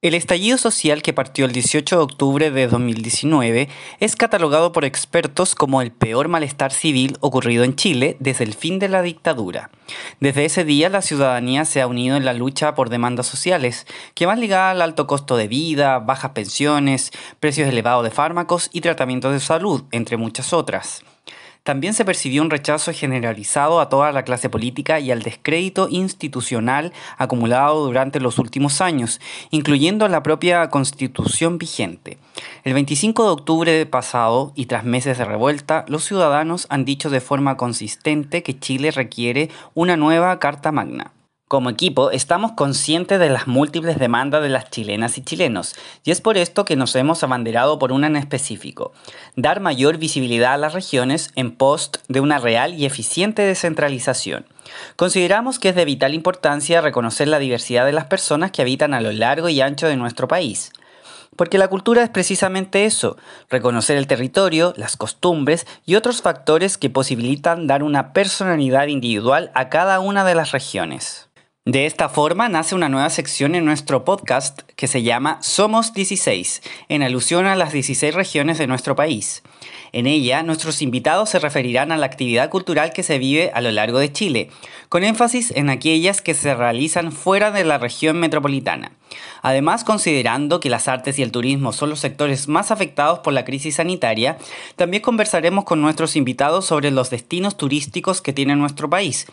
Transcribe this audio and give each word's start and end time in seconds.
El 0.00 0.14
estallido 0.14 0.58
social 0.58 1.02
que 1.02 1.12
partió 1.12 1.44
el 1.44 1.50
18 1.50 1.96
de 1.96 2.02
octubre 2.02 2.50
de 2.52 2.68
2019 2.68 3.68
es 3.98 4.14
catalogado 4.14 4.70
por 4.70 4.84
expertos 4.84 5.56
como 5.56 5.82
el 5.82 5.90
peor 5.90 6.28
malestar 6.28 6.72
civil 6.72 7.16
ocurrido 7.18 7.64
en 7.64 7.74
Chile 7.74 8.16
desde 8.20 8.44
el 8.44 8.54
fin 8.54 8.78
de 8.78 8.88
la 8.88 9.02
dictadura. 9.02 9.72
Desde 10.20 10.44
ese 10.44 10.64
día 10.64 10.88
la 10.88 11.02
ciudadanía 11.02 11.64
se 11.64 11.80
ha 11.80 11.88
unido 11.88 12.16
en 12.16 12.24
la 12.24 12.32
lucha 12.32 12.76
por 12.76 12.90
demandas 12.90 13.26
sociales, 13.26 13.88
que 14.14 14.26
van 14.26 14.38
ligadas 14.38 14.70
al 14.70 14.82
alto 14.82 15.08
costo 15.08 15.36
de 15.36 15.48
vida, 15.48 15.98
bajas 15.98 16.30
pensiones, 16.30 17.10
precios 17.40 17.68
elevados 17.68 18.04
de 18.04 18.12
fármacos 18.12 18.70
y 18.72 18.82
tratamientos 18.82 19.32
de 19.32 19.40
salud, 19.40 19.82
entre 19.90 20.16
muchas 20.16 20.52
otras. 20.52 21.02
También 21.68 21.92
se 21.92 22.06
percibió 22.06 22.40
un 22.40 22.48
rechazo 22.48 22.94
generalizado 22.94 23.78
a 23.78 23.90
toda 23.90 24.10
la 24.10 24.22
clase 24.22 24.48
política 24.48 25.00
y 25.00 25.10
al 25.10 25.20
descrédito 25.20 25.86
institucional 25.90 26.94
acumulado 27.18 27.84
durante 27.84 28.20
los 28.20 28.38
últimos 28.38 28.80
años, 28.80 29.20
incluyendo 29.50 30.08
la 30.08 30.22
propia 30.22 30.70
constitución 30.70 31.58
vigente. 31.58 32.16
El 32.64 32.72
25 32.72 33.22
de 33.22 33.30
octubre 33.30 33.84
pasado, 33.84 34.52
y 34.54 34.64
tras 34.64 34.84
meses 34.84 35.18
de 35.18 35.26
revuelta, 35.26 35.84
los 35.88 36.06
ciudadanos 36.06 36.66
han 36.70 36.86
dicho 36.86 37.10
de 37.10 37.20
forma 37.20 37.58
consistente 37.58 38.42
que 38.42 38.58
Chile 38.58 38.90
requiere 38.90 39.50
una 39.74 39.98
nueva 39.98 40.38
Carta 40.38 40.72
Magna. 40.72 41.12
Como 41.48 41.70
equipo, 41.70 42.10
estamos 42.10 42.52
conscientes 42.52 43.18
de 43.18 43.30
las 43.30 43.46
múltiples 43.46 43.98
demandas 43.98 44.42
de 44.42 44.50
las 44.50 44.68
chilenas 44.68 45.16
y 45.16 45.22
chilenos, 45.22 45.76
y 46.04 46.10
es 46.10 46.20
por 46.20 46.36
esto 46.36 46.66
que 46.66 46.76
nos 46.76 46.94
hemos 46.94 47.22
abanderado 47.22 47.78
por 47.78 47.90
una 47.90 48.06
en 48.06 48.16
específico, 48.16 48.92
dar 49.34 49.60
mayor 49.60 49.96
visibilidad 49.96 50.52
a 50.52 50.58
las 50.58 50.74
regiones 50.74 51.30
en 51.36 51.52
post 51.52 51.98
de 52.08 52.20
una 52.20 52.36
real 52.36 52.74
y 52.74 52.84
eficiente 52.84 53.40
descentralización. 53.40 54.44
Consideramos 54.96 55.58
que 55.58 55.70
es 55.70 55.74
de 55.74 55.86
vital 55.86 56.12
importancia 56.12 56.82
reconocer 56.82 57.28
la 57.28 57.38
diversidad 57.38 57.86
de 57.86 57.92
las 57.92 58.04
personas 58.04 58.50
que 58.50 58.60
habitan 58.60 58.92
a 58.92 59.00
lo 59.00 59.10
largo 59.10 59.48
y 59.48 59.62
ancho 59.62 59.86
de 59.86 59.96
nuestro 59.96 60.28
país. 60.28 60.70
Porque 61.34 61.56
la 61.56 61.68
cultura 61.68 62.02
es 62.02 62.10
precisamente 62.10 62.84
eso, 62.84 63.16
reconocer 63.48 63.96
el 63.96 64.08
territorio, 64.08 64.74
las 64.76 64.96
costumbres 64.96 65.66
y 65.86 65.94
otros 65.94 66.20
factores 66.20 66.76
que 66.76 66.90
posibilitan 66.90 67.68
dar 67.68 67.84
una 67.84 68.12
personalidad 68.12 68.88
individual 68.88 69.50
a 69.54 69.68
cada 69.68 70.00
una 70.00 70.24
de 70.24 70.34
las 70.34 70.50
regiones. 70.50 71.27
De 71.68 71.84
esta 71.84 72.08
forma 72.08 72.48
nace 72.48 72.74
una 72.74 72.88
nueva 72.88 73.10
sección 73.10 73.54
en 73.54 73.66
nuestro 73.66 74.02
podcast 74.02 74.62
que 74.74 74.86
se 74.86 75.02
llama 75.02 75.36
Somos 75.42 75.92
16, 75.92 76.62
en 76.88 77.02
alusión 77.02 77.44
a 77.44 77.56
las 77.56 77.74
16 77.74 78.14
regiones 78.14 78.56
de 78.56 78.66
nuestro 78.66 78.96
país. 78.96 79.42
En 79.92 80.06
ella, 80.06 80.42
nuestros 80.42 80.80
invitados 80.80 81.28
se 81.28 81.38
referirán 81.38 81.92
a 81.92 81.98
la 81.98 82.06
actividad 82.06 82.48
cultural 82.48 82.94
que 82.94 83.02
se 83.02 83.18
vive 83.18 83.50
a 83.52 83.60
lo 83.60 83.70
largo 83.70 83.98
de 83.98 84.10
Chile, 84.10 84.48
con 84.88 85.04
énfasis 85.04 85.50
en 85.50 85.68
aquellas 85.68 86.22
que 86.22 86.32
se 86.32 86.54
realizan 86.54 87.12
fuera 87.12 87.50
de 87.50 87.64
la 87.64 87.76
región 87.76 88.18
metropolitana. 88.18 88.92
Además, 89.42 89.84
considerando 89.84 90.60
que 90.60 90.70
las 90.70 90.88
artes 90.88 91.18
y 91.18 91.22
el 91.22 91.32
turismo 91.32 91.74
son 91.74 91.90
los 91.90 92.00
sectores 92.00 92.48
más 92.48 92.70
afectados 92.70 93.18
por 93.18 93.34
la 93.34 93.44
crisis 93.44 93.74
sanitaria, 93.74 94.38
también 94.76 95.02
conversaremos 95.02 95.64
con 95.64 95.82
nuestros 95.82 96.16
invitados 96.16 96.64
sobre 96.64 96.90
los 96.90 97.10
destinos 97.10 97.58
turísticos 97.58 98.22
que 98.22 98.32
tiene 98.32 98.56
nuestro 98.56 98.88
país 98.88 99.26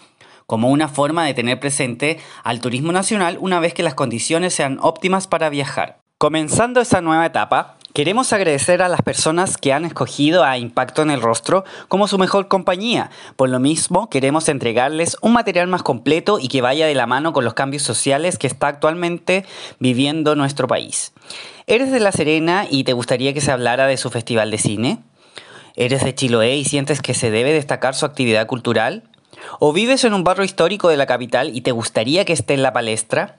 como 0.48 0.70
una 0.70 0.88
forma 0.88 1.26
de 1.26 1.34
tener 1.34 1.60
presente 1.60 2.20
al 2.44 2.62
turismo 2.62 2.92
nacional 2.92 3.38
una 3.40 3.60
vez 3.60 3.74
que 3.74 3.84
las 3.84 3.96
condiciones 3.96 4.54
sean 4.54 4.80
óptimas 4.82 5.28
para 5.28 5.50
viajar. 5.50 6.00
Comenzando 6.18 6.80
esta 6.80 7.02
nueva 7.02 7.26
etapa, 7.26 7.76
queremos 7.94 8.32
agradecer 8.32 8.82
a 8.82 8.90
las 8.90 9.02
personas 9.02 9.58
que 9.58 9.74
han 9.74 9.84
escogido 9.86 10.44
a 10.44 10.58
Impacto 10.58 11.02
en 11.02 11.12
el 11.12 11.22
Rostro 11.22 11.66
como 11.88 12.08
su 12.08 12.18
mejor 12.18 12.48
compañía. 12.48 13.10
Por 13.36 13.50
lo 13.50 13.60
mismo, 13.60 14.10
queremos 14.10 14.48
entregarles 14.48 15.18
un 15.22 15.34
material 15.34 15.68
más 15.68 15.84
completo 15.84 16.40
y 16.40 16.48
que 16.48 16.62
vaya 16.62 16.88
de 16.88 16.96
la 16.96 17.06
mano 17.06 17.34
con 17.34 17.44
los 17.44 17.54
cambios 17.54 17.84
sociales 17.84 18.38
que 18.38 18.48
está 18.48 18.68
actualmente 18.68 19.46
viviendo 19.80 20.36
nuestro 20.36 20.68
país. 20.68 21.14
¿Eres 21.68 21.92
de 21.92 22.00
La 22.00 22.12
Serena 22.12 22.66
y 22.70 22.86
te 22.86 22.94
gustaría 22.94 23.34
que 23.34 23.42
se 23.42 23.52
hablara 23.52 23.88
de 23.88 23.98
su 23.98 24.10
festival 24.10 24.52
de 24.52 24.58
cine? 24.58 25.00
¿Eres 25.76 26.04
de 26.04 26.16
Chiloé 26.16 26.56
y 26.56 26.64
sientes 26.64 27.02
que 27.02 27.14
se 27.14 27.32
debe 27.32 27.52
destacar 27.52 27.96
su 27.96 28.06
actividad 28.06 28.48
cultural? 28.48 29.04
¿O 29.60 29.74
vives 29.74 30.04
en 30.04 30.14
un 30.14 30.24
barrio 30.24 30.44
histórico 30.44 30.90
de 30.90 30.98
la 30.98 31.06
capital 31.06 31.56
y 31.56 31.62
te 31.62 31.72
gustaría 31.72 32.26
que 32.26 32.34
esté 32.34 32.54
en 32.54 32.64
la 32.64 32.74
palestra? 32.74 33.38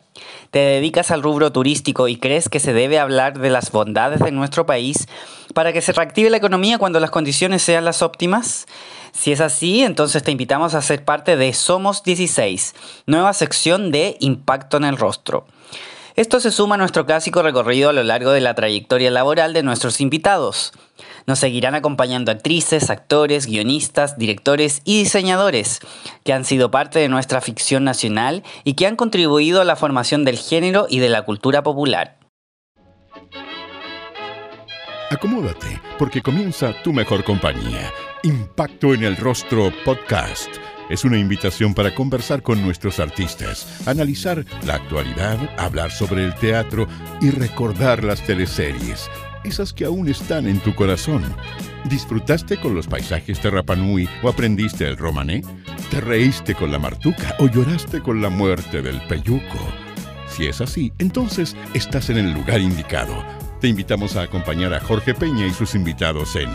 ¿Te 0.50 0.58
dedicas 0.58 1.10
al 1.10 1.22
rubro 1.22 1.52
turístico 1.52 2.08
y 2.08 2.16
crees 2.16 2.48
que 2.48 2.60
se 2.60 2.72
debe 2.72 2.98
hablar 2.98 3.38
de 3.38 3.50
las 3.50 3.70
bondades 3.70 4.20
de 4.20 4.32
nuestro 4.32 4.66
país 4.66 5.08
para 5.54 5.72
que 5.72 5.82
se 5.82 5.92
reactive 5.92 6.30
la 6.30 6.36
economía 6.38 6.78
cuando 6.78 7.00
las 7.00 7.10
condiciones 7.10 7.62
sean 7.62 7.84
las 7.84 8.02
óptimas? 8.02 8.66
Si 9.12 9.32
es 9.32 9.40
así, 9.40 9.82
entonces 9.82 10.22
te 10.22 10.30
invitamos 10.30 10.74
a 10.74 10.82
ser 10.82 11.04
parte 11.04 11.36
de 11.36 11.52
Somos 11.52 12.02
16, 12.02 12.74
nueva 13.06 13.32
sección 13.32 13.90
de 13.90 14.16
Impacto 14.20 14.76
en 14.76 14.84
el 14.84 14.96
Rostro. 14.98 15.46
Esto 16.16 16.40
se 16.40 16.50
suma 16.50 16.76
a 16.76 16.78
nuestro 16.78 17.04
clásico 17.04 17.42
recorrido 17.42 17.90
a 17.90 17.92
lo 17.92 18.02
largo 18.02 18.30
de 18.30 18.40
la 18.40 18.54
trayectoria 18.54 19.10
laboral 19.10 19.52
de 19.52 19.62
nuestros 19.62 20.00
invitados. 20.00 20.72
Nos 21.26 21.40
seguirán 21.40 21.74
acompañando 21.74 22.30
actrices, 22.30 22.88
actores, 22.88 23.46
guionistas, 23.46 24.16
directores 24.16 24.80
y 24.84 25.02
diseñadores 25.02 25.80
que 26.24 26.32
han 26.32 26.44
sido 26.44 26.70
parte 26.70 27.00
de 27.00 27.08
nuestra 27.08 27.40
ficción 27.40 27.82
nacional 27.82 28.44
y 28.62 28.74
que 28.74 28.86
han 28.86 28.94
contribuido 28.94 29.60
a 29.60 29.64
la 29.64 29.74
formación 29.74 30.24
del 30.24 30.38
género 30.38 30.86
y 30.88 31.00
de 31.00 31.08
la 31.08 31.22
cultura 31.22 31.64
popular. 31.64 32.18
Acomódate, 35.10 35.80
porque 35.98 36.22
comienza 36.22 36.72
tu 36.82 36.92
mejor 36.92 37.24
compañía. 37.24 37.92
Impacto 38.22 38.94
en 38.94 39.04
el 39.04 39.16
Rostro 39.16 39.72
Podcast. 39.84 40.48
Es 40.88 41.04
una 41.04 41.18
invitación 41.18 41.74
para 41.74 41.94
conversar 41.94 42.42
con 42.42 42.62
nuestros 42.62 43.00
artistas, 43.00 43.82
analizar 43.86 44.44
la 44.64 44.74
actualidad, 44.74 45.38
hablar 45.58 45.90
sobre 45.90 46.24
el 46.24 46.34
teatro 46.36 46.86
y 47.20 47.30
recordar 47.30 48.04
las 48.04 48.22
teleseries 48.22 49.10
esas 49.46 49.72
que 49.72 49.84
aún 49.84 50.08
están 50.08 50.46
en 50.46 50.60
tu 50.60 50.74
corazón. 50.74 51.24
¿Disfrutaste 51.88 52.58
con 52.58 52.74
los 52.74 52.86
paisajes 52.86 53.42
de 53.42 53.50
Rapanui 53.50 54.08
o 54.22 54.28
aprendiste 54.28 54.86
el 54.86 54.96
romané? 54.96 55.42
¿Te 55.90 56.00
reíste 56.00 56.54
con 56.54 56.72
la 56.72 56.78
martuca 56.78 57.36
o 57.38 57.46
lloraste 57.46 58.02
con 58.02 58.20
la 58.20 58.28
muerte 58.28 58.82
del 58.82 59.00
peyuco? 59.06 59.58
Si 60.28 60.46
es 60.46 60.60
así, 60.60 60.92
entonces 60.98 61.56
estás 61.74 62.10
en 62.10 62.18
el 62.18 62.32
lugar 62.32 62.60
indicado. 62.60 63.24
Te 63.60 63.68
invitamos 63.68 64.16
a 64.16 64.22
acompañar 64.22 64.74
a 64.74 64.80
Jorge 64.80 65.14
Peña 65.14 65.46
y 65.46 65.52
sus 65.52 65.74
invitados 65.74 66.36
en 66.36 66.50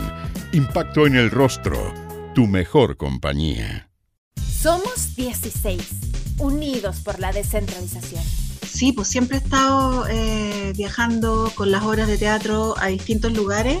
Impacto 0.52 1.06
en 1.06 1.16
el 1.16 1.30
Rostro, 1.30 1.92
tu 2.34 2.46
mejor 2.46 2.96
compañía. 2.96 3.88
Somos 4.36 5.16
16, 5.16 6.38
unidos 6.38 7.00
por 7.00 7.18
la 7.18 7.32
descentralización. 7.32 8.41
Sí, 8.66 8.92
pues 8.92 9.08
siempre 9.08 9.36
he 9.36 9.40
estado 9.40 10.06
eh, 10.08 10.72
viajando 10.76 11.52
con 11.54 11.70
las 11.70 11.82
obras 11.82 12.08
de 12.08 12.18
teatro 12.18 12.74
a 12.78 12.86
distintos 12.86 13.32
lugares. 13.32 13.78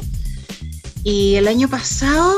Y 1.02 1.34
el 1.34 1.48
año 1.48 1.68
pasado, 1.68 2.36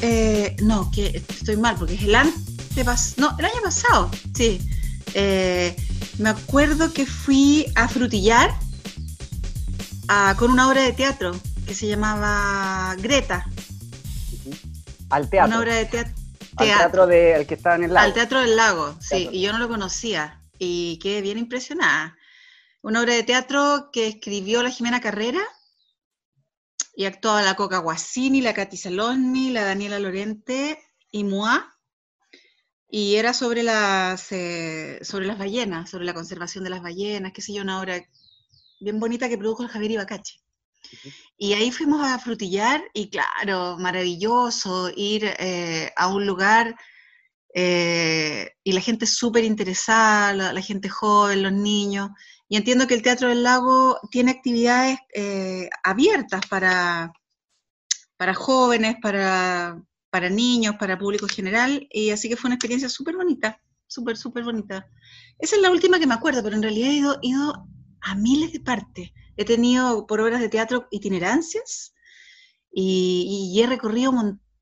eh, 0.00 0.56
no, 0.62 0.90
que 0.90 1.22
estoy 1.28 1.56
mal, 1.56 1.76
porque 1.78 1.94
es 1.94 2.02
el 2.02 2.14
antepasado, 2.14 3.30
no, 3.30 3.38
el 3.38 3.44
año 3.46 3.62
pasado, 3.62 4.10
sí. 4.34 4.60
Eh, 5.14 5.74
me 6.18 6.28
acuerdo 6.28 6.92
que 6.92 7.06
fui 7.06 7.66
a 7.74 7.88
frutillar 7.88 8.54
con 10.36 10.50
una 10.50 10.68
obra 10.68 10.82
de 10.82 10.92
teatro 10.92 11.32
que 11.66 11.74
se 11.74 11.86
llamaba 11.86 12.94
Greta. 12.98 13.46
Al 15.08 15.30
teatro. 15.30 15.48
Una 15.48 15.60
obra 15.60 15.74
de 15.76 15.86
teatro. 15.86 16.14
Al 16.56 16.66
teatro, 16.66 17.06
de, 17.06 17.44
que 17.48 17.54
estaba 17.54 17.76
en 17.76 17.84
el 17.84 17.94
lago. 17.94 18.06
Al 18.06 18.12
teatro 18.12 18.40
del 18.40 18.56
lago, 18.56 18.94
sí, 19.00 19.28
y 19.32 19.40
yo 19.40 19.52
no 19.52 19.58
lo 19.58 19.68
conocía 19.68 20.38
y 20.58 20.98
quedé 20.98 21.22
bien 21.22 21.38
impresionada. 21.38 22.16
Una 22.82 23.00
obra 23.00 23.14
de 23.14 23.22
teatro 23.22 23.90
que 23.92 24.06
escribió 24.06 24.62
la 24.62 24.70
Jimena 24.70 25.00
Carrera 25.00 25.42
y 26.94 27.06
actuaba 27.06 27.42
la 27.42 27.56
Coca 27.56 27.78
Guasini, 27.78 28.40
la 28.40 28.54
Katy 28.54 28.76
Saloni, 28.76 29.50
la 29.50 29.64
Daniela 29.64 29.98
Lorente 29.98 30.78
y 31.10 31.24
Moa. 31.24 31.76
Y 32.88 33.16
era 33.16 33.32
sobre 33.32 33.62
las, 33.62 34.30
eh, 34.30 35.00
sobre 35.02 35.26
las 35.26 35.38
ballenas, 35.38 35.90
sobre 35.90 36.04
la 36.04 36.14
conservación 36.14 36.62
de 36.62 36.70
las 36.70 36.82
ballenas, 36.82 37.32
qué 37.32 37.42
sé 37.42 37.52
yo, 37.52 37.62
una 37.62 37.80
obra 37.80 38.04
bien 38.80 39.00
bonita 39.00 39.28
que 39.28 39.38
produjo 39.38 39.62
el 39.62 39.68
Javier 39.68 39.92
Ibacache. 39.92 40.40
Y 41.36 41.54
ahí 41.54 41.72
fuimos 41.72 42.06
a 42.06 42.18
frutillar 42.18 42.82
y 42.92 43.08
claro, 43.08 43.76
maravilloso 43.78 44.90
ir 44.94 45.24
eh, 45.38 45.92
a 45.96 46.08
un 46.08 46.26
lugar 46.26 46.76
eh, 47.56 48.50
y 48.64 48.72
la 48.72 48.80
gente 48.80 49.06
súper 49.06 49.44
interesada, 49.44 50.52
la, 50.52 50.60
gente 50.60 50.88
joven, 50.88 51.44
los 51.44 51.52
niños. 51.52 52.10
Y 52.48 52.56
entiendo 52.56 52.88
que 52.88 52.94
el 52.94 53.02
Teatro 53.02 53.28
del 53.28 53.44
Lago 53.44 54.00
tiene 54.10 54.32
actividades 54.32 54.98
eh, 55.14 55.70
abiertas 55.84 56.44
para, 56.50 57.12
para 58.16 58.34
jóvenes, 58.34 58.96
para, 59.00 59.80
para 60.10 60.28
niños, 60.28 60.74
para 60.80 60.98
público 60.98 61.28
general, 61.28 61.86
y 61.90 62.10
así 62.10 62.28
que 62.28 62.36
fue 62.36 62.48
una 62.48 62.56
experiencia 62.56 62.88
súper 62.88 63.16
bonita, 63.16 63.60
súper, 63.86 64.16
súper 64.16 64.42
bonita. 64.42 64.86
Esa 65.38 65.54
es 65.54 65.62
la 65.62 65.70
última 65.70 66.00
que 66.00 66.08
me 66.08 66.14
acuerdo, 66.14 66.42
pero 66.42 66.56
en 66.56 66.62
realidad 66.62 66.90
he 66.90 66.94
ido, 66.94 67.18
ido 67.22 67.68
a 68.00 68.14
miles 68.16 68.52
de 68.52 68.60
partes. 68.60 69.10
He 69.36 69.44
tenido 69.44 70.06
por 70.08 70.20
obras 70.20 70.40
de 70.40 70.48
teatro 70.48 70.88
itinerancias 70.90 71.94
y, 72.72 73.52
y 73.54 73.62
he 73.62 73.66
recorrido 73.68 74.12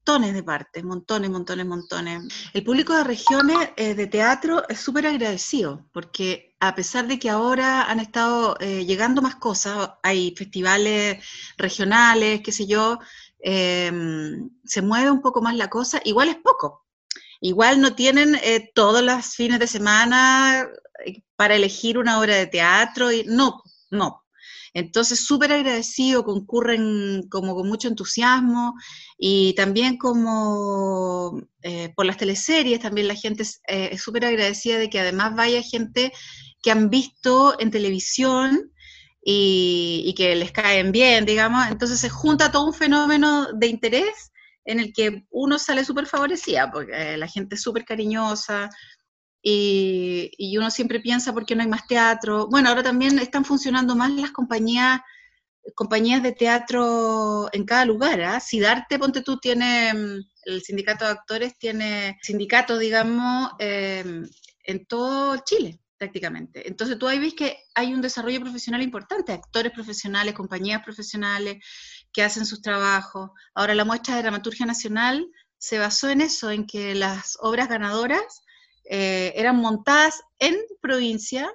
montones 0.04 0.34
de 0.34 0.43
partes, 0.43 0.82
montones, 0.82 1.31
montones, 1.31 1.64
montones. 1.64 2.22
El 2.52 2.64
público 2.64 2.93
de 2.93 3.04
regiones 3.04 3.70
eh, 3.76 3.94
de 3.94 4.08
teatro 4.08 4.69
es 4.69 4.81
súper 4.81 5.06
agradecido, 5.06 5.87
porque 5.93 6.56
a 6.58 6.75
pesar 6.75 7.06
de 7.06 7.20
que 7.20 7.31
ahora 7.31 7.84
han 7.84 8.00
estado 8.00 8.56
eh, 8.58 8.84
llegando 8.84 9.22
más 9.22 9.37
cosas, 9.37 9.90
hay 10.02 10.34
festivales 10.37 11.25
regionales, 11.56 12.40
qué 12.43 12.50
sé 12.50 12.66
yo, 12.66 12.99
em, 13.38 14.50
se 14.64 14.82
mueve 14.82 15.10
un 15.10 15.22
poco 15.22 15.40
más 15.40 15.54
la 15.54 15.70
cosa, 15.70 16.00
igual 16.05 16.28
es 16.31 16.37
poco. 16.37 16.84
Igual 17.40 17.81
no 17.81 17.94
tienen 17.94 18.34
eh, 18.43 18.72
todos 18.75 19.02
los 19.02 19.37
fines 19.37 19.60
de 19.60 19.66
semana 19.69 20.69
para 21.37 21.55
elegir 21.55 21.96
una 21.98 22.19
obra 22.19 22.34
de 22.37 22.46
teatro, 22.48 23.12
y 23.12 23.25
no, 23.25 23.62
no, 23.90 24.21
entonces, 24.74 25.26
súper 25.26 25.52
agradecido, 25.52 26.24
concurren 26.24 27.28
como 27.28 27.54
con 27.54 27.69
mucho 27.69 27.88
entusiasmo 27.88 28.74
y 29.19 29.54
también 29.54 29.98
como 29.98 31.42
eh, 31.62 31.92
por 31.94 32.06
las 32.06 32.16
teleseries, 32.16 32.80
también 32.80 33.08
la 33.08 33.14
gente 33.14 33.44
eh, 33.69 33.90
es 33.92 34.02
súper 34.02 34.24
agradecida 34.24 34.78
de 34.78 34.88
que 34.88 35.00
además 35.00 35.36
vaya 35.36 35.62
gente 35.62 36.12
que 36.62 36.70
han 36.70 36.88
visto 36.88 37.58
en 37.60 37.70
televisión 37.70 38.72
y, 39.24 40.14
que 40.16 40.34
les 40.34 40.52
caen 40.52 40.90
bien, 40.90 41.26
digamos. 41.26 41.69
Entonces 41.69 42.00
se 42.00 42.08
junta 42.08 42.50
todo 42.50 42.66
un 42.66 42.74
fenómeno 42.74 43.48
de 43.52 43.66
interés 43.66 44.32
en 44.64 44.80
el 44.80 44.92
que 44.92 45.24
uno 45.30 45.58
sale 45.58 45.84
súper 45.84 46.06
favorecida, 46.06 46.70
porque 46.70 47.16
la 47.16 47.26
gente 47.26 47.56
es 47.56 47.62
súper 47.62 47.84
cariñosa, 47.84 48.70
y, 49.42 50.56
uno 50.56 50.70
siempre 50.70 51.00
piensa 51.00 51.32
por 51.32 51.44
qué 51.44 51.56
no 51.56 51.62
hay 51.62 51.68
más 51.68 51.86
teatro. 51.86 52.46
Bueno, 52.48 52.68
ahora 52.68 52.82
también 52.82 53.18
están 53.18 53.44
funcionando 53.44 53.96
más 53.96 54.10
las 54.12 54.30
compañías 54.30 55.00
compañías 55.76 56.22
de 56.22 56.32
teatro 56.32 57.48
en 57.52 57.64
cada 57.64 57.84
lugar. 57.84 58.20
¿ah? 58.20 58.40
Sidarte, 58.40 58.98
ponte 58.98 59.22
tú, 59.22 59.38
tiene, 59.38 59.94
mm, 59.94 60.24
el 60.46 60.62
sindicato 60.62 61.04
de 61.04 61.12
actores 61.12 61.56
tiene 61.56 62.18
sindicatos, 62.20 62.80
digamos, 62.80 63.52
em, 63.58 64.28
en 64.64 64.86
todo 64.86 65.36
Chile 65.44 65.78
prácticamente. 65.96 66.66
Entonces 66.68 66.98
tú 66.98 67.06
ahí 67.06 67.20
ves 67.20 67.34
que 67.34 67.58
hay 67.76 67.94
un 67.94 68.00
desarrollo 68.00 68.40
profesional 68.40 68.82
importante, 68.82 69.32
actores 69.32 69.72
profesionales, 69.72 70.34
compañías 70.34 70.82
profesionales 70.82 71.64
que 72.12 72.24
hacen 72.24 72.44
sus 72.44 72.60
trabajos. 72.60 73.30
Ahora 73.54 73.74
la 73.76 73.84
muestra 73.84 74.16
de 74.16 74.22
dramaturgia 74.22 74.66
nacional 74.66 75.24
se 75.58 75.78
basó 75.78 76.10
en 76.10 76.20
eso, 76.20 76.50
en 76.50 76.66
que 76.66 76.96
las 76.96 77.38
obras 77.40 77.68
ganadoras 77.68 78.41
eh, 78.84 79.32
eran 79.37 79.56
montadas 79.56 80.23
en 80.38 80.56
provincia, 80.81 81.50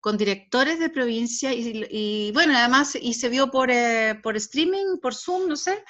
con 0.00 0.16
directores 0.16 0.78
de 0.78 0.88
provincia, 0.88 1.52
y, 1.52 2.30
bueno, 2.32 2.56
además, 2.56 2.96
y 3.00 3.14
se 3.14 3.28
vio 3.28 3.50
por, 3.50 3.70
eh, 3.70 4.18
por 4.22 4.36
streaming, 4.36 4.98
por 5.00 5.14
Zoom, 5.14 5.48
no 5.48 5.56
sé, 5.56 5.84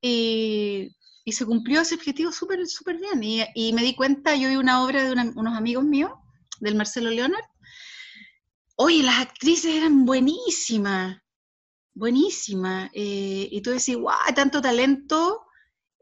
y, 0.00 0.96
y 1.24 1.32
se 1.32 1.44
cumplió 1.44 1.82
ese 1.82 1.94
objetivo 1.94 2.32
súper 2.32 2.66
súper 2.66 2.96
bien. 2.96 3.22
Y, 3.22 3.44
y, 3.54 3.72
me 3.74 3.82
di 3.82 3.94
cuenta, 3.94 4.34
yo 4.34 4.48
vi 4.48 4.56
una 4.56 4.82
obra 4.82 5.04
de 5.04 5.12
unos 5.12 5.56
amigos 5.56 5.84
míos, 5.84 6.12
del 6.60 6.74
Marcelo 6.74 7.10
Leonard, 7.10 7.44
oye, 8.76 9.02
las 9.02 9.20
actrices 9.20 9.74
eran 9.74 10.04
buenísimas, 10.06 11.18
buenísimas, 11.94 12.90
eh, 12.94 13.48
y 13.50 13.60
tú 13.60 13.70
decís, 13.70 13.96
guau, 13.96 14.16
tanto 14.34 14.62
talento, 14.62 15.42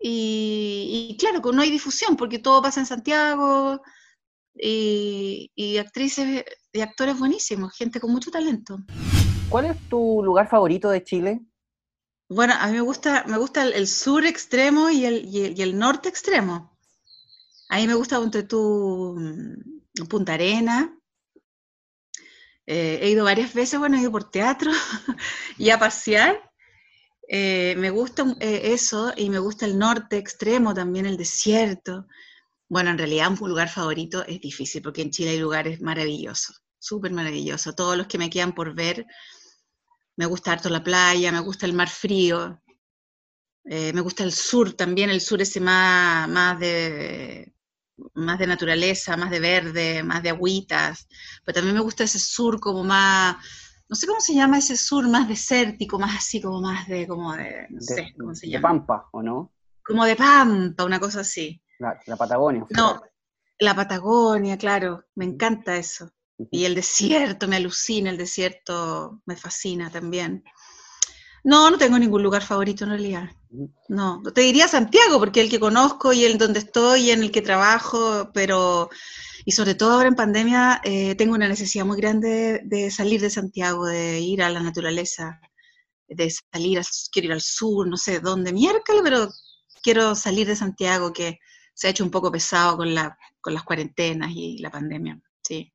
y, 0.01 1.09
y, 1.11 1.17
claro, 1.17 1.41
no 1.53 1.63
hay 1.63 1.71
difusión, 1.73 2.17
porque 2.17 2.39
todo 2.39 2.63
pasa 2.63 2.81
en 2.81 2.87
Santiago, 2.87 3.83
y, 4.61 5.79
actrices 5.79 6.45
y 6.73 6.81
actores 6.81 7.19
buenísimos, 7.19 7.77
gente 7.77 8.01
con 8.01 8.13
mucho 8.13 8.31
talento. 8.31 8.79
¿Cuál 9.49 9.67
es 9.67 9.89
tu 9.89 10.23
lugar 10.23 10.49
favorito 10.49 10.91
de 10.91 11.03
Chile? 11.03 11.41
Bueno, 12.29 12.55
a 12.59 12.67
mí 12.67 12.75
me 12.75 12.83
gusta, 12.83 13.25
me 13.27 13.39
gusta 13.39 13.63
el, 13.63 13.87
sur 13.87 14.27
extremo 14.27 14.91
y 14.91 15.07
el, 15.07 15.25
y, 15.25 15.63
el, 15.63 15.79
norte 15.79 16.09
extremo. 16.09 16.77
A 17.71 17.77
mí 17.79 17.87
me 17.87 17.95
gusta 17.95 18.21
tu, 18.47 19.17
mm, 19.19 20.07
Punta 20.09 20.35
Arena. 20.35 20.95
Eh, 22.67 22.99
he 23.03 23.11
ido 23.11 23.25
varias 23.25 23.55
veces, 23.55 23.79
bueno, 23.79 23.97
he 23.97 24.03
ido 24.03 24.13
por 24.13 24.31
teatro 24.31 24.71
y 25.57 25.71
a 25.71 25.79
pasear. 25.79 26.49
Eh, 27.31 27.75
me 27.79 27.91
gusta 27.91 28.25
eh, 28.41 28.73
eso 28.73 29.13
y 29.17 29.31
me 29.31 29.39
gusta 29.39 29.67
el 29.67 29.79
norte 29.79 30.19
extremo 30.19 30.75
también, 30.75 31.07
el 31.07 31.17
desierto. 31.17 32.07
Bueno, 32.69 32.91
en 32.91 32.99
realidad 32.99 33.33
un 33.41 33.49
lugar 33.49 33.69
favorito 33.69 34.25
es 34.27 34.41
difícil 34.41 34.83
porque 34.83 35.03
en 35.03 35.11
Chile 35.11 35.31
hay 35.31 35.39
lugares 35.39 35.81
maravillosos, 35.81 36.63
súper 36.79 37.13
maravillosos. 37.13 37.75
Todos 37.75 37.97
los 37.97 38.07
que 38.07 38.19
me 38.19 38.29
quedan 38.29 38.55
por 38.55 38.75
ver, 38.75 39.07
me 40.17 40.27
gusta 40.27 40.53
harto 40.53 40.69
la 40.69 40.85
playa, 40.85 41.33
me 41.33 41.41
gusta 41.41 41.65
el 41.65 41.73
mar 41.73 41.89
frío, 41.89 42.61
eh, 43.65 43.93
me 43.95 44.03
gusta 44.03 44.25
el 44.25 44.33
sur 44.33 44.75
también, 44.75 45.09
el 45.09 45.21
sur 45.21 45.41
ese 45.41 45.61
más, 45.61 46.29
más, 46.29 46.59
de, 46.59 47.55
más 48.15 48.39
de 48.39 48.47
naturaleza, 48.47 49.17
más 49.17 49.31
de 49.31 49.41
verde, 49.41 50.03
más 50.03 50.23
de 50.23 50.31
agüitas. 50.31 51.09
Pero 51.45 51.55
también 51.55 51.75
me 51.75 51.83
gusta 51.83 52.05
ese 52.05 52.19
sur 52.19 52.61
como 52.61 52.85
más, 52.85 53.37
no 53.89 53.97
sé 53.97 54.07
cómo 54.07 54.21
se 54.21 54.35
llama 54.35 54.59
ese 54.59 54.77
sur, 54.77 55.09
más 55.09 55.27
desértico, 55.27 55.99
más 55.99 56.19
así 56.19 56.43
como 56.43 56.61
más 56.61 56.87
de, 56.87 57.07
como 57.07 57.35
de, 57.35 57.67
no 57.71 57.81
sé 57.81 58.13
cómo 58.19 58.35
se 58.35 58.49
llama. 58.49 58.69
De 58.69 58.75
pampa, 58.75 59.09
¿o 59.13 59.23
no? 59.23 59.53
Como 59.83 60.05
de 60.05 60.17
pampa, 60.17 60.85
una 60.85 61.01
cosa 61.01 61.21
así. 61.21 61.63
La, 61.79 62.17
Patagonia. 62.17 62.67
No, 62.71 63.03
la 63.59 63.75
Patagonia, 63.75 64.57
claro, 64.59 65.05
me 65.15 65.25
encanta 65.25 65.77
eso. 65.77 66.11
Y 66.51 66.65
el 66.65 66.75
desierto, 66.75 67.49
me 67.49 67.57
alucina, 67.57 68.11
el 68.11 68.17
desierto 68.17 69.21
me 69.27 69.37
fascina 69.37 69.91
también. 69.91 70.45
No, 71.45 71.71
no 71.71 71.79
tengo 71.79 71.99
ningún 71.99 72.23
lugar 72.23 72.43
favorito 72.43 72.85
en 72.85 72.91
realidad. 72.91 73.31
No, 73.89 74.23
te 74.35 74.43
diría 74.43 74.69
Santiago, 74.69 75.19
porque 75.19 75.41
es 75.41 75.45
el 75.45 75.51
que 75.51 75.61
conozco 75.61 76.13
y 76.13 76.25
el 76.25 76.37
donde 76.39 76.59
estoy 76.59 77.03
y 77.03 77.11
en 77.11 77.23
el 77.23 77.31
que 77.31 77.43
trabajo, 77.43 78.31
pero, 78.35 78.91
y 79.45 79.53
sobre 79.53 79.75
todo 79.75 79.93
ahora 79.93 80.09
en 80.09 80.15
pandemia, 80.15 80.81
eh, 80.85 81.15
tengo 81.15 81.35
una 81.35 81.49
necesidad 81.49 81.85
muy 81.85 81.97
grande 81.97 82.61
de, 82.65 82.91
salir 82.91 83.21
de 83.21 83.31
Santiago, 83.31 83.87
de 83.87 84.21
ir 84.21 84.43
a 84.43 84.51
la 84.51 84.61
naturaleza, 84.61 85.41
de 86.07 86.31
salir, 86.53 86.81
quiero 87.11 87.27
ir 87.27 87.33
al 87.33 87.41
sur, 87.41 87.89
no 87.89 87.97
sé 87.97 88.21
dónde, 88.21 88.53
miércoles, 88.53 89.01
pero 89.03 89.29
quiero 89.83 90.15
salir 90.15 90.47
de 90.47 90.57
Santiago, 90.57 91.13
que 91.13 91.39
se 91.79 91.87
ha 91.87 91.91
hecho 91.91 92.03
un 92.03 92.11
poco 92.11 92.33
pesado 92.33 92.77
con, 92.77 92.93
la, 92.93 93.17
con 93.41 93.55
las 93.55 93.63
cuarentenas 93.63 94.33
y 94.35 94.59
la 94.59 94.69
pandemia, 94.69 95.17
sí. 95.41 95.73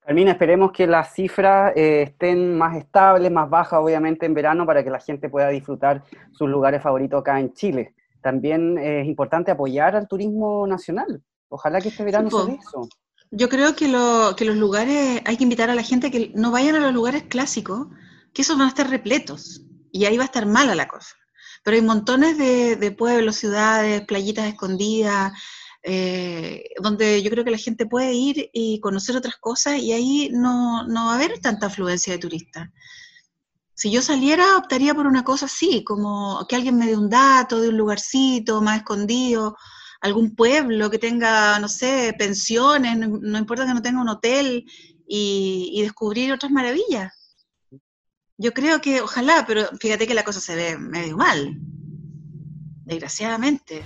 Carmina, 0.00 0.30
esperemos 0.30 0.70
que 0.70 0.86
las 0.86 1.14
cifras 1.14 1.72
eh, 1.74 2.02
estén 2.02 2.56
más 2.56 2.76
estables, 2.76 3.28
más 3.28 3.50
bajas, 3.50 3.80
obviamente, 3.80 4.24
en 4.24 4.34
verano, 4.34 4.64
para 4.64 4.84
que 4.84 4.90
la 4.90 5.00
gente 5.00 5.28
pueda 5.28 5.48
disfrutar 5.48 6.04
sus 6.30 6.48
lugares 6.48 6.80
favoritos 6.80 7.20
acá 7.20 7.40
en 7.40 7.52
Chile. 7.54 7.92
También 8.20 8.78
es 8.78 9.04
importante 9.04 9.50
apoyar 9.50 9.96
al 9.96 10.06
turismo 10.06 10.64
nacional. 10.68 11.20
Ojalá 11.48 11.80
que 11.80 11.88
este 11.88 12.04
verano 12.04 12.30
sea 12.30 12.54
eso. 12.54 12.88
Yo 13.32 13.48
creo 13.48 13.74
que, 13.74 13.88
lo, 13.88 14.36
que 14.36 14.44
los 14.44 14.56
lugares, 14.56 15.22
hay 15.24 15.36
que 15.36 15.42
invitar 15.42 15.70
a 15.70 15.74
la 15.74 15.82
gente 15.82 16.12
que 16.12 16.30
no 16.36 16.52
vayan 16.52 16.76
a 16.76 16.80
los 16.80 16.94
lugares 16.94 17.24
clásicos, 17.24 17.88
que 18.32 18.42
esos 18.42 18.56
van 18.56 18.66
a 18.66 18.70
estar 18.70 18.88
repletos, 18.88 19.66
y 19.90 20.04
ahí 20.04 20.16
va 20.16 20.22
a 20.22 20.26
estar 20.26 20.46
mala 20.46 20.76
la 20.76 20.86
cosa 20.86 21.16
pero 21.62 21.76
hay 21.76 21.82
montones 21.82 22.38
de, 22.38 22.90
pueblos, 22.92 23.36
ciudades, 23.36 24.02
playitas 24.02 24.46
escondidas, 24.46 25.32
eh, 25.82 26.64
donde 26.80 27.22
yo 27.22 27.30
creo 27.30 27.44
que 27.44 27.50
la 27.50 27.58
gente 27.58 27.86
puede 27.86 28.12
ir 28.12 28.50
y 28.52 28.80
conocer 28.80 29.16
otras 29.16 29.36
cosas 29.36 29.78
y 29.78 29.92
ahí 29.92 30.30
no, 30.32 30.86
va 30.88 31.12
a 31.12 31.14
haber 31.14 31.38
tanta 31.40 31.66
afluencia 31.66 32.12
de 32.12 32.18
turistas. 32.18 32.68
Si 33.74 33.90
yo 33.90 34.02
saliera, 34.02 34.56
optaría 34.56 34.94
por 34.94 35.06
una 35.06 35.24
cosa 35.24 35.46
así, 35.46 35.82
como 35.82 36.44
que 36.48 36.56
alguien 36.56 36.78
me 36.78 36.86
dé 36.86 36.96
un 36.96 37.08
dato 37.08 37.60
de 37.60 37.68
un 37.68 37.76
lugarcito 37.76 38.60
más 38.60 38.78
escondido, 38.78 39.56
algún 40.00 40.34
pueblo 40.34 40.90
que 40.90 40.98
tenga, 40.98 41.58
no 41.58 41.68
sé, 41.68 42.14
pensiones, 42.18 42.96
no, 42.98 43.38
importa 43.38 43.66
que 43.66 43.74
no 43.74 43.82
tenga 43.82 44.00
un 44.00 44.08
hotel, 44.08 44.64
y 45.14 45.82
descubrir 45.82 46.32
otras 46.32 46.50
maravillas. 46.50 47.21
Yo 48.42 48.52
creo 48.52 48.80
que 48.80 49.00
ojalá, 49.00 49.44
pero 49.46 49.68
fíjate 49.78 50.04
que 50.08 50.14
la 50.14 50.24
cosa 50.24 50.40
se 50.40 50.56
ve 50.56 50.76
medio 50.76 51.16
mal, 51.16 51.60
desgraciadamente. 52.84 53.84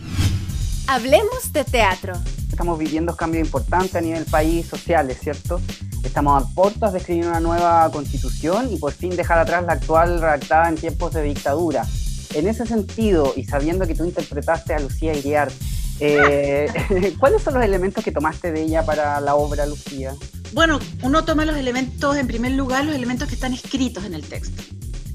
Hablemos 0.87 1.53
de 1.53 1.63
teatro. 1.63 2.15
Estamos 2.49 2.79
viviendo 2.79 3.15
cambios 3.15 3.45
importantes 3.45 3.95
a 3.97 4.01
nivel 4.01 4.25
país, 4.25 4.67
sociales, 4.67 5.19
¿cierto? 5.21 5.61
Estamos 6.03 6.43
a 6.43 6.55
puertas 6.55 6.95
de 6.95 7.01
escribir 7.01 7.27
una 7.27 7.41
nueva 7.41 7.91
constitución 7.91 8.73
y 8.73 8.79
por 8.79 8.95
fin 8.95 9.11
dejar 9.11 9.41
atrás 9.41 9.63
la 9.67 9.75
actual 9.75 10.23
redactada 10.23 10.71
en 10.71 10.77
tiempos 10.77 11.13
de 11.13 11.25
dictadura. 11.25 11.85
En 12.33 12.49
ese 12.49 12.65
sentido, 12.65 13.35
y 13.37 13.45
sabiendo 13.45 13.87
que 13.87 13.95
tú 13.95 14.07
interpretaste 14.07 14.73
a 14.73 14.81
Lucía 14.81 15.13
Iriar, 15.13 15.53
eh, 16.00 17.15
¿cuáles 17.19 17.43
son 17.43 17.55
los 17.55 17.65
elementos 17.65 18.05
que 18.05 18.12
tomaste 18.12 18.53
de 18.53 18.62
ella 18.62 18.85
para 18.85 19.21
la 19.21 19.35
obra, 19.35 19.67
Lucía? 19.67 20.15
Bueno, 20.53 20.79
uno 21.03 21.25
toma 21.25 21.45
los 21.45 21.57
elementos, 21.57 22.17
en 22.17 22.26
primer 22.26 22.53
lugar, 22.53 22.85
los 22.85 22.95
elementos 22.95 23.29
que 23.29 23.35
están 23.35 23.55
escritos 23.55 24.05
en 24.05 24.15
el 24.15 24.26
texto. 24.26 24.62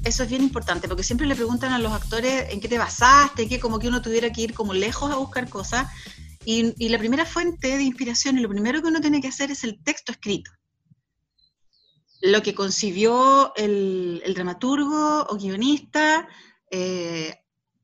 Eso 0.04 0.24
es 0.24 0.28
bien 0.28 0.42
importante, 0.42 0.88
porque 0.88 1.04
siempre 1.04 1.26
le 1.26 1.36
preguntan 1.36 1.72
a 1.72 1.78
los 1.78 1.92
actores 1.92 2.46
en 2.50 2.60
qué 2.60 2.68
te 2.68 2.78
basaste, 2.78 3.48
que 3.48 3.60
como 3.60 3.78
que 3.78 3.88
uno 3.88 4.02
tuviera 4.02 4.32
que 4.32 4.42
ir 4.42 4.54
como 4.54 4.74
lejos 4.74 5.10
a 5.12 5.16
buscar 5.16 5.48
cosas. 5.48 5.86
Y, 6.44 6.88
la 6.88 6.98
primera 6.98 7.24
fuente 7.24 7.76
de 7.76 7.84
inspiración 7.84 8.36
y 8.36 8.40
lo 8.40 8.48
primero 8.48 8.82
que 8.82 8.88
uno 8.88 9.00
tiene 9.00 9.20
que 9.20 9.28
hacer 9.28 9.52
es 9.52 9.62
el 9.62 9.80
texto 9.84 10.10
escrito. 10.10 10.50
Lo 12.20 12.42
que 12.42 12.54
concibió 12.54 13.52
el, 13.54 14.22
dramaturgo 14.34 15.26
o 15.28 15.36
guionista, 15.36 16.28
eh, 16.68 17.36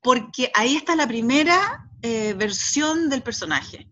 porque 0.03 0.51
ahí 0.55 0.75
está 0.75 0.97
la 0.97 1.07
primera 1.07 1.88
eh, 2.03 2.35
versión 2.35 3.09
del 3.09 3.23
personaje. 3.23 3.89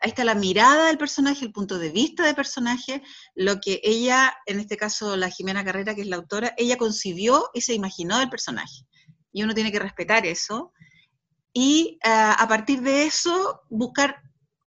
Ahí 0.00 0.10
está 0.10 0.24
la 0.24 0.34
mirada 0.34 0.86
del 0.86 0.98
personaje, 0.98 1.44
el 1.44 1.52
punto 1.52 1.78
de 1.78 1.90
vista 1.90 2.24
del 2.24 2.36
personaje, 2.36 3.02
lo 3.34 3.60
que 3.60 3.80
ella, 3.82 4.32
en 4.46 4.60
este 4.60 4.76
caso 4.76 5.16
la 5.16 5.28
Jimena 5.28 5.64
Carrera, 5.64 5.94
que 5.94 6.02
es 6.02 6.06
la 6.06 6.16
autora, 6.16 6.54
ella 6.56 6.76
concibió 6.78 7.50
y 7.52 7.62
se 7.62 7.74
imaginó 7.74 8.18
del 8.18 8.30
personaje. 8.30 8.86
Y 9.32 9.42
uno 9.42 9.54
tiene 9.54 9.72
que 9.72 9.80
respetar 9.80 10.24
eso. 10.24 10.72
Y 11.52 11.98
ah, 12.04 12.36
a 12.38 12.46
partir 12.46 12.80
de 12.82 13.04
eso, 13.04 13.62
buscar 13.70 14.22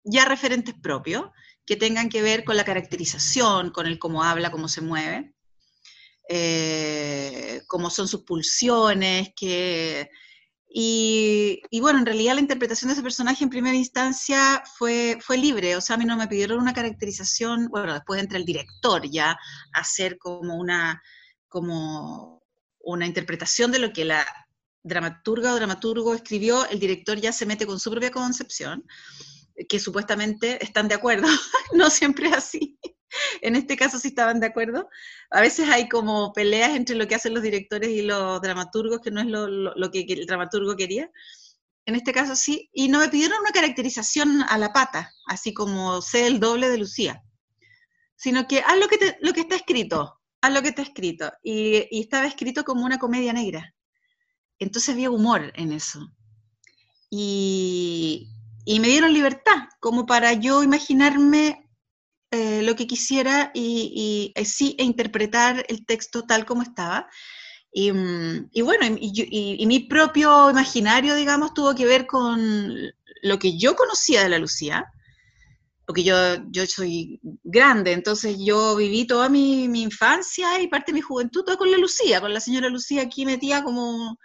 ya 0.04 0.26
referentes 0.26 0.74
propios 0.82 1.26
que 1.66 1.76
tengan 1.76 2.10
que 2.10 2.24
ver 2.24 2.44
con 2.44 2.58
la 2.58 2.66
caracterización, 2.66 3.70
con 3.70 3.86
el 3.86 4.00
cómo 4.00 4.24
habla, 4.24 4.50
cómo 4.50 4.68
se 4.68 4.82
mueve, 4.82 5.36
eh, 6.28 7.62
cómo 7.68 7.92
son 7.92 8.08
sus 8.08 8.24
pulsiones, 8.24 9.30
que 9.36 10.10
y, 10.72 11.80
bueno, 11.82 11.98
en 11.98 12.06
realidad 12.06 12.36
la 12.36 12.42
interpretación 12.42 12.90
de 12.90 12.94
ese 12.94 13.02
personaje 13.02 13.44
en 13.44 13.50
primera 13.50 13.76
instancia 13.76 14.64
fue, 14.78 15.18
fue 15.20 15.38
libre, 15.38 15.76
o 15.76 15.82
sea, 15.82 15.96
a 15.96 16.00
mí 16.00 16.06
no 16.06 16.16
me 16.16 16.28
pidieron 16.28 16.60
una 16.60 16.74
caracterización, 16.74 17.70
bueno, 17.70 17.94
después 17.94 18.22
entra 18.22 18.38
el 18.38 18.46
director 18.46 19.10
ya 19.10 19.32
a 19.32 19.38
hacer 19.74 20.20
como 20.20 20.56
una, 20.56 21.02
como 21.48 22.44
una 22.82 23.08
interpretación 23.08 23.72
de 23.72 23.80
lo 23.80 23.92
que 23.92 24.06
la 24.06 24.26
dramaturga 24.84 25.54
o 25.54 25.56
dramaturgo 25.56 26.14
escribió, 26.14 26.68
el 26.70 26.80
director 26.80 27.20
ya 27.20 27.32
se 27.32 27.48
mete 27.48 27.66
con 27.66 27.80
su 27.80 27.90
propia 27.90 28.12
concepción, 28.12 28.86
que 29.68 29.80
supuestamente 29.80 30.64
están 30.64 30.88
de 30.88 30.96
acuerdo, 30.96 31.28
no 31.74 31.90
siempre 31.90 32.28
es 32.28 32.36
así. 32.36 32.80
en 33.42 33.56
este 33.56 33.76
caso 33.76 34.00
sí 34.00 34.10
estaban 34.10 34.40
de 34.40 34.48
acuerdo. 34.48 34.90
A 35.30 35.42
veces 35.42 35.70
hay 35.70 35.90
como 35.90 36.34
peleas 36.34 36.72
entre 36.76 36.96
lo 36.96 37.08
que 37.08 37.16
hacen 37.16 37.34
los 37.34 37.44
directores 37.44 37.90
y 37.90 38.02
los 38.02 38.42
dramaturgos, 38.42 39.02
que 39.02 39.12
no 39.12 39.22
es 39.22 39.28
lo, 39.28 39.92
que, 39.92 40.06
el 40.08 40.26
dramaturgo 40.26 40.76
quería. 40.76 41.10
En 41.86 41.96
este 41.96 42.14
caso 42.14 42.36
sí, 42.36 42.70
y 42.74 42.88
no 42.88 43.00
me 43.00 43.10
pidieron 43.10 43.40
una 43.40 43.52
caracterización 43.52 44.44
a 44.48 44.58
la 44.58 44.74
pata, 44.74 45.12
así 45.26 45.54
como 45.54 46.02
sé 46.02 46.28
el 46.28 46.40
doble 46.40 46.70
de 46.70 46.78
Lucía, 46.78 47.24
sino 48.16 48.48
que 48.48 48.60
haz 48.60 48.78
lo 48.78 48.88
que, 48.88 49.18
lo 49.22 49.34
que 49.34 49.42
está 49.42 49.56
escrito, 49.56 50.20
haz 50.42 50.54
lo 50.54 50.62
que 50.62 50.70
está 50.70 50.84
escrito. 50.84 51.32
Y, 51.42 51.88
y 51.90 52.02
estaba 52.02 52.28
escrito 52.28 52.64
como 52.64 52.86
una 52.86 53.00
comedia 53.00 53.34
negra. 53.34 53.74
Entonces 54.60 54.94
había 54.94 55.10
humor 55.10 55.52
en 55.56 55.72
eso. 55.72 56.12
Y, 57.10 58.30
y 58.66 58.80
me 58.80 58.90
dieron 58.90 59.14
libertad, 59.14 59.68
como 59.80 60.06
para 60.06 60.34
yo 60.34 60.62
imaginarme 60.62 61.69
eh, 62.32 62.62
lo 62.62 62.76
que 62.76 62.86
quisiera 62.86 63.52
y, 63.54 64.34
y, 64.36 64.46
sí, 64.46 64.76
e 64.78 64.84
interpretar 64.84 65.66
el 65.68 65.86
texto 65.86 66.26
tal 66.26 66.46
como 66.46 66.62
estaba. 66.62 67.10
Y, 67.72 67.92
mm, 67.92 68.50
bueno, 68.64 68.98
y, 69.00 69.66
mi 69.66 69.80
propio 69.82 70.50
imaginario, 70.50 71.16
digamos, 71.16 71.54
tuvo 71.54 71.76
que 71.76 71.86
ver 71.86 72.06
con 72.08 72.76
lo 73.24 73.40
que 73.40 73.58
yo 73.58 73.76
conocía 73.76 74.24
de 74.24 74.30
la 74.30 74.40
Lucía, 74.40 74.86
porque 75.86 76.04
yo, 76.04 76.16
yo 76.52 76.66
soy 76.68 77.20
grande, 77.44 77.94
entonces 77.94 78.38
yo 78.40 78.76
viví 78.76 79.08
toda 79.08 79.28
mi, 79.30 79.68
mi 79.68 79.82
infancia 79.82 80.62
y 80.62 80.68
parte 80.68 80.92
de 80.92 80.98
mi 80.98 81.02
juventud 81.02 81.44
toda 81.44 81.58
con 81.58 81.72
la 81.72 81.78
Lucía, 81.78 82.22
con 82.22 82.34
la 82.34 82.40
señora 82.40 82.70
Lucía 82.70 83.04
aquí 83.04 83.26
metía 83.26 83.64
como... 83.64 84.18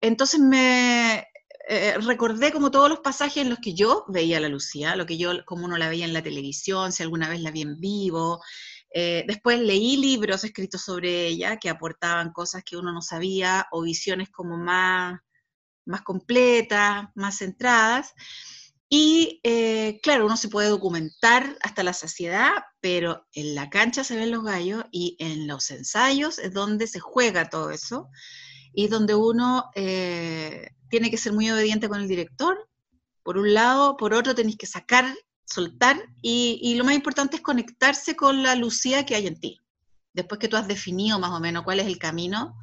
Entonces 0.00 0.38
me, 0.38 1.26
eh, 1.66 1.96
recordé 1.98 2.52
como 2.52 2.70
todos 2.70 2.90
los 2.90 3.00
pasajes 3.00 3.38
en 3.38 3.48
los 3.48 3.58
que 3.58 3.74
yo 3.74 4.04
veía 4.08 4.36
a 4.36 4.40
la 4.40 4.48
Lucía, 4.48 4.96
lo 4.96 5.06
que 5.06 5.16
yo, 5.16 5.44
como 5.46 5.64
uno 5.64 5.78
la 5.78 5.88
veía 5.88 6.04
en 6.04 6.12
la 6.12 6.22
televisión, 6.22 6.92
si 6.92 7.02
alguna 7.02 7.28
vez 7.28 7.40
la 7.40 7.50
vi 7.50 7.62
en 7.62 7.80
vivo. 7.80 8.42
Eh, 8.90 9.24
después 9.26 9.58
leí 9.60 9.96
libros 9.96 10.44
escritos 10.44 10.82
sobre 10.82 11.26
ella 11.26 11.56
que 11.56 11.70
aportaban 11.70 12.32
cosas 12.32 12.62
que 12.64 12.76
uno 12.76 12.92
no 12.92 13.00
sabía 13.00 13.66
o 13.72 13.82
visiones 13.82 14.30
como 14.30 14.58
más, 14.58 15.18
más 15.86 16.02
completas, 16.02 17.06
más 17.14 17.38
centradas. 17.38 18.12
Y 18.90 19.40
eh, 19.42 20.00
claro, 20.02 20.26
uno 20.26 20.36
se 20.36 20.48
puede 20.48 20.68
documentar 20.68 21.56
hasta 21.62 21.82
la 21.82 21.94
saciedad, 21.94 22.52
pero 22.80 23.26
en 23.32 23.54
la 23.54 23.70
cancha 23.70 24.04
se 24.04 24.16
ven 24.16 24.30
los 24.30 24.44
gallos 24.44 24.84
y 24.92 25.16
en 25.18 25.46
los 25.46 25.70
ensayos 25.70 26.38
es 26.38 26.52
donde 26.52 26.86
se 26.86 27.00
juega 27.00 27.48
todo 27.48 27.70
eso 27.70 28.10
y 28.74 28.88
donde 28.88 29.14
uno 29.14 29.70
tiene 30.94 31.10
que 31.10 31.18
ser 31.18 31.32
muy 31.32 31.50
obediente 31.50 31.88
con 31.88 32.00
el 32.00 32.06
director, 32.06 32.70
por 33.24 33.36
un 33.36 33.52
lado, 33.52 33.96
por 33.96 34.14
otro 34.14 34.32
tenéis 34.32 34.56
que 34.56 34.66
sacar, 34.66 35.04
soltar, 35.44 36.00
y, 36.22 36.72
lo 36.76 36.84
más 36.84 36.94
importante 36.94 37.34
es 37.34 37.42
conectarse 37.42 38.14
con 38.14 38.44
la 38.44 38.54
lucía 38.54 39.04
que 39.04 39.16
hay 39.16 39.26
en 39.26 39.40
ti. 39.40 39.60
Después 40.12 40.38
que 40.38 40.46
tú 40.46 40.56
has 40.56 40.68
definido 40.68 41.18
más 41.18 41.32
o 41.32 41.40
menos 41.40 41.64
cuál 41.64 41.80
es 41.80 41.86
el 41.86 41.98
camino, 41.98 42.56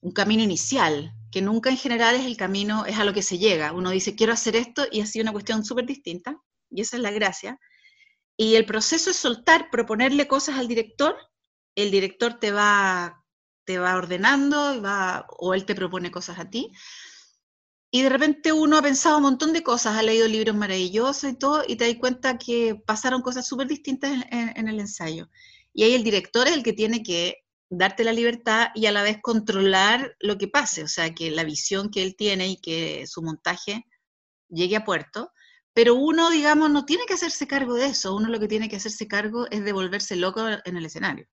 un 0.00 0.10
camino 0.10 0.42
inicial, 0.42 1.14
que 1.30 1.42
nunca 1.42 1.70
en 1.70 1.76
general 1.76 2.16
es 2.16 2.26
el 2.26 2.36
camino, 2.36 2.84
es 2.86 2.98
a 2.98 3.04
lo 3.04 3.14
que 3.14 3.22
se 3.22 3.38
llega. 3.38 3.72
Uno 3.72 3.90
dice, 3.90 4.16
quiero 4.16 4.32
hacer 4.32 4.56
esto, 4.56 4.84
y 4.90 5.00
así 5.00 5.20
una 5.20 5.30
cuestión 5.30 5.64
súper 5.64 5.86
distinta, 5.86 6.42
y 6.70 6.80
esa 6.80 6.96
es 6.96 7.04
la 7.04 7.12
gracia. 7.12 7.60
Y 8.36 8.56
el 8.56 8.66
proceso 8.66 9.10
es 9.10 9.16
soltar, 9.16 9.70
proponerle 9.70 10.26
cosas 10.26 10.58
al 10.58 10.66
director, 10.66 11.14
el 11.76 11.92
director 11.92 12.40
te 12.40 12.50
va 12.50 13.24
te 13.66 13.78
va 13.78 13.96
ordenando 13.96 14.80
va, 14.80 15.26
o 15.38 15.52
él 15.52 15.66
te 15.66 15.74
propone 15.74 16.10
cosas 16.10 16.38
a 16.38 16.48
ti. 16.48 16.72
Y 17.90 18.02
de 18.02 18.08
repente 18.08 18.52
uno 18.52 18.78
ha 18.78 18.82
pensado 18.82 19.16
un 19.18 19.24
montón 19.24 19.52
de 19.52 19.62
cosas, 19.62 19.96
ha 19.96 20.02
leído 20.02 20.28
libros 20.28 20.56
maravillosos 20.56 21.30
y 21.30 21.36
todo, 21.36 21.64
y 21.66 21.76
te 21.76 21.86
das 21.86 21.96
cuenta 21.98 22.38
que 22.38 22.74
pasaron 22.86 23.22
cosas 23.22 23.46
súper 23.46 23.68
distintas 23.68 24.24
en, 24.30 24.68
el 24.68 24.80
ensayo. 24.80 25.28
Y 25.72 25.84
ahí 25.84 25.94
el 25.94 26.04
director 26.04 26.46
es 26.46 26.54
el 26.54 26.62
que 26.62 26.72
tiene 26.72 27.02
que 27.02 27.44
darte 27.68 28.04
la 28.04 28.12
libertad 28.12 28.68
y 28.74 28.86
a 28.86 28.92
la 28.92 29.02
vez 29.02 29.18
controlar 29.22 30.16
lo 30.20 30.38
que 30.38 30.48
pase, 30.48 30.84
o 30.84 30.88
sea, 30.88 31.14
que 31.14 31.30
la 31.30 31.44
visión 31.44 31.90
que 31.90 32.02
él 32.02 32.16
tiene 32.16 32.48
y 32.48 32.60
que 32.60 33.06
su 33.06 33.22
montaje 33.22 33.84
llegue 34.48 34.76
a 34.76 34.84
puerto, 34.84 35.32
pero 35.72 35.94
uno, 35.94 36.30
digamos, 36.30 36.70
no 36.70 36.84
tiene 36.84 37.04
que 37.06 37.14
hacerse 37.14 37.46
cargo 37.46 37.74
de 37.74 37.86
eso, 37.86 38.14
uno 38.14 38.28
lo 38.28 38.40
que 38.40 38.48
tiene 38.48 38.68
que 38.68 38.76
hacerse 38.76 39.08
cargo 39.08 39.46
es 39.50 39.64
de 39.64 39.72
volverse 39.72 40.16
loco 40.16 40.46
en 40.48 40.76
el 40.76 40.86
escenario 40.86 41.26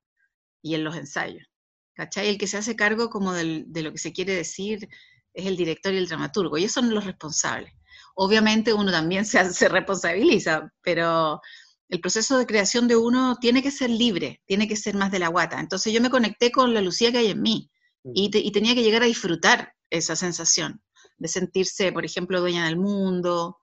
y 0.61 0.75
en 0.75 0.83
los 0.83 0.95
ensayos. 0.95 1.52
¿Cachai? 1.93 2.29
El 2.29 2.37
que 2.37 2.47
se 2.47 2.57
hace 2.57 2.75
cargo 2.75 3.09
como 3.09 3.33
de 3.33 3.81
lo 3.81 3.91
que 3.91 3.97
se 3.97 4.13
quiere 4.13 4.35
decir 4.35 4.87
es 5.33 5.45
el 5.45 5.57
director 5.57 5.93
y 5.93 5.97
el 5.97 6.07
dramaturgo, 6.07 6.57
y 6.57 6.65
esos 6.65 6.83
son 6.83 6.93
los 6.93 7.05
responsables. 7.05 7.73
Obviamente 8.15 8.73
uno 8.73 8.91
también 8.91 9.25
se, 9.25 9.53
se 9.53 9.69
responsabiliza, 9.69 10.71
pero 10.81 11.41
el 11.89 11.99
proceso 12.01 12.37
de 12.37 12.45
creación 12.45 12.87
de 12.87 12.95
uno 12.95 13.37
tiene 13.39 13.61
que 13.61 13.71
ser 13.71 13.89
libre, 13.89 14.41
tiene 14.45 14.67
que 14.67 14.75
ser 14.75 14.95
más 14.95 15.11
de 15.11 15.19
la 15.19 15.27
guata. 15.27 15.59
Entonces 15.59 15.93
yo 15.93 16.01
me 16.01 16.09
conecté 16.09 16.51
con 16.51 16.73
la 16.73 16.81
Lucía 16.81 17.11
que 17.11 17.19
hay 17.19 17.27
en 17.27 17.41
mí 17.41 17.69
y, 18.03 18.29
tenía 18.51 18.75
que 18.75 18.83
llegar 18.83 19.03
a 19.03 19.07
disfrutar 19.07 19.73
esa 19.89 20.15
sensación 20.15 20.81
de 21.17 21.27
sentirse, 21.27 21.91
por 21.91 22.03
ejemplo, 22.03 22.41
dueña 22.41 22.65
del 22.65 22.77
mundo, 22.77 23.59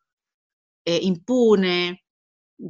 eh, 0.85 1.01
impune, 1.03 2.03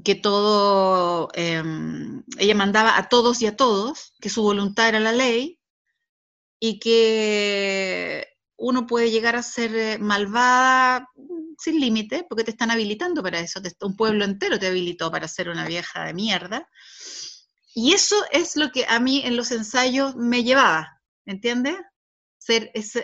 que 0.05 0.15
todo, 0.15 1.29
em, 1.35 2.23
ella 2.39 2.55
mandaba 2.55 2.97
a 2.97 3.09
todos 3.09 3.43
y 3.43 3.47
a 3.47 3.57
todos, 3.57 4.15
que 4.21 4.31
su 4.31 4.43
voluntad 4.43 4.89
era 4.89 5.01
la 5.01 5.13
ley, 5.13 5.59
y 6.61 6.79
que 6.79 8.27
uno 8.57 8.87
puede 8.87 9.11
llegar 9.11 9.35
a 9.35 9.43
ser 9.43 9.75
eh, 9.75 9.99
malvada 9.99 11.09
sin 11.59 11.81
límite, 11.81 12.25
porque 12.29 12.45
te 12.45 12.51
están 12.53 12.71
habilitando 12.71 13.23
para 13.23 13.41
eso, 13.41 13.61
un 13.81 13.97
pueblo 13.97 14.25
entero 14.25 14.59
te 14.59 14.67
habilitó 14.69 15.11
para 15.11 15.27
ser 15.29 15.49
una 15.49 15.67
vieja 15.67 16.05
de 16.05 16.15
mierda. 16.15 16.69
Y 17.75 17.93
eso 17.95 18.17
es 18.31 18.57
lo 18.57 18.71
que 18.71 18.85
a 18.89 19.01
mí 19.01 19.23
en 19.25 19.37
los 19.37 19.51
ensayos 19.51 20.17
me 20.17 20.45
llevaba, 20.45 21.01
¿entiendes? 21.25 21.77
Ser 22.39 22.71
es, 22.75 22.97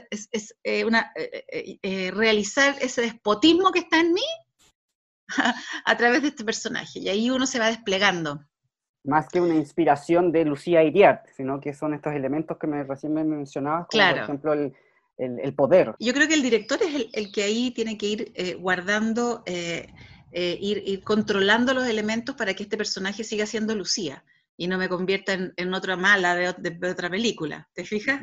eh, 0.62 0.84
una, 0.84 1.12
eh, 1.14 2.10
realizar 2.12 2.76
ese 2.80 3.02
despotismo 3.02 3.72
que 3.72 3.80
está 3.80 4.00
en 4.00 4.12
mí 4.12 4.24
a 5.84 5.96
través 5.96 6.22
de 6.22 6.28
este 6.28 6.44
personaje. 6.44 7.00
Y 7.00 7.08
ahí 7.08 7.30
uno 7.30 7.46
se 7.46 7.58
va 7.58 7.66
desplegando. 7.66 8.44
Más 9.04 9.28
que 9.28 9.40
una 9.40 9.54
inspiración 9.54 10.32
de 10.32 10.44
Lucía 10.44 10.82
Iriart, 10.82 11.26
sino 11.36 11.60
que 11.60 11.72
son 11.72 11.94
estos 11.94 12.12
elementos 12.12 12.58
que 12.58 12.66
me, 12.66 12.82
recién 12.82 13.14
me 13.14 13.22
mencionabas, 13.22 13.86
como 13.88 14.10
por 14.10 14.18
ejemplo 14.18 14.52
el, 14.52 14.74
el, 15.16 15.54
poder. 15.54 15.94
Yo 16.00 16.12
creo 16.12 16.26
que 16.26 16.34
el 16.34 16.42
director 16.42 16.82
es 16.82 16.94
el, 16.94 17.10
el 17.12 17.30
que 17.30 17.44
ahí 17.44 17.70
tiene 17.70 17.96
que 17.96 18.06
ir 18.06 18.32
eh, 18.34 18.54
guardando, 18.54 19.44
eh, 19.46 19.92
eh, 20.32 20.58
ir, 20.60 20.82
ir, 20.84 21.04
controlando 21.04 21.72
los 21.72 21.86
elementos 21.86 22.34
para 22.34 22.54
que 22.54 22.64
este 22.64 22.76
personaje 22.76 23.22
siga 23.22 23.46
siendo 23.46 23.76
Lucía 23.76 24.24
y 24.56 24.66
no 24.66 24.76
me 24.76 24.88
convierta 24.88 25.34
en, 25.34 25.52
en 25.56 25.72
otra 25.72 25.96
mala 25.96 26.34
de, 26.34 26.52
de, 26.58 26.90
otra 26.90 27.08
película. 27.08 27.68
¿Te 27.74 27.84
fijas? 27.84 28.22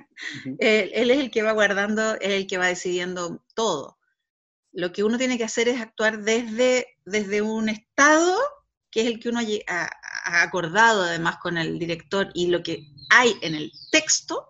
él, 0.60 0.92
él, 0.94 1.12
es 1.12 1.20
el 1.20 1.32
que 1.32 1.44
va 1.44 1.54
guardando, 1.54 2.16
es 2.16 2.32
el 2.32 2.46
que 2.46 2.58
va 2.58 2.68
decidiendo 2.68 3.42
todo 3.56 3.98
lo 4.74 4.92
que 4.92 5.04
uno 5.04 5.18
tiene 5.18 5.38
que 5.38 5.44
hacer 5.44 5.68
es 5.68 5.80
actuar 5.80 6.24
desde, 6.24 6.88
desde 7.06 7.42
un 7.42 7.70
estado 7.70 8.38
que 8.94 9.02
es 9.02 9.08
el 9.08 9.20
que 9.20 9.30
uno 9.30 9.40
ha, 9.68 9.90
acordado 10.44 11.02
además 11.02 11.38
con 11.42 11.58
el 11.58 11.80
director 11.80 12.30
y 12.36 12.48
lo 12.48 12.62
que 12.62 12.88
hay 13.10 13.36
en 13.42 13.56
el 13.56 13.72
texto, 13.92 14.50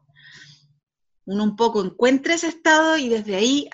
uno 1.25 1.45
un 1.45 1.55
poco 1.55 1.81
encuentra 1.81 2.35
ese 2.35 2.47
estado 2.47 2.97
y 2.97 3.07
desde 3.07 3.35
ahí 3.35 3.69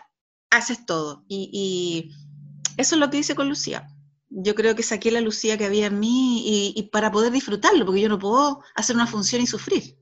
haces 0.52 0.86
todo. 0.86 1.26
Y, 1.28 2.12
eso 2.78 2.96
es 2.96 3.00
lo 3.00 3.10
que 3.10 3.18
hice 3.18 3.36
con 3.36 3.50
Lucía. 3.50 3.90
Yo 4.30 4.54
creo 4.54 4.76
que 4.76 4.84
saqué 4.84 5.12
la 5.12 5.22
Lucía 5.22 5.58
que 5.58 5.66
había 5.66 5.88
en 5.88 6.00
mí 6.00 6.74
y, 6.76 6.84
para 6.84 7.12
poder 7.12 7.32
disfrutarlo, 7.32 7.86
porque 7.86 8.02
yo 8.02 8.10
no 8.10 8.20
puedo 8.20 8.62
hacer 8.76 8.96
una 8.96 9.08
función 9.08 9.42
y 9.42 9.48
sufrir. 9.48 9.98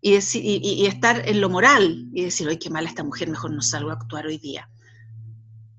Y, 0.00 0.16
y, 0.16 0.86
estar 0.86 1.26
en 1.26 1.40
lo 1.40 1.48
moral 1.48 2.08
y 2.12 2.24
decir, 2.24 2.48
ay, 2.48 2.58
qué 2.58 2.68
mala 2.68 2.88
esta 2.88 3.04
mujer, 3.04 3.30
mejor 3.30 3.52
no 3.52 3.62
salgo 3.62 3.90
a 3.90 3.94
actuar 3.94 4.26
hoy 4.26 4.38
día 4.38 4.68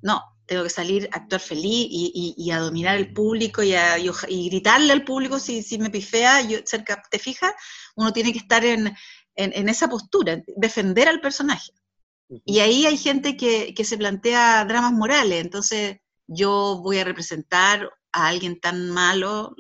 no, 0.02 0.22
tengo 0.48 0.64
que 0.64 0.70
salir 0.70 1.10
a 1.12 1.18
actuar 1.18 1.42
feliz 1.42 1.88
y, 1.90 2.52
a 2.52 2.60
dominar 2.60 2.98
el 2.98 3.14
público 3.14 3.62
y, 3.62 3.76
a, 3.76 3.98
gritarle 3.98 4.94
al 4.94 5.04
público 5.04 5.40
si, 5.40 5.62
si 5.62 5.78
me 5.78 5.90
pifea, 5.90 6.42
yo, 6.42 6.60
cerca, 6.66 7.04
¿te 7.12 7.20
fijas? 7.20 7.54
Uno 7.96 8.14
tiene 8.14 8.32
que 8.32 8.40
estar 8.40 8.64
en, 8.66 8.96
esa 9.36 9.88
postura, 9.88 10.42
defender 10.56 11.08
al 11.08 11.22
personaje. 11.22 11.72
Y 12.46 12.60
ahí 12.60 12.86
hay 12.86 12.98
gente 12.98 13.38
que, 13.38 13.76
se 13.84 13.98
plantea 13.98 14.66
dramas 14.66 14.94
morales, 14.94 15.42
entonces 15.42 15.98
yo 16.26 16.80
voy 16.82 17.00
a 17.00 17.04
representar 17.04 17.90
a 18.12 18.28
alguien 18.28 18.60
tan 18.60 18.90
malo, 18.90 19.56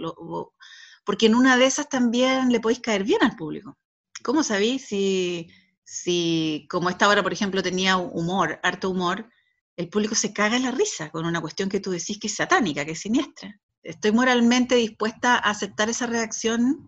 porque 1.06 1.28
en 1.28 1.36
una 1.36 1.58
de 1.58 1.66
esas 1.66 1.90
también 1.90 2.50
le 2.50 2.60
podéis 2.60 2.80
caer 2.80 3.04
bien 3.04 3.24
al 3.24 3.36
público. 3.36 3.78
¿Cómo 4.24 4.42
sabéis 4.42 4.88
si, 4.88 5.50
si, 5.84 6.66
como 6.70 6.90
esta 6.90 7.08
hora, 7.08 7.24
por 7.24 7.34
ejemplo, 7.34 7.62
tenía 7.62 7.98
humor, 7.98 8.60
harto 8.64 8.90
humor, 8.90 9.30
el 9.78 9.90
público 9.90 10.16
se 10.16 10.34
caga 10.34 10.58
en 10.58 10.64
la 10.64 10.72
risa 10.72 11.12
con 11.12 11.26
una 11.26 11.40
cuestión 11.40 11.70
que 11.70 11.80
tú 11.80 11.92
decís 11.92 12.20
que 12.20 12.28
es 12.28 12.36
satánica, 12.36 12.84
que 12.84 12.92
es 12.92 13.00
siniestra. 13.00 13.56
Estoy 13.84 14.12
moralmente 14.12 14.76
dispuesta 14.76 15.36
a 15.36 15.52
aceptar 15.52 15.88
esa 15.88 16.08
reacción. 16.08 16.88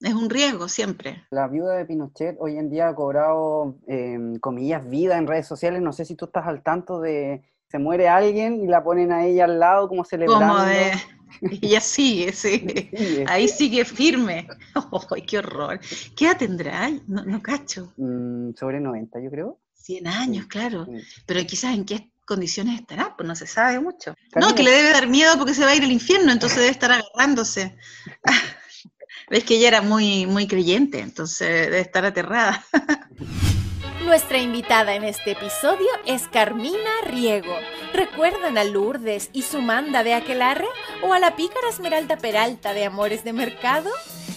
Es 0.00 0.12
un 0.12 0.28
riesgo 0.28 0.68
siempre. 0.68 1.24
La 1.30 1.48
viuda 1.48 1.74
de 1.74 1.86
Pinochet 1.86 2.36
hoy 2.38 2.58
en 2.58 2.68
día 2.68 2.88
ha 2.88 2.94
cobrado, 2.94 3.78
em, 3.88 4.38
comillas, 4.38 4.86
vida 4.88 5.16
en 5.16 5.26
redes 5.26 5.46
sociales. 5.46 5.80
No 5.80 5.94
sé 5.94 6.04
si 6.04 6.14
tú 6.14 6.26
estás 6.26 6.46
al 6.46 6.62
tanto 6.62 7.00
de, 7.00 7.42
se 7.70 7.78
muere 7.78 8.08
alguien 8.08 8.62
y 8.62 8.66
la 8.66 8.84
ponen 8.84 9.10
a 9.10 9.24
ella 9.24 9.46
al 9.46 9.58
lado 9.58 9.88
como 9.88 10.04
celebrando. 10.04 10.54
Como 10.54 10.66
de, 10.66 10.92
ella 11.62 11.80
sigue, 11.80 12.32
sí. 12.32 12.90
Ahí 13.26 13.48
sigue 13.48 13.86
firme. 13.86 14.46
¡Ay, 15.10 15.22
qué 15.22 15.38
horror! 15.38 15.80
¿Qué 16.14 16.26
edad 16.26 16.36
tendrá? 16.36 16.90
No, 17.06 17.24
no 17.24 17.42
cacho. 17.42 17.94
Mm, 17.96 18.52
sobre 18.54 18.80
90, 18.80 19.18
yo 19.20 19.30
creo. 19.30 19.58
100 19.86 20.06
años, 20.08 20.46
claro. 20.46 20.86
Pero 21.26 21.46
quizás 21.46 21.74
en 21.74 21.84
qué 21.84 22.10
condiciones 22.24 22.80
estará, 22.80 23.14
pues 23.16 23.26
no 23.26 23.36
se 23.36 23.46
sabe 23.46 23.78
mucho. 23.78 24.14
No, 24.34 24.54
que 24.54 24.64
le 24.64 24.72
debe 24.72 24.90
dar 24.90 25.06
miedo 25.06 25.38
porque 25.38 25.54
se 25.54 25.64
va 25.64 25.70
a 25.70 25.76
ir 25.76 25.84
al 25.84 25.92
infierno, 25.92 26.32
entonces 26.32 26.58
debe 26.58 26.70
estar 26.70 26.90
agarrándose. 26.90 27.76
Ves 29.30 29.44
que 29.44 29.56
ella 29.56 29.68
era 29.68 29.82
muy, 29.82 30.26
muy 30.26 30.46
creyente, 30.46 31.00
entonces 31.00 31.48
debe 31.48 31.80
estar 31.80 32.04
aterrada. 32.04 32.64
Nuestra 34.04 34.38
invitada 34.38 34.94
en 34.94 35.04
este 35.04 35.32
episodio 35.32 35.88
es 36.04 36.28
Carmina 36.28 36.90
Riego. 37.06 37.56
¿Recuerdan 37.92 38.58
a 38.58 38.64
Lourdes 38.64 39.30
y 39.32 39.42
su 39.42 39.60
manda 39.60 40.04
de 40.04 40.14
Aquelarre 40.14 40.68
o 41.02 41.12
a 41.12 41.18
la 41.18 41.34
pícara 41.34 41.68
Esmeralda 41.70 42.16
Peralta 42.16 42.72
de 42.72 42.84
Amores 42.84 43.24
de 43.24 43.32
Mercado? 43.32 43.90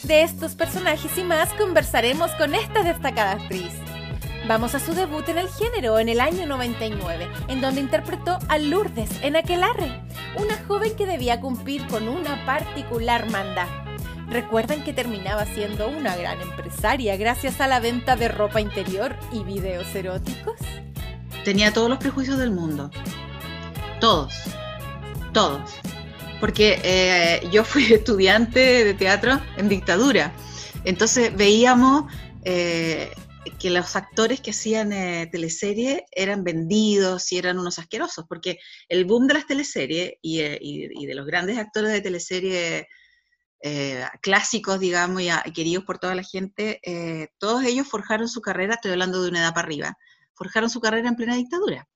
De 0.04 0.24
estos 0.24 0.56
personajes 0.56 1.16
y 1.18 1.24
más 1.24 1.54
conversaremos 1.54 2.32
con 2.32 2.56
esta 2.56 2.82
destacada 2.82 3.34
actriz. 3.34 3.74
Vamos 4.50 4.74
a 4.74 4.80
su 4.80 4.96
debut 4.96 5.30
en 5.30 5.38
el 5.38 5.48
género 5.48 6.00
en 6.00 6.10
el 6.10 6.20
año 6.20 6.48
99, 6.48 7.30
en 7.50 7.62
donde 7.62 7.82
interpretó 7.82 8.40
a 8.48 8.58
Lourdes 8.58 9.12
en 9.22 9.36
Aquelarre, 9.36 10.02
una 10.38 10.58
joven 10.68 10.96
que 10.96 11.06
debía 11.06 11.40
cumplir 11.40 11.86
con 11.86 12.08
una 12.08 12.44
particular 12.48 13.30
manda. 13.30 13.68
¿Recuerdan 14.28 14.84
que 14.84 14.92
terminaba 14.92 15.46
siendo 15.46 15.88
una 15.88 16.16
gran 16.16 16.42
empresaria 16.42 17.16
gracias 17.16 17.62
a 17.62 17.68
la 17.68 17.80
venta 17.80 18.16
de 18.16 18.28
ropa 18.28 18.60
interior 18.60 19.16
y 19.32 19.44
videos 19.44 19.94
eróticos? 19.94 20.56
Tenía 21.46 21.72
todos 21.72 21.88
los 21.88 22.00
prejuicios 22.00 22.40
del 22.40 22.50
mundo. 22.50 22.90
Todos. 24.02 24.34
Todos. 25.32 25.76
Porque 26.40 26.80
eh, 26.84 27.48
yo 27.52 27.64
fui 27.64 27.84
estudiante 27.94 28.84
de 28.84 28.96
teatro 28.96 29.40
en 29.58 29.70
dictadura. 29.70 30.32
Entonces 30.86 31.38
veíamos 31.38 32.12
eh, 32.46 33.12
que 33.60 33.70
los 33.70 33.96
actores 33.96 34.42
que 34.42 34.52
hacían 34.52 34.92
eh, 34.92 35.28
teleseries 35.32 36.02
eran 36.12 36.44
vendidos 36.44 37.32
y 37.32 37.38
eran 37.38 37.58
unos 37.60 37.80
asquerosos, 37.80 38.26
porque 38.28 38.60
el 38.88 39.06
boom 39.06 39.28
de 39.28 39.34
las 39.36 39.48
teleseries 39.48 40.14
y, 40.22 40.42
eh, 40.42 40.60
de 40.60 41.16
los 41.16 41.26
grandes 41.26 41.58
actores 41.58 41.92
de 41.92 42.02
teleseries 42.02 42.86
eh, 43.62 44.06
clásicos, 44.22 44.80
digamos, 44.80 45.22
y, 45.22 45.30
queridos 45.54 45.86
por 45.86 46.00
toda 46.00 46.16
la 46.16 46.24
gente, 46.24 46.82
todos 47.38 47.64
ellos 47.64 47.88
forjaron 47.88 48.28
su 48.28 48.42
carrera, 48.42 48.76
estoy 48.76 48.92
hablando 48.92 49.22
de 49.22 49.30
una 49.30 49.40
edad 49.40 49.54
para 49.54 49.68
arriba, 49.68 49.98
forjaron 50.34 50.70
su 50.70 50.80
carrera 50.80 51.10
en 51.10 51.16
plena 51.16 51.36
dictadura, 51.36 51.88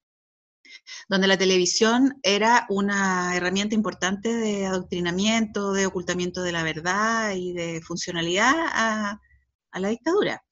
donde 1.07 1.27
la 1.27 1.37
televisión 1.37 2.19
era 2.23 2.65
una 2.69 3.35
herramienta 3.35 3.75
importante 3.75 4.33
de 4.33 4.65
adoctrinamiento, 4.65 5.73
de 5.73 5.85
ocultamiento 5.85 6.41
de 6.41 6.51
la 6.51 6.63
verdad 6.63 7.33
y 7.35 7.53
de 7.53 7.81
funcionalidad 7.81 8.53
a 9.71 9.79
la 9.79 9.89
dictadura. 9.89 10.43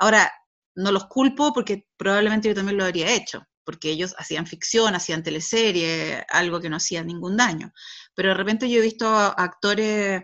Ahora, 0.00 0.32
no 0.74 0.92
los 0.92 1.06
culpo 1.06 1.52
porque 1.52 1.86
probablemente 1.98 2.48
yo 2.48 2.54
también 2.54 2.78
lo 2.78 2.84
habría 2.84 3.14
hecho, 3.14 3.46
porque 3.64 3.90
ellos 3.90 4.14
hacían 4.16 4.46
ficción, 4.46 4.94
hacían 4.94 5.22
teleserie, 5.22 6.24
algo 6.30 6.58
que 6.58 6.70
no 6.70 6.76
hacía 6.76 7.04
ningún 7.04 7.36
daño. 7.36 7.70
Pero 8.14 8.30
de 8.30 8.34
repente 8.34 8.70
yo 8.70 8.78
he 8.78 8.82
visto 8.82 9.06
actores 9.06 10.22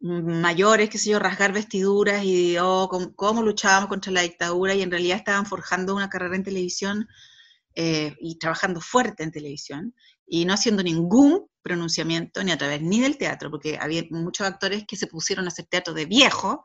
mayores, 0.00 0.90
qué 0.90 0.98
sé 0.98 1.10
yo, 1.10 1.20
rasgar 1.20 1.52
vestiduras 1.52 2.24
y 2.24 2.56
oh, 2.60 2.88
cómo, 3.14 3.42
luchábamos 3.42 3.88
contra 3.88 4.10
la 4.10 4.22
dictadura 4.22 4.74
y 4.74 4.82
en 4.82 4.90
realidad 4.90 5.18
estaban 5.18 5.46
forjando 5.46 5.94
una 5.94 6.10
carrera 6.10 6.34
en 6.34 6.42
televisión 6.42 7.08
eh, 7.76 8.16
y 8.20 8.36
trabajando 8.36 8.80
fuerte 8.80 9.22
en 9.22 9.30
televisión 9.30 9.94
y 10.26 10.44
no 10.44 10.54
haciendo 10.54 10.82
ningún 10.82 11.46
pronunciamiento 11.62 12.42
ni 12.42 12.50
a 12.50 12.58
través 12.58 12.82
ni 12.82 12.98
del 13.00 13.16
teatro, 13.16 13.48
porque 13.48 13.78
había 13.80 14.02
muchos 14.10 14.44
actores 14.44 14.84
que 14.88 14.96
se 14.96 15.06
pusieron 15.06 15.44
a 15.44 15.48
hacer 15.48 15.66
teatro 15.66 15.94
de 15.94 16.06
viejo, 16.06 16.64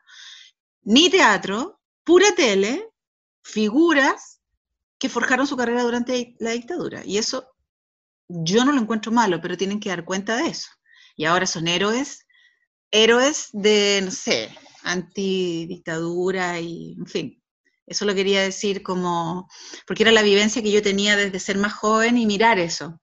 ni 0.82 1.12
teatro, 1.12 1.80
pura 2.08 2.34
tele, 2.36 2.90
figuras 3.44 4.42
que 4.98 5.10
forjaron 5.10 5.46
su 5.46 5.58
carrera 5.58 5.84
durante 5.84 6.38
la 6.40 6.52
dictadura. 6.52 7.04
Y 7.06 7.18
eso 7.18 7.54
yo 8.30 8.64
no 8.64 8.72
lo 8.72 8.80
encuentro 8.80 9.12
malo, 9.12 9.42
pero 9.42 9.58
tienen 9.58 9.82
que 9.82 9.90
dar 9.90 10.06
cuenta 10.06 10.38
de 10.38 10.48
eso. 10.48 10.70
Y 11.18 11.26
ahora 11.26 11.46
son 11.46 11.68
héroes, 11.68 12.26
héroes 12.92 13.50
de, 13.52 14.02
no 14.06 14.12
sé, 14.12 14.58
antidictadura 14.84 16.62
y, 16.62 16.96
en 16.98 17.08
fin. 17.08 17.44
Eso 17.86 18.06
lo 18.06 18.16
quería 18.16 18.42
decir 18.42 18.84
como, 18.84 19.50
porque 19.86 20.04
era 20.04 20.12
la 20.14 20.22
vivencia 20.22 20.64
que 20.64 20.72
yo 20.72 20.82
tenía 20.82 21.18
desde 21.18 21.42
ser 21.42 21.58
más 21.58 21.74
joven 21.74 22.18
y 22.18 22.26
mirar 22.26 22.58
eso. 22.58 23.02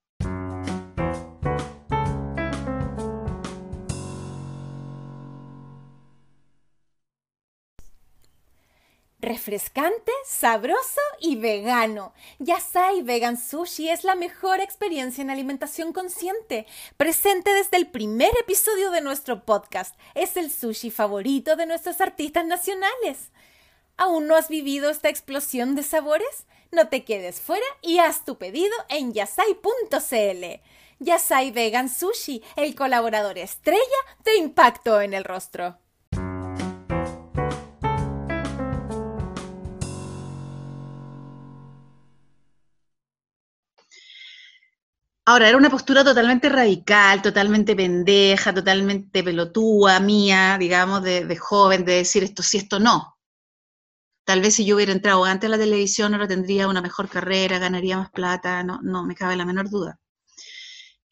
Refrescante, 9.25 10.13
sabroso 10.27 11.01
y 11.21 11.37
vegano. 11.37 12.13
Yasai 12.39 13.03
Vegan 13.03 13.37
Sushi 13.37 13.89
es 13.89 14.05
la 14.05 14.15
mejor 14.15 14.61
experiencia 14.61 15.23
en 15.23 15.31
alimentación 15.31 15.93
consciente, 15.93 16.67
presente 16.97 17.53
desde 17.53 17.77
el 17.77 17.89
primer 17.89 18.31
episodio 18.41 18.91
de 18.91 19.01
nuestro 19.01 19.45
podcast. 19.45 19.97
Es 20.15 20.37
el 20.37 20.51
sushi 20.51 20.91
favorito 20.91 21.57
de 21.57 21.67
nuestros 21.67 22.01
artistas 22.01 22.47
nacionales. 22.47 23.31
¿Aún 23.97 24.27
no 24.27 24.37
has 24.37 24.49
vivido 24.49 24.91
esta 24.91 25.09
explosión 25.09 25.75
de 25.75 25.83
sabores? 25.83 26.47
No 26.73 26.89
te 26.89 27.05
quedes 27.05 27.41
fuera 27.41 27.67
y 27.83 27.99
haz 27.99 28.25
tu 28.25 28.39
pedido 28.39 28.75
en 28.89 29.13
yasai.cl. 29.13 30.61
Yasai 30.99 31.51
Vegan 31.51 31.89
Sushi, 31.89 32.43
el 32.57 32.75
colaborador 32.75 33.39
estrella 33.39 33.81
de 34.25 34.37
Impacto 34.37 35.01
en 35.01 35.15
el 35.15 35.25
Rostro. 35.25 35.79
Ahora, 45.27 45.49
era 45.49 45.57
una 45.57 45.71
postura 45.71 46.05
totalmente 46.05 46.51
radical, 46.51 47.23
totalmente 47.23 47.75
pendeja, 47.75 48.53
totalmente 48.53 49.23
pelotúa, 49.23 49.99
mía, 49.99 50.57
digamos, 50.59 51.03
de, 51.03 51.37
joven, 51.37 51.85
de 51.85 51.95
decir 51.95 52.23
esto 52.25 52.43
sí, 52.43 52.59
esto 52.59 52.79
no. 52.79 53.17
Tal 54.25 54.41
vez 54.43 54.55
si 54.55 54.65
yo 54.67 54.77
hubiera 54.77 54.93
entrado 54.93 55.25
antes 55.25 55.49
a 55.49 55.51
la 55.51 55.59
televisión, 55.59 56.13
ahora 56.15 56.29
tendría 56.29 56.69
una 56.69 56.83
mejor 56.83 57.09
carrera, 57.09 57.59
ganaría 57.59 57.97
más 57.97 58.11
plata, 58.11 58.63
no, 58.63 58.81
no 58.83 59.05
me 59.05 59.15
cabe 59.15 59.37
la 59.37 59.47
menor 59.47 59.71
duda. 59.71 59.99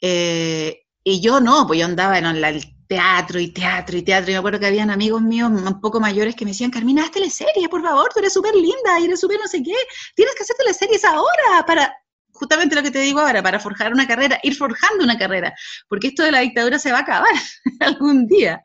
Eh, 0.01 0.83
y 1.05 1.20
yo 1.20 1.40
no, 1.40 1.66
pues 1.66 1.81
yo 1.81 1.87
andaba 1.87 2.18
en 2.18 2.27
el 2.27 2.77
teatro 2.87 3.40
y 3.40 3.48
teatro 3.48 3.96
y 3.96 4.03
teatro. 4.03 4.31
Y 4.31 4.35
me 4.35 4.38
acuerdo 4.38 4.61
que 4.61 4.66
habían 4.66 4.90
amigos 4.90 5.22
míos 5.22 5.51
un 5.51 5.81
poco 5.81 6.01
mayores 6.01 6.37
que 6.37 6.44
me 6.44 6.51
decían, 6.51 6.70
Carmina, 6.70 7.05
haz 7.05 7.12
teleseries, 7.12 7.68
por 7.70 7.83
favor, 7.83 8.11
tú 8.12 8.20
eres 8.20 8.33
súper 8.35 8.55
linda 8.55 9.01
y 9.01 9.05
eres 9.05 9.20
súper 9.20 9.38
no 9.40 9.48
sé 9.48 9.62
qué. 9.62 9.75
Tienes 10.14 10.35
que 10.35 10.42
hacer 10.42 10.57
teleseries 10.57 11.05
ahora 11.05 11.64
para 11.66 11.94
justamente 12.42 12.74
lo 12.74 12.83
que 12.83 12.90
te 12.90 12.98
digo 12.98 13.20
ahora, 13.20 13.40
para 13.40 13.61
forjar 13.61 13.92
una 13.92 14.05
carrera, 14.05 14.40
ir 14.42 14.57
forjando 14.57 15.05
una 15.05 15.16
carrera, 15.16 15.55
porque 15.88 16.09
esto 16.09 16.24
de 16.24 16.33
la 16.33 16.40
dictadura 16.40 16.76
se 16.76 16.90
va 16.90 16.98
a 16.98 17.02
acabar 17.02 17.33
algún 17.81 18.26
día. 18.26 18.61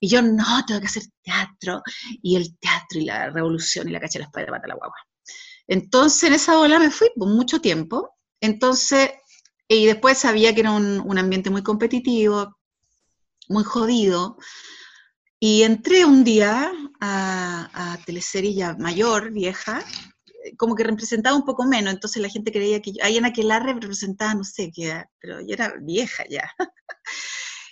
Y 0.00 0.08
yo 0.08 0.22
no, 0.22 0.64
tengo 0.66 0.80
que 0.80 0.88
hacer 0.88 1.04
teatro, 1.22 1.82
y 2.20 2.34
el 2.34 2.58
teatro 2.58 2.98
y 2.98 3.04
la 3.04 3.30
revolución 3.30 3.88
y 3.88 3.92
la 3.92 4.00
cacha 4.00 4.18
de 4.18 4.24
la 4.24 4.26
espada 4.26 4.50
mata 4.50 4.66
la 4.66 4.74
guagua. 4.74 4.96
Entonces 5.68 6.24
en 6.24 6.32
esa 6.34 6.58
ola 6.58 6.80
me 6.80 6.90
fui 6.90 7.08
por 7.14 7.28
mucho 7.28 7.60
tiempo, 7.60 8.10
entonces, 8.40 9.10
y 9.68 9.86
después 9.86 10.18
sabía 10.18 10.52
que 10.52 10.62
era 10.62 10.72
un, 10.72 11.18
ambiente 11.18 11.50
muy 11.50 11.62
competitivo, 11.62 12.58
muy 13.48 13.62
jodido, 13.62 14.36
y 15.38 15.62
entré 15.62 16.04
un 16.04 16.24
día 16.24 16.72
a, 17.00 17.70
a 17.72 17.98
teleserie 18.04 18.54
ya 18.54 18.74
mayor, 18.74 19.30
vieja, 19.30 19.84
como 20.56 20.74
que 20.74 20.84
representaba 20.84 21.36
un 21.36 21.44
poco 21.44 21.64
menos, 21.64 21.94
entonces 21.94 22.22
la 22.22 22.28
gente 22.28 22.52
creía 22.52 22.80
que 22.80 22.92
yo, 22.92 23.04
ahí 23.04 23.16
en 23.16 23.24
Aquelarre 23.24 23.74
representaba, 23.74 24.34
no 24.34 24.44
sé, 24.44 24.70
qué, 24.74 25.04
pero 25.20 25.40
yo 25.40 25.54
era 25.54 25.74
vieja 25.80 26.24
ya. 26.28 26.50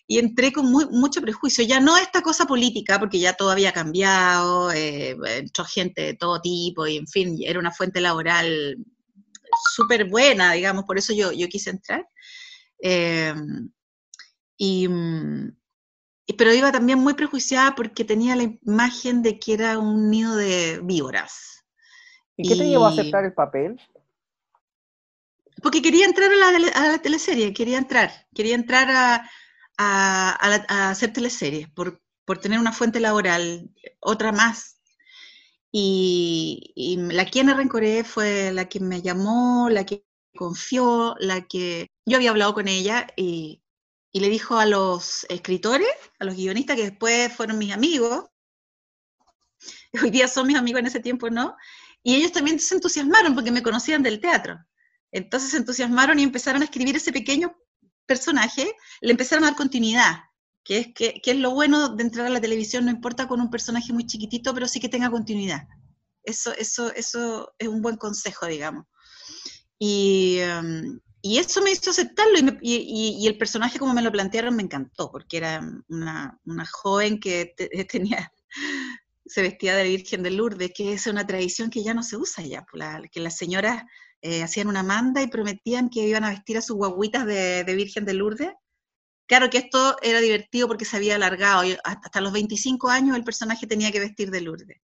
y 0.07 0.19
entré 0.19 0.53
con 0.53 0.71
mucho 0.71 1.23
prejuicio, 1.23 1.65
ya 1.65 1.81
no 1.81 1.97
esta 1.97 2.23
cosa 2.23 2.47
política, 2.47 2.99
porque 2.99 3.19
ya 3.19 3.35
todo 3.35 3.51
había 3.51 3.73
cambiado, 3.73 4.71
eh, 4.73 5.17
entró 5.37 5.65
gente 5.65 6.03
de 6.03 6.15
todo 6.15 6.41
tipo, 6.41 6.87
y 6.87 6.97
en 6.99 7.07
fin, 7.07 7.37
era 7.45 7.59
una 7.59 7.73
fuente 7.73 8.01
laboral 8.01 8.77
súper 9.75 10.09
buena, 10.09 10.53
digamos, 10.53 10.85
por 10.85 10.99
eso 10.99 11.13
yo, 11.15 11.33
yo 11.33 11.49
quise 11.49 11.71
entrar. 11.71 12.07
Em, 12.81 13.71
y, 14.59 14.89
pero 16.39 16.53
iba 16.53 16.73
también 16.73 16.99
muy 16.99 17.15
prejuiciada 17.15 17.75
porque 17.75 18.05
tenía 18.05 18.37
la 18.37 18.45
imagen 18.45 19.23
de 19.23 19.39
que 19.39 19.55
era 19.55 19.79
un 19.79 20.11
nido 20.11 20.37
de 20.37 20.81
víboras. 20.83 21.54
¿Y 22.37 22.49
qué 22.49 22.57
te 22.57 22.69
llevó 22.69 22.87
a 22.87 22.91
aceptar 22.91 23.25
el 23.25 23.33
papel? 23.33 23.81
Porque 25.63 25.83
quería 25.83 26.05
entrar 26.05 26.31
a 26.31 26.89
la, 26.91 26.99
teleserie, 26.99 27.55
quería 27.55 27.79
entrar, 27.79 28.11
quería 28.35 28.55
entrar 28.55 28.89
a, 28.91 29.31
a, 29.79 30.91
hacer 30.91 31.13
teleseries 31.13 31.69
por, 31.71 32.03
por, 32.25 32.39
tener 32.39 32.59
una 32.59 32.73
fuente 32.73 33.01
laboral, 33.01 33.71
otra 34.01 34.33
más. 34.33 34.81
Y, 35.71 36.73
y 36.75 36.97
la 36.97 37.25
quien 37.25 37.55
Rencoré 37.55 38.05
fue 38.05 38.53
la 38.53 38.69
que 38.69 38.81
me 38.81 39.01
llamó, 39.01 39.69
la 39.71 39.85
que 39.87 40.05
confió, 40.37 41.15
la 41.19 41.47
que 41.47 41.89
yo 42.05 42.17
había 42.17 42.31
hablado 42.31 42.55
con 42.55 42.69
ella 42.69 43.07
y, 43.17 43.63
y 44.15 44.21
le 44.21 44.29
dijo 44.29 44.59
a 44.59 44.67
los 44.67 45.27
escritores, 45.29 45.89
a 46.21 46.25
los 46.25 46.37
guionistas 46.37 46.77
que 46.77 46.91
después 46.91 47.33
fueron 47.33 47.59
mis 47.59 47.73
amigos, 47.73 48.27
hoy 50.03 50.11
día 50.11 50.29
son 50.29 50.47
mis 50.47 50.57
amigos 50.57 50.81
en 50.81 50.87
ese 50.87 51.01
tiempo, 51.01 51.31
¿no? 51.31 51.57
Y 52.05 52.15
ellos 52.15 52.31
también 52.31 52.61
se 52.61 52.77
entusiasmaron 52.77 53.35
porque 53.35 53.51
me 53.51 53.63
conocían 53.63 54.05
del 54.05 54.21
teatro. 54.21 54.57
Entonces 55.11 55.51
se 55.51 55.57
entusiasmaron 55.57 56.21
y 56.21 56.23
empezaron 56.23 56.63
a 56.63 56.67
escribir 56.67 56.95
ese 56.95 57.13
pequeño 57.13 57.57
personaje, 58.07 58.71
le 59.01 59.11
empezaron 59.11 59.43
a 59.43 59.49
dar 59.49 59.57
continuidad, 59.57 60.19
que 60.63 60.79
es, 60.79 60.89
que, 60.95 61.21
es 61.25 61.37
lo 61.37 61.51
bueno 61.53 61.97
de 61.97 62.03
entrar 62.05 62.27
a 62.27 62.31
la 62.31 62.41
televisión, 62.41 62.85
no 62.85 62.93
importa 62.93 63.27
con 63.27 63.41
un 63.41 63.51
personaje 63.51 63.93
muy 63.93 64.07
chiquitito, 64.07 64.55
pero 64.55 64.69
sí 64.69 64.79
que 64.79 64.89
tenga 64.89 65.11
continuidad. 65.11 65.67
Eso, 66.23 66.53
eso, 66.53 66.93
eso 66.95 67.55
es 67.59 67.69
un 67.69 67.83
buen 67.83 67.97
consejo, 67.97 68.47
digamos. 68.47 68.87
Y, 69.79 70.39
um, 70.43 71.01
y 71.27 71.39
eso 71.39 71.63
me 71.63 71.71
hizo 71.71 71.89
aceptarlo 71.89 72.39
y, 72.61 73.27
el 73.27 73.39
personaje 73.39 73.79
como 73.79 73.95
me 73.95 74.03
lo 74.03 74.13
plantearon 74.13 74.55
me 74.55 74.63
encantó, 74.63 75.11
porque 75.11 75.39
era 75.39 75.67
una, 75.89 76.39
joven 76.71 77.19
que 77.19 77.55
tenía, 77.91 78.31
se 79.27 79.43
vestía 79.43 79.75
de 79.77 79.85
Virgen 79.85 80.23
de 80.23 80.31
Lourdes, 80.31 80.73
que 80.75 80.93
es 80.93 81.07
una 81.07 81.27
tradición 81.27 81.71
que 81.71 81.83
ya 81.83 81.95
no 81.95 82.03
se 82.03 82.17
usa 82.17 82.45
ya, 82.45 82.65
pues 82.71 82.85
que 83.11 83.21
las 83.21 83.37
señoras 83.37 83.85
eh, 84.23 84.43
hacían 84.43 84.69
una 84.69 84.83
manda 84.83 85.23
y 85.23 85.29
prometían 85.29 85.89
que 85.91 86.07
iban 86.07 86.25
a 86.25 86.31
vestir 86.31 86.59
a 86.59 86.63
sus 86.63 86.77
guaguitas 86.77 87.27
de, 87.27 87.65
Virgen 87.75 88.05
de 88.05 88.15
Lourdes. 88.15 88.53
Claro 89.27 89.49
que 89.51 89.59
esto 89.59 89.97
era 90.03 90.21
divertido 90.21 90.69
porque 90.69 90.85
se 90.85 90.97
había 90.97 91.15
alargado, 91.15 91.65
y 91.65 91.77
hasta 91.85 92.21
los 92.21 92.33
25 92.33 92.89
años 92.89 93.17
el 93.17 93.25
personaje 93.25 93.67
tenía 93.67 93.91
que 93.91 94.01
vestir 94.01 94.31
de 94.31 94.41
Lourdes. 94.43 94.79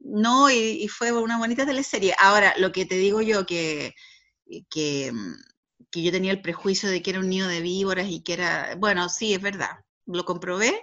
No, 0.00 0.50
y, 0.50 0.88
fue 0.88 1.12
una 1.12 1.38
bonita 1.38 1.66
teleserie. 1.66 2.14
Ahora, 2.18 2.54
lo 2.56 2.72
que 2.72 2.86
te 2.86 2.94
digo 2.96 3.20
yo, 3.20 3.44
que, 3.44 3.94
que 4.70 5.12
que 5.90 6.02
yo 6.02 6.12
tenía 6.12 6.32
el 6.32 6.42
prejuicio 6.42 6.88
de 6.88 7.02
que 7.02 7.10
era 7.10 7.20
un 7.20 7.28
nido 7.28 7.48
de 7.48 7.60
víboras 7.60 8.08
y 8.08 8.22
que 8.22 8.34
era, 8.34 8.74
bueno, 8.76 9.08
sí, 9.08 9.34
es 9.34 9.40
verdad, 9.40 9.70
lo 10.06 10.24
comprobé. 10.24 10.82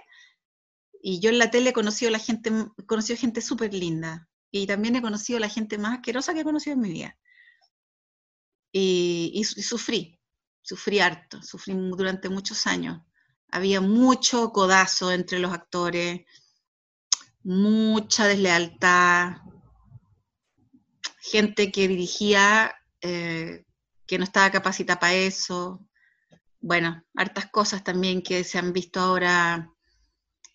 Y 1.08 1.20
yo 1.20 1.30
en 1.30 1.38
la 1.38 1.52
tele 1.52 1.70
he 1.70 1.72
conocido 1.72 2.10
la 2.10 2.18
gente, 2.18 2.50
conocido 2.84 3.16
gente 3.16 3.40
súper 3.40 3.72
linda. 3.72 4.28
Y 4.50 4.66
también 4.66 4.96
he 4.96 5.00
conocido 5.00 5.38
la 5.38 5.48
gente 5.48 5.78
más 5.78 5.94
asquerosa 5.94 6.34
que 6.34 6.40
he 6.40 6.44
conocido 6.44 6.74
en 6.74 6.80
mi 6.80 6.90
vida. 6.90 7.16
Y, 8.72 9.44
sufrí, 9.44 10.18
sufrí 10.62 10.98
harto, 10.98 11.40
sufrí 11.44 11.74
durante 11.96 12.28
muchos 12.28 12.66
años. 12.66 13.02
Había 13.52 13.80
mucho 13.80 14.50
codazo 14.50 15.12
entre 15.12 15.38
los 15.38 15.52
actores, 15.52 16.22
mucha 17.44 18.26
deslealtad, 18.26 19.36
gente 21.20 21.70
que 21.70 21.86
dirigía 21.86 22.74
eh, 23.00 23.64
que 24.08 24.18
no 24.18 24.24
estaba 24.24 24.50
capacitada 24.50 24.98
para 24.98 25.14
eso. 25.14 25.86
Bueno, 26.58 27.00
hartas 27.14 27.46
cosas 27.46 27.84
también 27.84 28.22
que 28.22 28.42
se 28.42 28.58
han 28.58 28.72
visto 28.72 28.98
ahora 28.98 29.72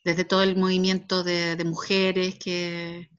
desde 0.03 0.25
todo 0.25 0.43
el 0.43 0.55
movimiento 0.55 1.23
de, 1.23 1.61
mujeres, 1.65 2.35
que, 2.39 3.09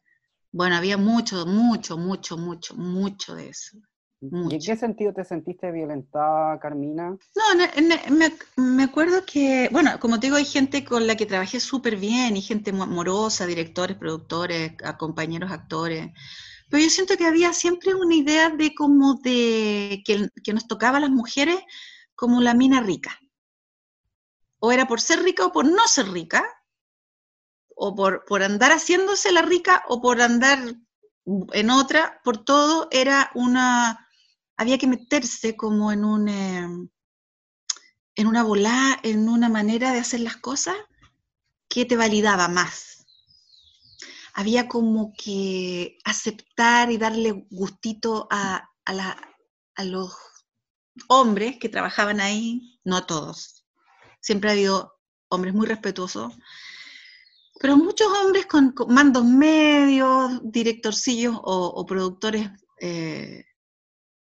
bueno, 0.51 0.77
había 0.77 0.97
mucho, 0.97 1.47
mucho, 1.47 1.97
mucho, 1.97 2.37
mucho, 2.37 2.75
mucho 2.75 3.35
de 3.35 3.49
eso. 3.49 3.79
¿Y 4.21 4.55
en 4.55 4.61
qué 4.61 4.77
sentido 4.77 5.13
te 5.13 5.25
sentiste 5.25 5.73
violentada, 5.73 6.59
Carmina? 6.61 7.11
No, 7.11 7.43
me, 7.57 8.33
me, 8.57 8.83
acuerdo 8.85 9.25
que, 9.27 9.69
bueno, 9.73 9.99
como 9.99 10.21
te 10.21 10.29
digo, 10.29 10.37
hay 10.37 10.45
gente 10.45 10.85
con 10.85 11.09
la 11.09 11.17
que 11.17 11.27
trabajé 11.27 11.59
súper 11.59 11.97
bien, 11.97 12.37
y 12.37 12.43
gente 12.43 12.71
amorosa, 12.71 13.47
directores, 13.47 13.97
productores, 13.97 14.75
compañeros 14.97 15.51
actores, 15.51 16.13
pero 16.73 16.85
yo 16.85 16.89
siento 16.89 17.19
que 17.19 17.27
había 17.27 17.53
siempre 17.53 17.95
una 17.95 18.15
idea 18.15 18.49
de 18.49 18.75
como 18.75 19.17
de 19.23 20.03
que, 20.07 20.55
nos 20.55 20.67
tocaba 20.67 20.97
a 20.97 21.01
las 21.03 21.11
mujeres 21.11 21.59
como 22.15 22.41
la 22.41 22.55
mina 22.55 22.81
rica. 22.81 23.21
O 24.59 24.73
era 24.73 24.87
por 24.87 24.99
ser 24.99 25.23
rica 25.23 25.45
o 25.45 25.53
por 25.53 25.67
no 25.67 25.87
ser 25.87 26.09
rica, 26.09 26.43
o 27.77 27.95
por, 27.95 28.25
por 28.25 28.43
andar 28.43 28.73
haciéndose 28.73 29.33
la 29.33 29.43
rica 29.43 29.85
o 29.89 30.01
por 30.01 30.21
andar 30.21 30.59
en 31.53 31.71
otra, 31.71 32.21
por 32.25 32.45
todo 32.45 32.89
era 32.91 33.31
una, 33.35 34.09
había 34.57 34.79
que 34.79 34.87
meterse 34.87 35.57
como 35.57 35.93
en 35.93 36.05
un, 36.05 36.29
eh, 36.29 36.69
en 38.15 38.27
una 38.27 38.43
volá, 38.43 38.99
en 39.03 39.29
una 39.29 39.49
manera 39.49 39.93
de 39.93 40.01
hacer 40.01 40.21
las 40.21 40.37
cosas 40.37 40.77
que 41.69 41.85
te 41.85 41.97
validaba 41.97 42.49
más 42.49 42.93
había 44.33 44.69
como 44.69 45.13
que 45.13 45.99
aceptar 46.05 46.91
y 46.91 46.99
darle 46.99 47.47
gustito 47.51 48.27
a, 48.31 48.69
los 49.85 50.15
hombres 51.09 51.59
que 51.59 51.69
trabajaban 51.69 52.21
ahí, 52.21 52.79
no 52.85 52.97
a 52.97 53.07
todos. 53.07 53.65
Siempre 54.21 54.51
ha 54.51 54.53
habido 54.53 54.99
hombres 55.29 55.55
muy 55.55 55.67
respetuosos, 55.67 56.35
pero 57.63 57.77
muchos 57.77 58.09
hombres 58.09 58.47
con, 58.47 58.75
mandos 58.89 59.25
medios, 59.25 60.41
directorcillos 60.43 61.39
o, 61.43 61.87
productores 61.87 62.51
eh, 62.81 63.45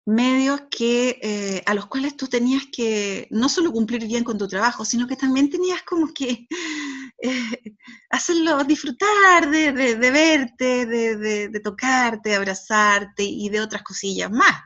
medios 0.06 0.62
que, 0.70 1.20
eh, 1.22 1.62
a 1.64 1.74
los 1.74 1.86
cuales 1.86 2.16
tú 2.16 2.26
tenías 2.26 2.64
que 2.72 3.28
no 3.30 3.48
solo 3.48 3.70
cumplir 3.70 4.06
bien 4.06 4.24
con 4.24 4.38
tu 4.38 4.48
trabajo, 4.48 4.84
sino 4.84 5.06
que 5.06 5.14
también 5.14 5.50
tenías 5.50 5.82
como 5.82 6.12
que 6.12 6.48
eh, 7.22 7.76
hacerlo 8.10 8.64
disfrutar 8.64 9.48
de, 9.50 9.70
verte, 9.72 10.86
de, 10.86 11.60
tocarte, 11.62 12.30
de 12.30 12.36
abrazarte 12.36 13.22
y 13.22 13.48
de 13.50 13.60
otras 13.60 13.82
cosillas 13.84 14.32
más. 14.32 14.62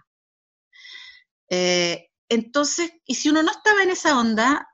Eh, 1.50 2.08
entonces, 2.30 2.90
y 3.04 3.16
si 3.16 3.28
uno 3.28 3.42
no 3.42 3.50
estaba 3.50 3.82
en 3.82 3.90
esa 3.90 4.18
onda, 4.18 4.66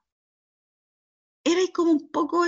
era 1.43 1.63
como 1.75 1.91
un 1.93 2.11
poco, 2.13 2.45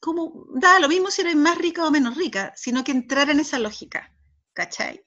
como, 0.00 0.46
da 0.54 0.78
lo 0.78 0.88
mismo 0.88 1.10
si 1.10 1.22
eres 1.22 1.36
más 1.36 1.58
rica 1.58 1.86
o 1.86 1.90
menos 1.90 2.16
rica, 2.16 2.52
sino 2.56 2.84
que 2.84 2.92
entrar 2.92 3.30
en 3.30 3.40
esa 3.40 3.58
lógica, 3.58 4.12
¿cachai? 4.52 5.04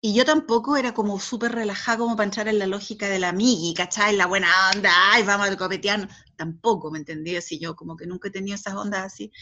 Y 0.00 0.14
yo 0.14 0.24
tampoco 0.24 0.76
era 0.76 0.94
como 0.94 1.18
súper 1.18 1.52
relajada 1.52 1.98
como 1.98 2.14
para 2.16 2.26
entrar 2.26 2.46
en 2.46 2.60
la 2.60 2.66
lógica 2.66 3.08
de 3.08 3.18
la 3.18 3.30
amigui, 3.30 3.74
¿cachai? 3.74 4.16
La 4.16 4.26
buena 4.26 4.70
onda, 4.72 4.92
ay, 5.12 5.24
vamos 5.24 5.48
a 5.48 5.56
copetear. 5.56 6.08
Tampoco, 6.36 6.90
¿me 6.90 6.98
entendí? 6.98 7.36
Así 7.36 7.58
yo 7.58 7.74
como 7.74 7.96
que 7.96 8.06
nunca 8.06 8.28
he 8.28 8.30
tenido 8.30 8.54
esas 8.54 8.74
ondas 8.74 9.06
así. 9.06 9.32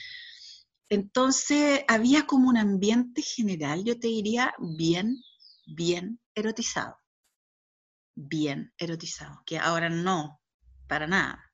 Entonces 0.89 1.81
había 1.89 2.27
como 2.27 2.49
un 2.49 2.57
ambiente 2.57 3.21
general, 3.23 3.85
yo 3.85 3.99
te 3.99 4.07
diría, 4.09 4.55
bien, 4.59 5.19
bien 5.67 6.21
erotizado. 6.35 6.97
Bien 8.15 8.73
erotizado, 8.79 9.43
que 9.45 9.59
ahora 9.59 9.91
no, 9.91 10.41
para 10.89 11.07
nada, 11.07 11.53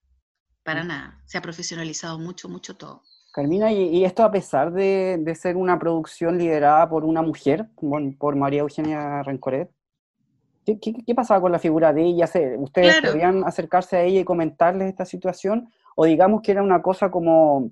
para 0.62 0.84
mm. 0.84 0.88
nada. 0.88 1.22
Se 1.26 1.38
ha 1.38 1.42
profesionalizado 1.42 2.18
mucho, 2.18 2.48
mucho 2.48 2.76
todo. 2.76 3.02
Carmina, 3.32 3.72
y, 3.72 4.04
esto 4.04 4.22
a 4.22 4.30
pesar 4.30 4.72
de, 4.72 5.36
ser 5.40 5.56
una 5.56 5.78
producción 5.78 6.36
liderada 6.36 6.88
por 6.88 7.04
una 7.04 7.22
mujer, 7.22 7.66
por 8.18 8.36
María 8.36 8.60
Eugenia 8.60 9.22
Rencoret, 9.22 9.70
¿qué, 10.64 11.14
pasaba 11.14 11.40
con 11.40 11.50
la 11.50 11.58
figura 11.58 11.92
de 11.94 12.04
ella? 12.04 12.28
¿Ustedes 12.58 13.00
podían 13.00 13.42
acercarse 13.44 13.96
a 13.96 14.02
ella 14.02 14.20
y 14.20 14.24
comentarles 14.24 14.88
esta 14.88 15.06
situación? 15.06 15.68
¿O 15.96 16.04
digamos 16.04 16.42
que 16.42 16.52
era 16.52 16.62
una 16.62 16.80
cosa 16.82 17.10
como 17.10 17.70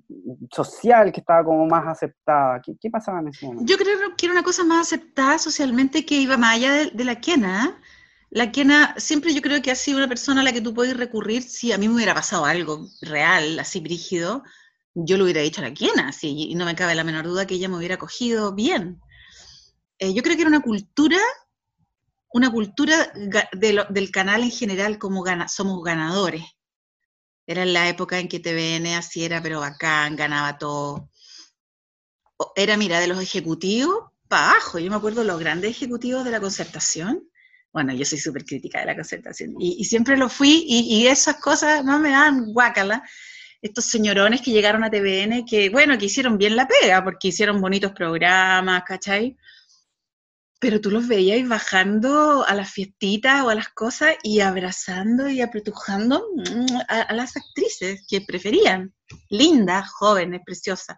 social, 0.51 1.11
que 1.11 1.19
estaba 1.19 1.43
como 1.43 1.67
más 1.67 1.87
aceptada? 1.87 2.59
¿Qué, 2.61 2.89
pasaba 2.89 3.19
en 3.19 3.29
ese 3.29 3.45
momento? 3.45 3.65
Yo 3.65 3.77
creo 3.77 3.95
que 4.17 4.25
era 4.25 4.33
una 4.33 4.43
cosa 4.43 4.63
más 4.63 4.87
aceptada 4.87 5.37
socialmente 5.37 6.05
que 6.05 6.15
iba 6.15 6.37
más 6.37 6.55
allá 6.55 6.89
de, 6.91 7.03
la 7.03 7.19
quena. 7.19 7.79
La 8.31 8.51
quena, 8.51 8.95
siempre 8.97 9.33
yo 9.33 9.41
creo 9.41 9.61
que 9.61 9.71
ha 9.71 9.75
sido 9.75 9.97
una 9.97 10.07
persona 10.07 10.41
a 10.41 10.43
la 10.43 10.53
que 10.53 10.61
tú 10.61 10.73
puedes 10.73 10.97
recurrir 10.97 11.43
si 11.43 11.71
a 11.71 11.77
mí 11.77 11.87
me 11.87 11.95
hubiera 11.95 12.15
pasado 12.15 12.45
algo 12.45 12.87
real, 13.01 13.59
así 13.59 13.79
brígido 13.79 14.43
yo 14.93 15.17
lo 15.17 15.23
hubiera 15.23 15.41
dicho 15.41 15.61
a 15.61 15.69
la 15.69 16.11
sí, 16.11 16.49
y 16.49 16.55
no 16.55 16.65
me 16.65 16.75
cabe 16.75 16.95
la 16.95 17.03
menor 17.03 17.25
duda 17.25 17.47
que 17.47 17.55
ella 17.55 17.69
me 17.69 17.77
hubiera 17.77 17.97
cogido 17.97 18.53
bien. 18.53 19.01
eh, 19.99 20.13
yo 20.13 20.23
creo 20.23 20.35
que 20.35 20.41
era 20.41 20.49
una 20.49 20.61
cultura, 20.61 21.17
una 22.33 22.51
cultura 22.51 23.11
del 23.53 24.11
canal 24.11 24.43
en 24.43 24.51
general 24.51 24.97
como 24.97 25.23
somos 25.47 25.83
ganadores. 25.83 26.43
Era 27.47 27.65
la 27.65 27.89
época 27.89 28.19
en 28.19 28.27
que 28.27 28.39
TVN 28.39 28.95
así 28.95 29.25
era, 29.25 29.41
pero 29.41 29.59
bacán, 29.59 30.15
ganaba 30.15 30.57
todo. 30.57 31.09
Era, 32.55 32.77
mira, 32.77 32.99
de 32.99 33.07
los 33.07 33.21
ejecutivos 33.21 34.11
para 34.27 34.51
abajo. 34.51 34.79
Yo 34.79 34.89
me 34.89 34.95
acuerdo 34.95 35.23
los 35.23 35.39
grandes 35.39 35.71
ejecutivos 35.71 36.23
de 36.23 36.31
la 36.31 36.39
concertación. 36.39 37.29
Bueno, 37.73 37.93
yo 37.93 38.05
soy 38.05 38.17
súper 38.17 38.45
crítica 38.45 38.79
de 38.79 38.85
la 38.85 38.95
concertación 38.95 39.55
y, 39.59 39.85
siempre 39.85 40.17
lo 40.17 40.27
fui 40.27 40.65
y, 40.67 41.07
esas 41.07 41.37
cosas 41.37 41.85
no 41.85 41.99
me 41.99 42.09
dan 42.11 42.51
guácala. 42.53 43.03
Estos 43.61 43.85
señorones 43.85 44.41
que 44.41 44.51
llegaron 44.51 44.83
a 44.83 44.89
TVN, 44.89 45.45
que 45.45 45.69
bueno, 45.69 45.97
que 45.97 46.05
hicieron 46.05 46.37
bien 46.37 46.55
la 46.55 46.67
pega, 46.67 47.03
porque 47.03 47.27
hicieron 47.29 47.61
bonitos 47.61 47.91
programas, 47.91 48.83
¿cachai? 48.85 49.37
pero 50.61 50.79
tú 50.79 50.91
los 50.91 51.07
veías 51.07 51.45
bajando 51.49 52.45
a 52.47 52.53
las 52.53 52.71
fiestitas 52.71 53.43
o 53.43 53.49
a 53.49 53.55
las 53.55 53.69
cosas 53.69 54.13
y 54.21 54.41
abrazando 54.41 55.27
y 55.27 55.41
apretujando 55.41 56.23
mm, 56.35 56.77
a, 56.87 57.11
las 57.15 57.35
actrices 57.35 58.05
que 58.07 58.21
preferían, 58.21 58.93
lindas, 59.29 59.89
jóvenes, 59.89 60.41
preciosas. 60.45 60.97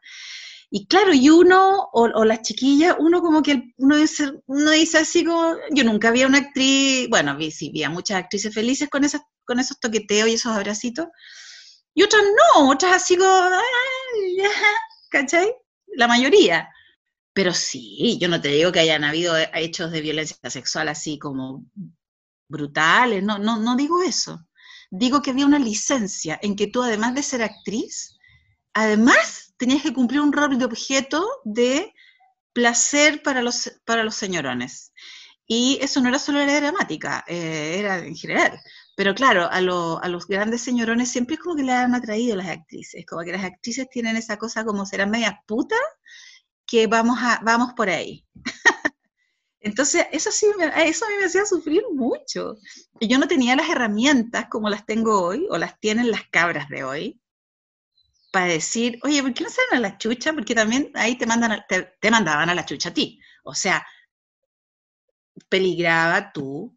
Y 0.69 0.85
claro, 0.87 1.13
y 1.13 1.29
uno, 1.29 1.87
o, 1.93 2.25
las 2.25 2.41
chiquillas, 2.41 2.97
uno 2.99 3.21
como 3.21 3.41
que 3.41 3.73
uno 3.77 3.95
dice, 3.95 4.33
uno 4.47 4.71
dice 4.71 4.97
así 4.97 5.23
como, 5.23 5.55
yo 5.71 5.85
nunca 5.85 6.09
había 6.09 6.27
una 6.27 6.39
actriz, 6.39 7.07
bueno, 7.09 7.37
vi, 7.37 7.49
sí, 7.49 7.71
vi 7.73 7.87
muchas 7.87 8.17
actrices 8.17 8.53
felices 8.53 8.89
con, 8.89 9.05
esas, 9.05 9.21
con 9.45 9.59
esos 9.59 9.79
toqueteos 9.79 10.27
y 10.27 10.33
esos 10.33 10.51
abracitos, 10.51 11.07
y 11.93 12.03
otras 12.03 12.23
no, 12.23 12.69
otras 12.69 12.93
así 12.93 13.17
como, 13.17 13.49
¿cachai? 15.09 15.53
La 15.95 16.07
mayoría. 16.07 16.69
Pero 17.33 17.53
sí, 17.53 18.17
yo 18.19 18.27
no 18.27 18.41
te 18.41 18.49
digo 18.49 18.71
que 18.71 18.79
hayan 18.79 19.03
habido 19.03 19.35
hechos 19.53 19.91
de 19.91 20.01
violencia 20.01 20.37
sexual 20.49 20.87
así 20.89 21.17
como 21.17 21.65
brutales, 22.47 23.23
no, 23.23 23.39
no, 23.39 23.59
no 23.59 23.75
digo 23.75 24.01
eso. 24.03 24.47
Digo 24.91 25.21
que 25.21 25.31
había 25.31 25.45
una 25.45 25.59
licencia 25.59 26.39
en 26.41 26.55
que 26.55 26.67
tú, 26.67 26.83
además 26.83 27.15
de 27.15 27.23
ser 27.23 27.41
actriz, 27.41 28.17
además 28.73 29.53
tenías 29.57 29.81
que 29.81 29.93
cumplir 29.93 30.21
un 30.21 30.33
rol 30.33 30.57
de 30.57 30.65
objeto 30.65 31.27
de 31.43 31.93
placer 32.53 33.23
para 33.23 33.41
los, 33.41 33.71
para 33.85 34.03
los 34.03 34.15
señorones. 34.15 34.93
Y 35.47 35.79
eso 35.81 35.99
no 35.99 36.09
era 36.09 36.19
solo 36.19 36.45
la 36.45 36.59
dramática, 36.59 37.23
eh, 37.27 37.77
era 37.79 37.99
en 37.99 38.15
general. 38.15 38.59
Pero 38.95 39.15
claro, 39.15 39.43
a, 39.43 39.57
a, 39.57 40.09
los 40.09 40.27
grandes 40.27 40.61
señorones 40.61 41.09
siempre 41.11 41.35
es 41.35 41.41
como 41.41 41.55
que 41.55 41.63
le 41.63 41.71
han 41.71 41.95
atraído 41.95 42.35
las 42.35 42.47
actrices, 42.47 43.05
como 43.07 43.23
que 43.23 43.31
las 43.31 43.43
actrices 43.43 43.89
tienen 43.89 44.15
esa 44.17 44.37
cosa 44.37 44.63
como 44.63 44.85
serán 44.85 45.09
medias 45.09 45.35
putas 45.47 45.79
que 46.65 46.87
vamos, 46.87 47.17
a, 47.21 47.39
vamos 47.43 47.73
por 47.73 47.89
ahí. 47.89 48.25
Entonces, 49.63 50.05
eso 50.11 50.29
sí, 50.29 50.47
eso 50.85 51.05
a 51.05 51.09
mí 51.09 51.15
me 51.19 51.25
hacía 51.25 51.45
sufrir 51.45 51.83
mucho. 51.93 52.57
Yo 52.99 53.17
no 53.17 53.27
tenía 53.27 53.55
las 53.55 53.69
herramientas 53.69 54.47
como 54.49 54.69
las 54.69 54.85
tengo 54.85 55.21
hoy, 55.21 55.47
o 55.49 55.57
las 55.57 55.79
tienen 55.79 56.11
las 56.11 56.27
cabras 56.29 56.67
de 56.67 56.83
hoy, 56.83 57.21
para 58.31 58.47
decir, 58.47 58.99
oye, 59.03 59.21
¿por 59.21 59.33
qué 59.33 59.43
no 59.45 59.49
salen 59.49 59.85
a 59.85 59.89
la 59.89 59.97
chucha? 59.97 60.33
Porque 60.33 60.53
también 60.53 60.91
ahí 60.95 61.17
te, 61.17 61.25
mandan 61.25 61.63
te, 61.69 62.11
mandaban 62.11 62.49
a 62.49 62.55
la 62.55 62.65
chucha 62.65 62.89
a 62.89 62.93
ti. 62.93 63.21
O 63.43 63.55
sea, 63.55 63.85
peligraba 65.49 66.33
tu 66.33 66.75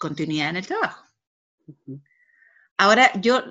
continuidad 0.00 0.50
en 0.50 0.56
el 0.56 0.66
trabajo. 0.66 1.06
Ahora, 2.76 3.12
yo, 3.20 3.44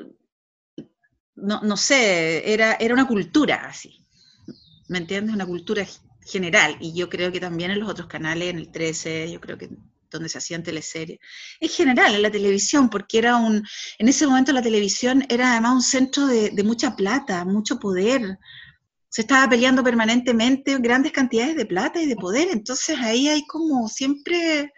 no, 1.35 1.61
no 1.61 1.77
sé, 1.77 2.51
era, 2.51 2.73
era 2.73 2.93
una 2.93 3.07
cultura 3.07 3.67
así. 3.67 3.99
¿me 4.89 4.97
entiendes? 4.97 5.33
Una 5.33 5.45
cultura 5.45 5.87
general, 6.25 6.75
y 6.81 6.93
yo 6.93 7.09
creo 7.09 7.31
que 7.31 7.39
también 7.39 7.71
en 7.71 7.79
los 7.79 7.89
otros 7.89 8.07
canales, 8.07 8.49
en 8.49 8.57
el 8.57 8.71
13, 8.71 9.31
yo 9.31 9.39
creo 9.39 9.57
que 9.57 9.69
donde 10.11 10.27
se 10.27 10.39
hacían 10.39 10.63
teleseries, 10.63 11.19
en 11.59 11.69
general, 11.69 12.15
en 12.15 12.23
la 12.23 12.31
televisión, 12.31 12.89
porque 12.89 13.19
era 13.19 13.37
un, 13.37 13.63
en 13.99 14.07
ese 14.07 14.25
momento 14.25 14.51
la 14.51 14.61
televisión 14.61 15.23
era 15.29 15.51
además 15.51 15.73
un 15.73 15.81
centro 15.83 16.25
de, 16.25 16.51
mucha 16.63 16.95
plata, 16.95 17.45
mucho 17.45 17.79
poder, 17.79 18.39
se 19.07 19.21
estaba 19.21 19.47
peleando 19.47 19.83
permanentemente 19.83 20.77
grandes 20.79 21.11
cantidades 21.11 21.55
de 21.55 21.65
plata 21.67 22.01
y 22.01 22.07
de 22.07 22.15
poder, 22.15 22.49
entonces 22.51 22.97
ahí 22.99 23.27
hay 23.27 23.45
como 23.45 23.87
siempre 23.87 24.73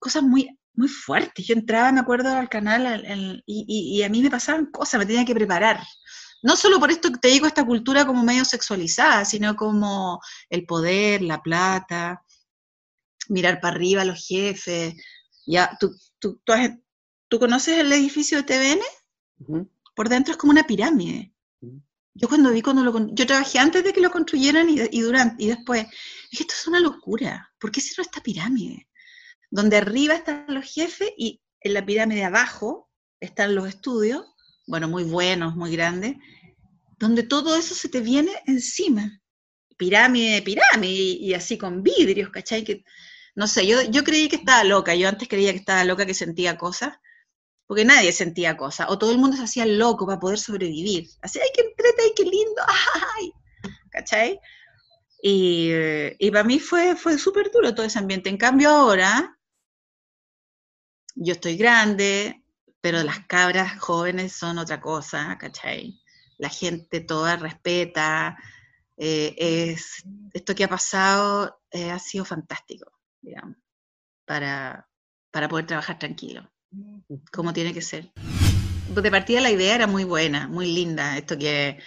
cosas 0.00 0.24
muy, 0.24 0.48
muy 0.74 0.88
fuertes. 0.88 1.46
Yo 1.46 1.54
entraba, 1.54 1.92
me 1.92 2.00
acuerdo, 2.00 2.34
al 2.34 2.48
canal 2.48 3.42
y, 3.46 3.98
y, 3.98 4.02
a 4.02 4.08
mí 4.08 4.22
me 4.22 4.30
pasaban 4.30 4.66
cosas, 4.66 4.98
me 4.98 5.06
tenía 5.06 5.24
que 5.24 5.34
preparar 5.34 5.80
no 6.42 6.56
solo 6.56 6.80
por 6.80 6.90
esto 6.90 7.10
que 7.10 7.18
te 7.18 7.28
digo 7.28 7.46
esta 7.46 7.64
cultura 7.64 8.06
como 8.06 8.24
medio 8.24 8.44
sexualizada, 8.44 9.24
sino 9.24 9.56
como 9.56 10.20
el 10.48 10.64
poder, 10.64 11.22
la 11.22 11.42
plata, 11.42 12.24
mirar 13.28 13.60
para 13.60 13.74
arriba 13.74 14.02
a 14.02 14.06
los 14.06 14.26
jefes. 14.26 14.94
Ya, 15.46 15.76
¿tú, 15.78 15.94
tú, 16.18 16.40
tú, 17.28 17.38
conoces 17.38 17.78
el 17.78 17.92
edificio 17.92 18.42
de 18.42 18.44
TVN? 18.44 19.68
Por 19.94 20.08
dentro 20.08 20.32
es 20.32 20.38
como 20.38 20.52
una 20.52 20.66
pirámide. 20.66 21.32
Yo 22.14 22.28
cuando 22.28 22.50
vi 22.50 22.60
cuando 22.60 22.82
lo 22.82 23.14
yo 23.14 23.26
trabajé 23.26 23.58
antes 23.58 23.84
de 23.84 23.92
que 23.92 24.00
lo 24.00 24.10
construyeran 24.10 24.68
y, 24.68 25.00
durante 25.00 25.42
y 25.42 25.48
después 25.48 25.86
dije 26.30 26.42
esto 26.42 26.54
es 26.54 26.66
una 26.66 26.80
locura. 26.80 27.50
¿Por 27.58 27.70
qué 27.70 27.80
hicieron 27.80 28.04
esta 28.04 28.22
pirámide? 28.22 28.88
Donde 29.50 29.76
arriba 29.76 30.14
están 30.14 30.44
los 30.48 30.72
jefes 30.72 31.10
y 31.16 31.40
en 31.60 31.74
la 31.74 31.84
pirámide 31.84 32.24
abajo 32.24 32.88
están 33.20 33.54
los 33.54 33.68
estudios 33.68 34.24
bueno, 34.70 34.86
muy 34.88 35.02
buenos, 35.02 35.56
muy 35.56 35.72
grandes, 35.72 36.16
donde 36.98 37.24
todo 37.24 37.56
eso 37.56 37.74
se 37.74 37.88
te 37.88 38.00
viene 38.00 38.30
encima. 38.46 39.20
Pirámide, 39.76 40.42
pirámide, 40.42 40.92
y, 40.92 41.34
así 41.34 41.58
con 41.58 41.82
vidrios, 41.82 42.30
¿cachai? 42.30 42.84
No 43.34 43.48
sé, 43.48 43.66
yo, 43.66 43.82
yo 43.90 44.04
creí 44.04 44.28
que 44.28 44.36
estaba 44.36 44.62
loca, 44.62 44.94
yo 44.94 45.08
antes 45.08 45.26
creía 45.28 45.52
que 45.52 45.58
estaba 45.58 45.84
loca, 45.84 46.06
que 46.06 46.14
sentía 46.14 46.56
cosas, 46.56 46.94
porque 47.66 47.84
nadie 47.84 48.12
sentía 48.12 48.56
cosas, 48.56 48.86
o 48.90 48.98
todo 48.98 49.10
el 49.10 49.18
mundo 49.18 49.36
se 49.36 49.42
hacía 49.42 49.66
loco 49.66 50.06
para 50.06 50.20
poder 50.20 50.38
sobrevivir. 50.38 51.08
Así, 51.20 51.40
ay, 51.40 51.48
qué 51.52 51.62
entrete, 51.62 52.02
ay, 52.02 52.12
qué 52.14 52.24
lindo, 52.24 52.62
ay, 53.16 53.32
¿cachai? 53.90 54.38
Y, 55.20 55.70
y 56.18 56.30
para 56.30 56.44
mí 56.44 56.60
fue, 56.60 56.94
fue 56.94 57.18
súper 57.18 57.50
duro 57.50 57.74
todo 57.74 57.84
ese 57.86 57.98
ambiente. 57.98 58.30
En 58.30 58.36
cambio 58.36 58.70
ahora, 58.70 59.36
yo 61.14 61.32
estoy 61.32 61.56
grande, 61.56 62.42
pero 62.80 63.02
las 63.02 63.26
cabras 63.26 63.78
jóvenes 63.78 64.32
son 64.32 64.58
otra 64.58 64.80
cosa, 64.80 65.36
¿cachai? 65.38 66.00
La 66.38 66.48
gente 66.48 67.00
toda 67.00 67.36
respeta, 67.36 68.38
eh, 68.96 69.34
es, 69.38 70.04
esto 70.32 70.54
que 70.54 70.64
ha 70.64 70.68
pasado 70.68 71.60
eh, 71.70 71.90
ha 71.90 71.98
sido 71.98 72.24
fantástico, 72.24 72.92
digamos, 73.20 73.56
para, 74.26 74.88
para 75.30 75.48
poder 75.48 75.66
trabajar 75.66 75.98
tranquilo, 75.98 76.50
como 77.32 77.52
tiene 77.52 77.72
que 77.72 77.82
ser. 77.82 78.12
De 78.94 79.10
partida 79.10 79.40
la 79.40 79.50
idea 79.50 79.74
era 79.74 79.86
muy 79.86 80.04
buena, 80.04 80.48
muy 80.48 80.72
linda, 80.72 81.16
esto 81.16 81.38
que 81.38 81.78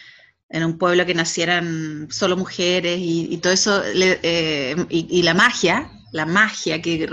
en 0.50 0.64
un 0.64 0.78
pueblo 0.78 1.06
que 1.06 1.14
nacieran 1.14 2.08
solo 2.12 2.38
mujeres 2.38 2.98
y, 3.00 3.38
todo 3.38 3.54
eso, 3.54 3.84
eh, 3.84 4.76
y, 4.90 5.20
y, 5.20 5.24
la 5.24 5.34
magia, 5.34 5.92
la 6.14 6.26
magia 6.26 6.82
que 6.82 7.10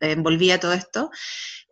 envolvía 0.00 0.60
todo 0.60 0.74
esto, 0.74 1.10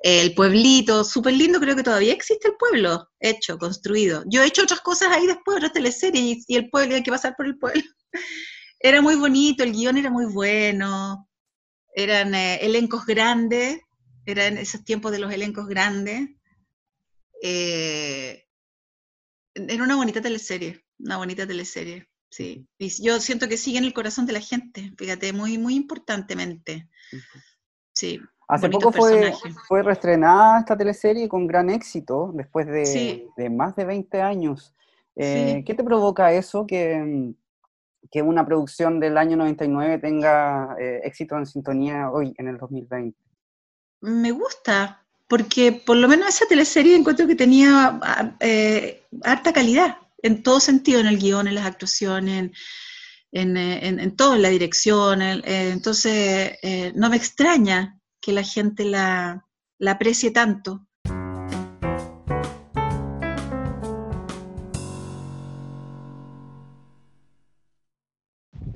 el 0.02 0.34
pueblito, 0.34 1.04
súper 1.04 1.34
lindo, 1.34 1.60
creo 1.60 1.76
que 1.76 1.82
todavía 1.82 2.12
existe 2.12 2.48
el 2.48 2.56
pueblo 2.56 3.10
hecho, 3.20 3.58
construido. 3.58 4.24
Yo 4.26 4.42
he 4.42 4.46
hecho 4.46 4.62
otras 4.62 4.80
cosas 4.80 5.08
ahí 5.12 5.26
después, 5.26 5.58
otras 5.58 5.72
teleseries, 5.72 6.44
y, 6.48 6.56
el 6.56 6.70
pueblo, 6.70 6.96
hay 6.96 7.02
que 7.02 7.10
pasar 7.10 7.34
por 7.36 7.46
el 7.46 7.58
pueblo. 7.58 7.82
Era 8.80 9.02
muy 9.02 9.16
bonito, 9.16 9.64
el 9.64 9.72
guion 9.72 9.96
era 9.96 10.10
muy 10.10 10.26
bueno, 10.26 11.26
eran 11.94 12.34
eh, 12.34 12.56
elencos 12.56 13.06
grandes, 13.06 13.80
eran 14.26 14.58
esos 14.58 14.84
tiempos 14.84 15.12
de 15.12 15.18
los 15.18 15.32
elencos 15.32 15.66
grandes. 15.66 16.28
Eh, 17.42 18.44
era 19.54 19.82
una 19.82 19.96
bonita 19.96 20.20
teleserie, 20.20 20.84
una 20.98 21.16
bonita 21.16 21.46
teleserie, 21.46 22.06
sí. 22.36 22.66
Y 22.78 22.88
yo 23.02 23.20
siento 23.20 23.48
que 23.48 23.56
sigue 23.56 23.78
en 23.78 23.84
el 23.84 23.94
corazón 23.94 24.26
de 24.26 24.32
la 24.34 24.40
gente, 24.40 24.92
fíjate, 24.98 25.32
muy, 25.32 25.58
muy 25.58 25.74
importantemente. 25.74 26.88
Sí. 27.92 28.20
Hace 28.48 28.68
poco 28.68 28.92
fue, 28.92 29.32
fue 29.66 29.82
reestrenada 29.82 30.60
esta 30.60 30.76
teleserie 30.76 31.28
con 31.28 31.46
gran 31.46 31.68
éxito, 31.70 32.30
después 32.34 32.66
de, 32.66 33.50
más 33.50 33.74
de 33.74 33.84
20 33.84 34.20
años. 34.20 34.74
Eh, 35.16 35.64
¿Qué 35.66 35.74
te 35.74 35.82
provoca 35.82 36.32
eso, 36.32 36.66
que, 36.66 37.32
que, 38.10 38.22
una 38.22 38.46
producción 38.46 39.00
del 39.00 39.16
año 39.16 39.36
99 39.36 39.98
tenga 39.98 40.76
eh, 40.78 41.00
éxito 41.04 41.36
en 41.36 41.46
sintonía 41.46 42.10
hoy, 42.10 42.34
en 42.38 42.48
el 42.48 42.58
2020? 42.58 43.18
Me 44.02 44.30
gusta, 44.30 45.04
porque 45.26 45.72
por 45.72 45.96
lo 45.96 46.06
menos 46.06 46.28
esa 46.28 46.46
teleserie 46.46 46.94
encuentro 46.94 47.26
que 47.26 47.34
tenía 47.34 47.98
ah, 48.02 48.36
eh, 48.40 49.02
harta 49.24 49.52
calidad, 49.52 49.96
en 50.26 50.42
todo 50.42 50.60
sentido, 50.60 51.00
en 51.00 51.06
el 51.06 51.18
guion, 51.18 51.48
en 51.48 51.54
las 51.54 51.66
actuaciones, 51.66 52.50
en, 53.32 53.56
en, 53.56 54.00
en, 54.00 54.16
todo, 54.16 54.34
en 54.34 54.42
la 54.42 54.50
dirección. 54.50 55.22
entonces, 55.22 56.58
no 56.94 57.08
me 57.10 57.16
extraña 57.16 57.98
que 58.20 58.32
la 58.32 58.42
gente 58.42 58.84
la, 58.84 59.46
la 59.78 59.92
aprecie 59.92 60.30
tanto. 60.30 60.86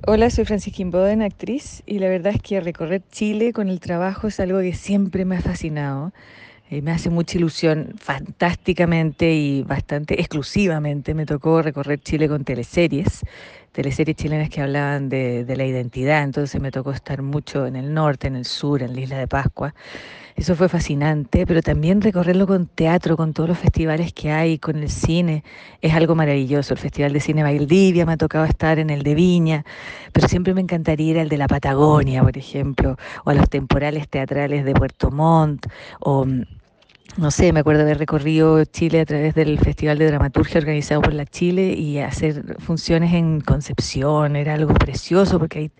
Hola, 0.07 0.31
soy 0.31 0.45
Francisca 0.45 0.83
Boden, 0.85 1.21
actriz, 1.21 1.83
y 1.85 1.99
la 1.99 2.09
verdad 2.09 2.33
es 2.35 2.41
que 2.41 2.59
recorrer 2.59 3.03
Chile 3.11 3.53
con 3.53 3.69
el 3.69 3.79
trabajo 3.79 4.27
es 4.27 4.39
algo 4.39 4.59
que 4.59 4.73
siempre 4.73 5.25
me 5.25 5.37
ha 5.37 5.41
fascinado. 5.41 6.11
Eh, 6.71 6.81
me 6.81 6.91
hace 6.91 7.09
mucha 7.09 7.37
ilusión, 7.37 7.95
fantásticamente 7.97 9.29
y 9.33 9.61
bastante 9.63 10.17
exclusivamente 10.17 11.13
me 11.13 11.25
tocó 11.25 11.61
recorrer 11.61 11.99
Chile 11.99 12.29
con 12.29 12.45
teleseries, 12.45 13.25
teleseries 13.73 14.15
chilenas 14.15 14.49
que 14.49 14.61
hablaban 14.61 15.09
de, 15.09 15.45
la 15.57 15.65
identidad, 15.65 16.23
entonces 16.23 16.61
me 16.61 16.71
tocó 16.71 16.91
estar 16.93 17.23
mucho 17.23 17.65
en 17.67 17.75
el 17.75 17.93
norte, 17.93 18.27
en 18.27 18.37
el 18.37 18.45
sur, 18.45 18.83
en 18.83 18.95
la 18.95 19.01
isla 19.01 19.17
de 19.17 19.27
Pascua. 19.27 19.75
Eso 20.37 20.55
fue 20.55 20.69
fascinante, 20.69 21.45
pero 21.45 21.61
también 21.61 21.99
recorrerlo 21.99 22.47
con 22.47 22.67
teatro, 22.67 23.17
con 23.17 23.33
todos 23.33 23.49
los 23.49 23.57
festivales 23.57 24.13
que 24.13 24.31
hay, 24.31 24.57
con 24.57 24.77
el 24.77 24.89
cine, 24.89 25.43
es 25.81 25.93
algo 25.93 26.15
maravilloso. 26.15 26.73
El 26.73 26.79
Festival 26.79 27.11
de 27.11 27.19
Cine 27.19 27.43
Valdivia 27.43 28.05
me 28.05 28.13
ha 28.13 28.17
tocado 28.17 28.45
estar 28.45 28.79
en 28.79 28.89
el 28.91 29.03
de 29.03 29.13
Viña, 29.13 29.65
pero 30.13 30.29
siempre 30.29 30.53
me 30.53 30.61
encantaría 30.61 31.11
ir 31.11 31.19
al 31.19 31.27
de 31.27 31.37
la 31.37 31.47
Patagonia, 31.47 32.23
por 32.23 32.37
ejemplo, 32.37 32.95
o 33.25 33.29
a 33.29 33.33
los 33.33 33.49
temporales 33.49 34.07
teatrales 34.07 34.63
de 34.63 34.73
Puerto 34.73 35.11
Montt, 35.11 35.67
o 35.99 36.25
no 37.17 37.31
sé, 37.31 37.51
me 37.51 37.59
acuerdo 37.59 37.81
haber 37.81 37.97
recorrido 37.97 38.63
Chile 38.65 39.01
a 39.01 39.05
través 39.05 39.35
del 39.35 39.59
Festival 39.59 39.97
de 39.97 40.07
Dramaturgia 40.07 40.59
organizado 40.59 41.01
por 41.01 41.13
la 41.13 41.25
Chile 41.25 41.73
y 41.73 41.99
hacer 41.99 42.57
funciones 42.59 43.13
en 43.13 43.41
Concepción, 43.41 44.35
era 44.35 44.53
algo 44.53 44.73
precioso 44.73 45.37
porque 45.37 45.59
hay 45.59 45.71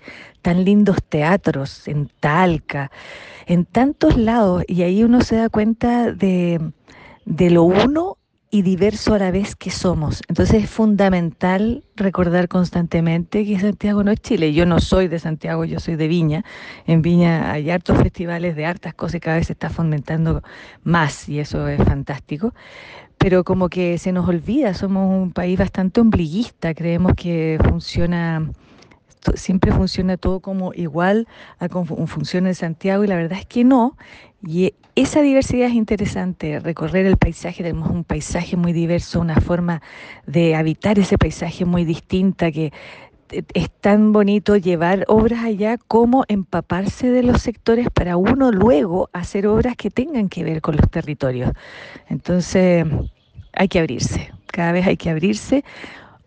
tan 0.42 0.66
lindos 0.66 0.98
teatros 1.08 1.88
en 1.88 2.10
Talca, 2.20 2.92
en 3.46 3.66
tantos 3.66 4.18
lados, 4.18 4.64
y 4.68 4.84
ahí 4.84 5.04
uno 5.04 5.22
se 5.22 5.38
da 5.38 5.50
cuenta 5.50 6.12
de, 6.12 6.60
de 7.26 7.50
lo 7.50 7.64
uno 7.64 8.18
y 8.54 8.64
diverso 8.64 9.14
a 9.14 9.20
la 9.20 9.32
vez 9.32 9.56
que 9.56 9.72
somos. 9.72 10.22
Entonces 10.28 10.64
es 10.64 10.70
fundamental 10.70 11.86
recordar 11.96 12.50
constantemente 12.50 13.46
que 13.46 13.58
Santiago 13.58 14.04
no 14.04 14.12
es 14.12 14.20
Chile. 14.20 14.54
Yo 14.54 14.66
no 14.66 14.82
soy 14.82 15.08
de 15.08 15.20
Santiago, 15.20 15.64
yo 15.64 15.80
soy 15.80 15.96
de 15.96 16.10
Viña. 16.10 16.44
En 16.86 17.02
Viña 17.02 17.50
hay 17.54 17.70
hartos 17.72 17.98
festivales 17.98 18.58
de 18.58 18.66
hartas 18.66 18.94
cosas 18.94 19.16
y 19.16 19.20
cada 19.22 19.38
vez 19.38 19.48
se 19.48 19.54
está 19.54 19.70
fomentando 19.70 20.44
más 20.84 21.30
y 21.30 21.40
eso 21.40 21.66
es 21.70 21.82
fantástico. 21.82 22.54
Pero 23.18 23.46
como 23.46 23.70
que 23.70 23.98
se 23.98 24.12
nos 24.12 24.28
olvida, 24.28 24.74
somos 24.74 25.10
un 25.10 25.32
país 25.32 25.58
bastante 25.58 26.02
ombliguista, 26.02 26.74
creemos 26.74 27.14
que 27.16 27.58
funciona 27.70 28.52
siempre 29.36 29.72
funciona 29.72 30.18
todo 30.18 30.40
como 30.40 30.74
igual 30.74 31.28
a 31.60 31.70
como 31.70 32.08
funciona 32.08 32.50
en 32.50 32.56
Santiago 32.56 33.04
y 33.04 33.08
la 33.08 33.16
verdad 33.16 33.40
es 33.40 33.46
que 33.46 33.64
no. 33.64 33.98
Y 34.46 34.74
esa 34.96 35.22
diversidad 35.22 35.68
es 35.68 35.76
interesante, 35.76 36.60
recorrer 36.60 37.06
el 37.06 37.18
paisaje, 37.18 37.64
tenemos 37.64 37.90
un 37.90 38.04
paisaje 38.04 38.58
muy 38.58 38.74
diverso, 38.74 39.20
una 39.20 39.40
forma 39.40 39.82
de 40.26 40.56
habitar 40.56 41.00
ese 41.00 41.18
paisaje 41.18 41.66
muy 41.66 41.86
distinta 41.86 42.52
que 42.52 42.74
es 43.54 43.72
tan 43.72 44.12
bonito 44.12 44.58
llevar 44.58 45.06
obras 45.08 45.46
allá 45.46 45.78
como 45.78 46.26
empaparse 46.28 47.10
de 47.12 47.24
los 47.24 47.42
sectores 47.42 47.88
para 47.90 48.18
uno 48.18 48.52
luego 48.52 49.10
hacer 49.14 49.48
obras 49.48 49.76
que 49.78 49.90
tengan 49.90 50.28
que 50.28 50.44
ver 50.44 50.62
con 50.62 50.76
los 50.76 50.90
territorios. 50.90 51.52
Entonces 52.10 52.86
hay 53.54 53.68
que 53.68 53.80
abrirse, 53.80 54.32
cada 54.48 54.74
vez 54.74 54.88
hay 54.88 54.98
que 54.98 55.10
abrirse 55.10 55.64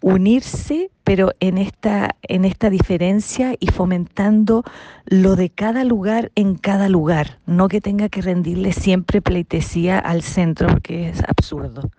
unirse, 0.04 0.90
pero 1.02 1.32
en 1.40 1.56
esta, 1.56 2.16
en 2.20 2.44
esta 2.44 2.68
diferencia 2.68 3.56
y 3.58 3.68
fomentando 3.68 4.62
lo 5.06 5.34
de 5.34 5.48
cada 5.48 5.82
lugar 5.82 6.30
en 6.34 6.56
cada 6.56 6.90
lugar, 6.90 7.40
no 7.46 7.68
que 7.68 7.80
tenga 7.80 8.10
que 8.10 8.20
rendirle 8.20 8.74
siempre 8.74 9.22
pleitesía 9.22 9.98
al 9.98 10.22
centro, 10.22 10.68
porque 10.68 11.08
es 11.08 11.22
absurdo. 11.26 11.90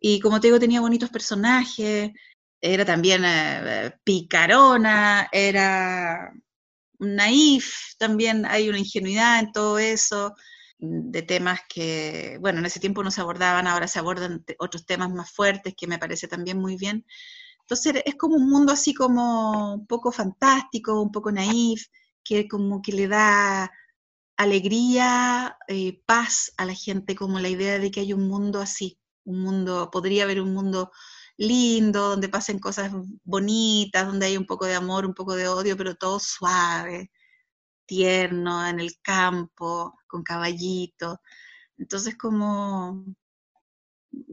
Y 0.00 0.20
como 0.20 0.38
te 0.38 0.46
digo, 0.46 0.60
tenía 0.60 0.80
bonitos 0.80 1.10
personajes, 1.10 2.12
era 2.60 2.84
también 2.84 3.24
eh, 3.26 3.92
picarona, 4.04 5.28
era 5.32 6.32
naif, 7.04 7.94
también 7.98 8.46
hay 8.46 8.68
una 8.68 8.78
ingenuidad 8.78 9.40
en 9.40 9.52
todo 9.52 9.78
eso, 9.78 10.34
de 10.78 11.22
temas 11.22 11.60
que, 11.68 12.38
bueno, 12.40 12.58
en 12.58 12.66
ese 12.66 12.80
tiempo 12.80 13.02
no 13.02 13.10
se 13.10 13.20
abordaban, 13.20 13.66
ahora 13.66 13.88
se 13.88 13.98
abordan 13.98 14.44
otros 14.58 14.86
temas 14.86 15.10
más 15.10 15.30
fuertes 15.30 15.74
que 15.76 15.86
me 15.86 15.98
parece 15.98 16.28
también 16.28 16.58
muy 16.58 16.76
bien. 16.76 17.06
Entonces 17.60 18.02
es 18.04 18.14
como 18.16 18.36
un 18.36 18.50
mundo 18.50 18.72
así 18.72 18.92
como 18.94 19.74
un 19.74 19.86
poco 19.86 20.12
fantástico, 20.12 21.00
un 21.00 21.10
poco 21.12 21.32
naif, 21.32 21.86
que 22.22 22.48
como 22.48 22.82
que 22.82 22.92
le 22.92 23.08
da 23.08 23.70
alegría, 24.36 25.56
eh, 25.68 26.02
paz 26.06 26.52
a 26.56 26.64
la 26.66 26.74
gente, 26.74 27.14
como 27.14 27.38
la 27.40 27.48
idea 27.48 27.78
de 27.78 27.90
que 27.90 28.00
hay 28.00 28.12
un 28.12 28.28
mundo 28.28 28.60
así, 28.60 28.98
un 29.24 29.40
mundo, 29.40 29.90
podría 29.90 30.24
haber 30.24 30.40
un 30.40 30.52
mundo 30.52 30.90
lindo, 31.36 32.10
donde 32.10 32.28
pasen 32.28 32.58
cosas 32.58 32.92
bonitas, 33.24 34.06
donde 34.06 34.26
hay 34.26 34.36
un 34.36 34.46
poco 34.46 34.66
de 34.66 34.74
amor, 34.74 35.06
un 35.06 35.14
poco 35.14 35.34
de 35.34 35.48
odio, 35.48 35.76
pero 35.76 35.94
todo 35.96 36.20
suave, 36.20 37.10
tierno, 37.86 38.66
en 38.66 38.80
el 38.80 38.92
campo, 39.02 39.98
con 40.06 40.22
caballito. 40.22 41.20
Entonces, 41.76 42.16
como 42.16 43.04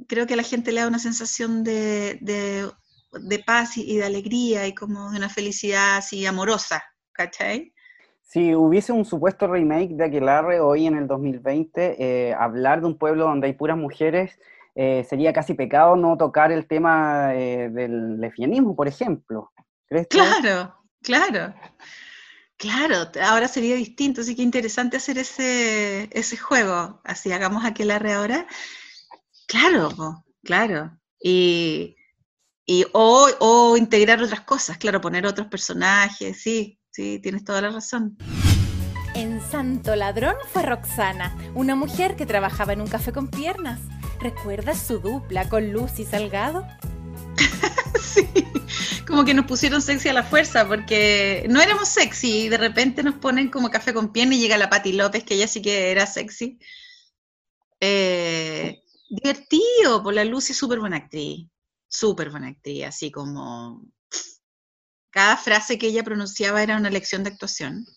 creo 0.08 0.28
que 0.28 0.34
a 0.34 0.38
la 0.38 0.44
gente 0.44 0.72
le 0.72 0.82
da 0.82 0.88
una 0.88 1.00
sensación 1.00 1.64
de, 1.64 2.20
de, 2.22 3.40
paz 3.40 3.78
y, 3.78 3.98
de 3.98 4.06
alegría 4.06 4.68
y 4.68 4.76
como 4.76 5.12
de 5.12 5.18
una 5.18 5.30
felicidad 5.30 5.98
así 5.98 6.26
amorosa, 6.26 6.84
¿cachai? 7.12 7.74
Si 8.22 8.56
hubiese 8.56 8.94
un 8.94 9.04
supuesto 9.04 9.48
remake 9.48 9.96
de 9.96 10.06
Aquelarre 10.06 10.62
hoy 10.62 10.86
en 10.86 10.96
el 10.96 11.08
2020, 11.08 11.96
eh, 12.00 12.34
hablar 12.34 12.80
de 12.80 12.88
un 12.88 12.98
pueblo 12.98 13.26
donde 13.26 13.48
hay 13.48 13.54
puras 13.54 13.78
mujeres 13.78 14.40
eh, 14.76 15.06
sería 15.10 15.34
casi 15.34 15.54
pecado 15.54 15.96
no 15.96 16.18
tocar 16.18 16.52
el 16.52 16.68
tema 16.68 17.36
eh, 17.36 17.70
del 17.70 18.20
lesbianismo, 18.20 18.76
por 18.76 18.88
ejemplo. 18.88 19.52
¿Crees 19.88 20.08
claro, 20.08 20.76
claro. 21.02 21.54
Claro, 22.58 23.10
ahora 23.24 23.48
sería 23.48 23.76
distinto, 23.76 24.22
así 24.22 24.36
que 24.36 24.44
interesante 24.44 24.96
hacer 24.96 25.18
ese, 25.18 26.08
ese 26.12 26.38
juego. 26.38 27.02
Así 27.04 27.32
hagamos 27.32 27.66
aquel 27.66 27.90
arre 27.90 28.14
ahora. 28.14 28.46
Claro, 29.48 30.24
claro. 30.44 30.96
Y, 31.20 31.96
y 32.66 32.86
o, 32.94 33.28
o, 33.40 33.78
integrar 33.78 34.22
otras 34.22 34.42
cosas, 34.42 34.78
claro, 34.78 35.02
poner 35.02 35.26
otros 35.26 35.48
personajes, 35.48 36.40
sí, 36.40 36.80
sí, 36.92 37.20
tienes 37.20 37.44
toda 37.44 37.62
la 37.62 37.72
razón. 37.72 38.16
En 39.16 39.42
Santo 39.42 39.96
Ladrón 39.96 40.36
fue 40.54 40.62
Roxana, 40.62 41.36
una 41.56 41.76
mujer 41.76 42.16
que 42.16 42.28
trabajaba 42.28 42.74
en 42.74 42.82
un 42.82 42.88
café 42.88 43.12
con 43.12 43.28
piernas. 43.28 43.80
¿Recuerdas 44.22 44.86
su 44.86 45.00
dupla 45.00 45.50
con 45.50 45.72
Lucy 45.72 46.06
Salgado? 46.06 46.68
sí, 48.00 48.28
como 49.08 49.26
que 49.26 49.34
nos 49.34 49.48
pusieron 49.48 49.82
sexy 49.82 50.10
a 50.10 50.14
la 50.14 50.22
fuerza, 50.22 50.68
porque 50.68 51.48
no 51.50 51.60
éramos 51.60 51.90
sexy 51.90 52.44
y 52.44 52.50
de 52.50 52.58
repente 52.58 53.02
nos 53.02 53.16
ponen 53.16 53.50
como 53.50 53.72
café 53.72 53.96
con 53.96 54.14
pierna 54.14 54.36
y 54.36 54.40
llega 54.40 54.60
la 54.60 54.70
Patti 54.70 54.94
López, 54.94 55.24
que 55.24 55.34
ella 55.34 55.48
sí 55.48 55.64
que 55.64 55.90
era 55.90 56.06
sexy. 56.06 56.60
Eh, 57.80 58.84
divertido, 59.10 59.96
por 59.96 60.04
pues 60.04 60.18
la 60.18 60.26
Lucy 60.26 60.54
súper 60.54 60.80
buena 60.80 60.98
actriz, 60.98 61.48
súper 61.88 62.30
buena 62.30 62.50
actriz, 62.50 62.86
así 62.86 63.10
como 63.10 63.84
cada 65.10 65.36
frase 65.36 65.80
que 65.80 65.88
ella 65.88 66.04
pronunciaba 66.04 66.62
era 66.62 66.78
una 66.78 66.92
lección 66.92 67.24
de 67.24 67.32
actuación. 67.32 67.88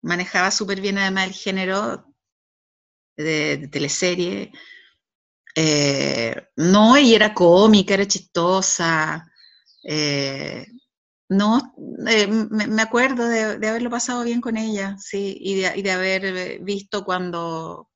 Manejaba 0.00 0.50
súper 0.50 0.80
bien 0.80 0.96
además 0.96 1.26
el 1.26 1.34
género 1.34 2.06
de, 3.18 3.58
de 3.58 3.68
teleserie 3.68 4.50
eh, 5.54 6.48
no, 6.56 6.98
y 6.98 7.14
era 7.14 7.34
cómica, 7.34 7.94
era 7.94 8.06
chistosa. 8.06 9.30
Eh, 9.84 10.66
no, 11.28 11.74
eh, 12.08 12.26
me, 12.26 12.82
acuerdo 12.82 13.28
de, 13.28 13.42
haberlo 13.68 13.90
pasado 13.90 14.24
bien 14.24 14.40
con 14.40 14.56
ella, 14.56 14.96
sí, 14.98 15.36
y 15.40 15.54
de, 15.54 15.90
haber 15.90 16.60
visto 16.60 17.04
cuando 17.04 17.90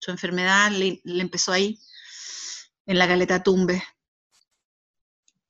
su 0.00 0.10
enfermedad 0.10 0.70
le, 0.72 1.00
empezó 1.04 1.52
ahí, 1.52 1.78
en 2.86 2.98
la 2.98 3.06
galeta 3.06 3.42
tumbe. 3.42 3.82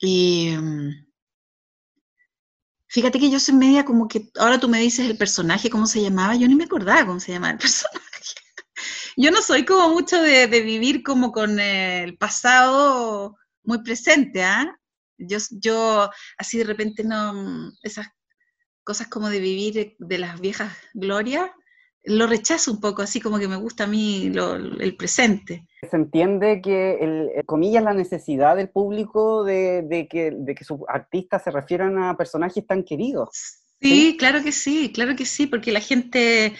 Y 0.01 0.55
mm, 0.57 1.07
fíjate 2.89 3.19
que 3.19 3.31
yo 3.31 3.41
soy 3.41 3.55
media 3.55 3.85
como 3.85 4.09
que, 4.09 4.31
ahora 4.39 4.61
tú 4.61 4.69
me 4.69 4.81
dices 4.81 5.09
el 5.09 5.19
personaje, 5.19 5.71
cómo 5.71 5.87
se 5.87 6.03
llamaba, 6.03 6.37
yo 6.37 6.49
ni 6.49 6.55
me 6.55 6.65
acordaba 6.65 7.07
cómo 7.07 7.21
se 7.21 7.33
llamaba 7.33 7.53
el 7.53 7.59
personaje. 7.59 8.08
Yo 9.21 9.33
no 9.33 9.43
soy 9.43 9.65
como 9.65 9.89
mucho 9.89 10.23
de, 10.23 10.47
vivir 10.47 11.03
como 11.03 11.33
con 11.33 11.59
el 11.59 12.17
pasado 12.17 13.37
muy 13.65 13.83
presente, 13.83 14.45
¿ah? 14.45 14.79
Yo, 15.19 15.39
yo 15.61 16.09
así 16.39 16.57
de 16.57 16.63
repente 16.63 17.03
no, 17.03 17.73
esas 17.83 18.07
cosas 18.85 19.09
como 19.09 19.29
de 19.29 19.41
vivir 19.41 19.97
de 19.99 20.19
las 20.19 20.41
viejas 20.41 20.73
glorias, 20.95 21.51
lo 22.05 22.29
rechazo 22.29 22.71
un 22.71 22.81
poco, 22.81 23.03
así 23.03 23.21
como 23.21 23.41
que 23.41 23.49
me 23.49 23.57
gusta 23.57 23.85
a 23.85 23.87
mí 23.89 24.31
el 24.79 24.97
presente. 24.97 25.67
Se 25.91 25.97
entiende 25.97 26.61
que, 26.63 26.99
el, 27.01 27.45
comillas, 27.45 27.83
la 27.83 27.95
necesidad 27.95 28.55
del 28.55 28.69
público 28.69 29.43
de, 29.43 30.07
que, 30.09 30.31
de 30.31 30.55
que 30.55 30.63
sus 30.63 30.79
artistas 30.87 31.43
se 31.43 31.51
refieran 31.51 32.01
a 32.01 32.17
personajes 32.17 32.65
tan 32.65 32.85
queridos. 32.85 33.31
sí, 33.81 34.17
claro 34.17 34.45
que 34.45 34.53
sí, 34.53 34.93
claro 34.93 35.17
que 35.17 35.27
sí, 35.27 35.49
porque 35.49 35.73
la 35.73 35.81
gente 35.81 36.55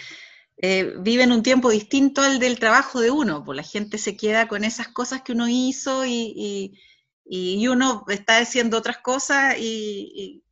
eh, 0.61 0.93
viven 0.99 1.31
un 1.31 1.41
tiempo 1.41 1.69
distinto 1.69 2.21
al 2.21 2.37
del 2.37 2.59
trabajo 2.59 2.99
de 2.99 3.11
uno, 3.11 3.45
pues 3.45 3.55
la 3.55 3.63
gente 3.63 3.97
se 3.97 4.17
queda 4.17 4.49
con 4.49 4.65
esas 4.65 4.89
cosas 4.89 5.21
que 5.21 5.31
uno 5.31 5.47
hizo 5.47 6.05
y, 6.05 6.77
uno 7.69 8.03
está 8.09 8.39
haciendo 8.39 8.77
otras 8.77 8.97
cosas 8.97 9.55
y, 9.57 10.43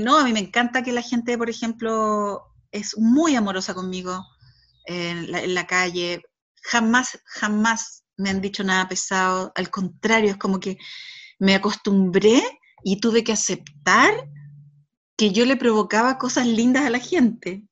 no, 0.00 0.18
a 0.18 0.24
mí 0.24 0.32
me 0.32 0.40
encanta 0.40 0.82
que 0.82 0.92
la 0.92 1.02
gente, 1.02 1.36
por 1.36 1.50
ejemplo, 1.50 2.42
es 2.72 2.96
muy 2.96 3.36
amorosa 3.36 3.74
conmigo 3.74 4.24
en 4.86 5.30
la, 5.30 5.42
en 5.42 5.54
la 5.54 5.66
calle, 5.66 6.22
jamás, 6.62 7.18
jamás 7.26 8.04
me 8.16 8.30
han 8.30 8.40
dicho 8.40 8.64
nada 8.64 8.88
pesado, 8.88 9.52
al 9.54 9.70
contrario, 9.70 10.30
es 10.30 10.38
como 10.38 10.60
que 10.60 10.78
me 11.38 11.54
acostumbré 11.54 12.42
y 12.84 13.00
tuve 13.00 13.22
que 13.22 13.32
aceptar 13.32 14.12
que 15.16 15.30
yo 15.32 15.44
le 15.44 15.56
provocaba 15.56 16.18
cosas 16.18 16.46
lindas 16.46 16.86
a 16.86 16.90
la 16.90 17.00
gente. 17.00 17.64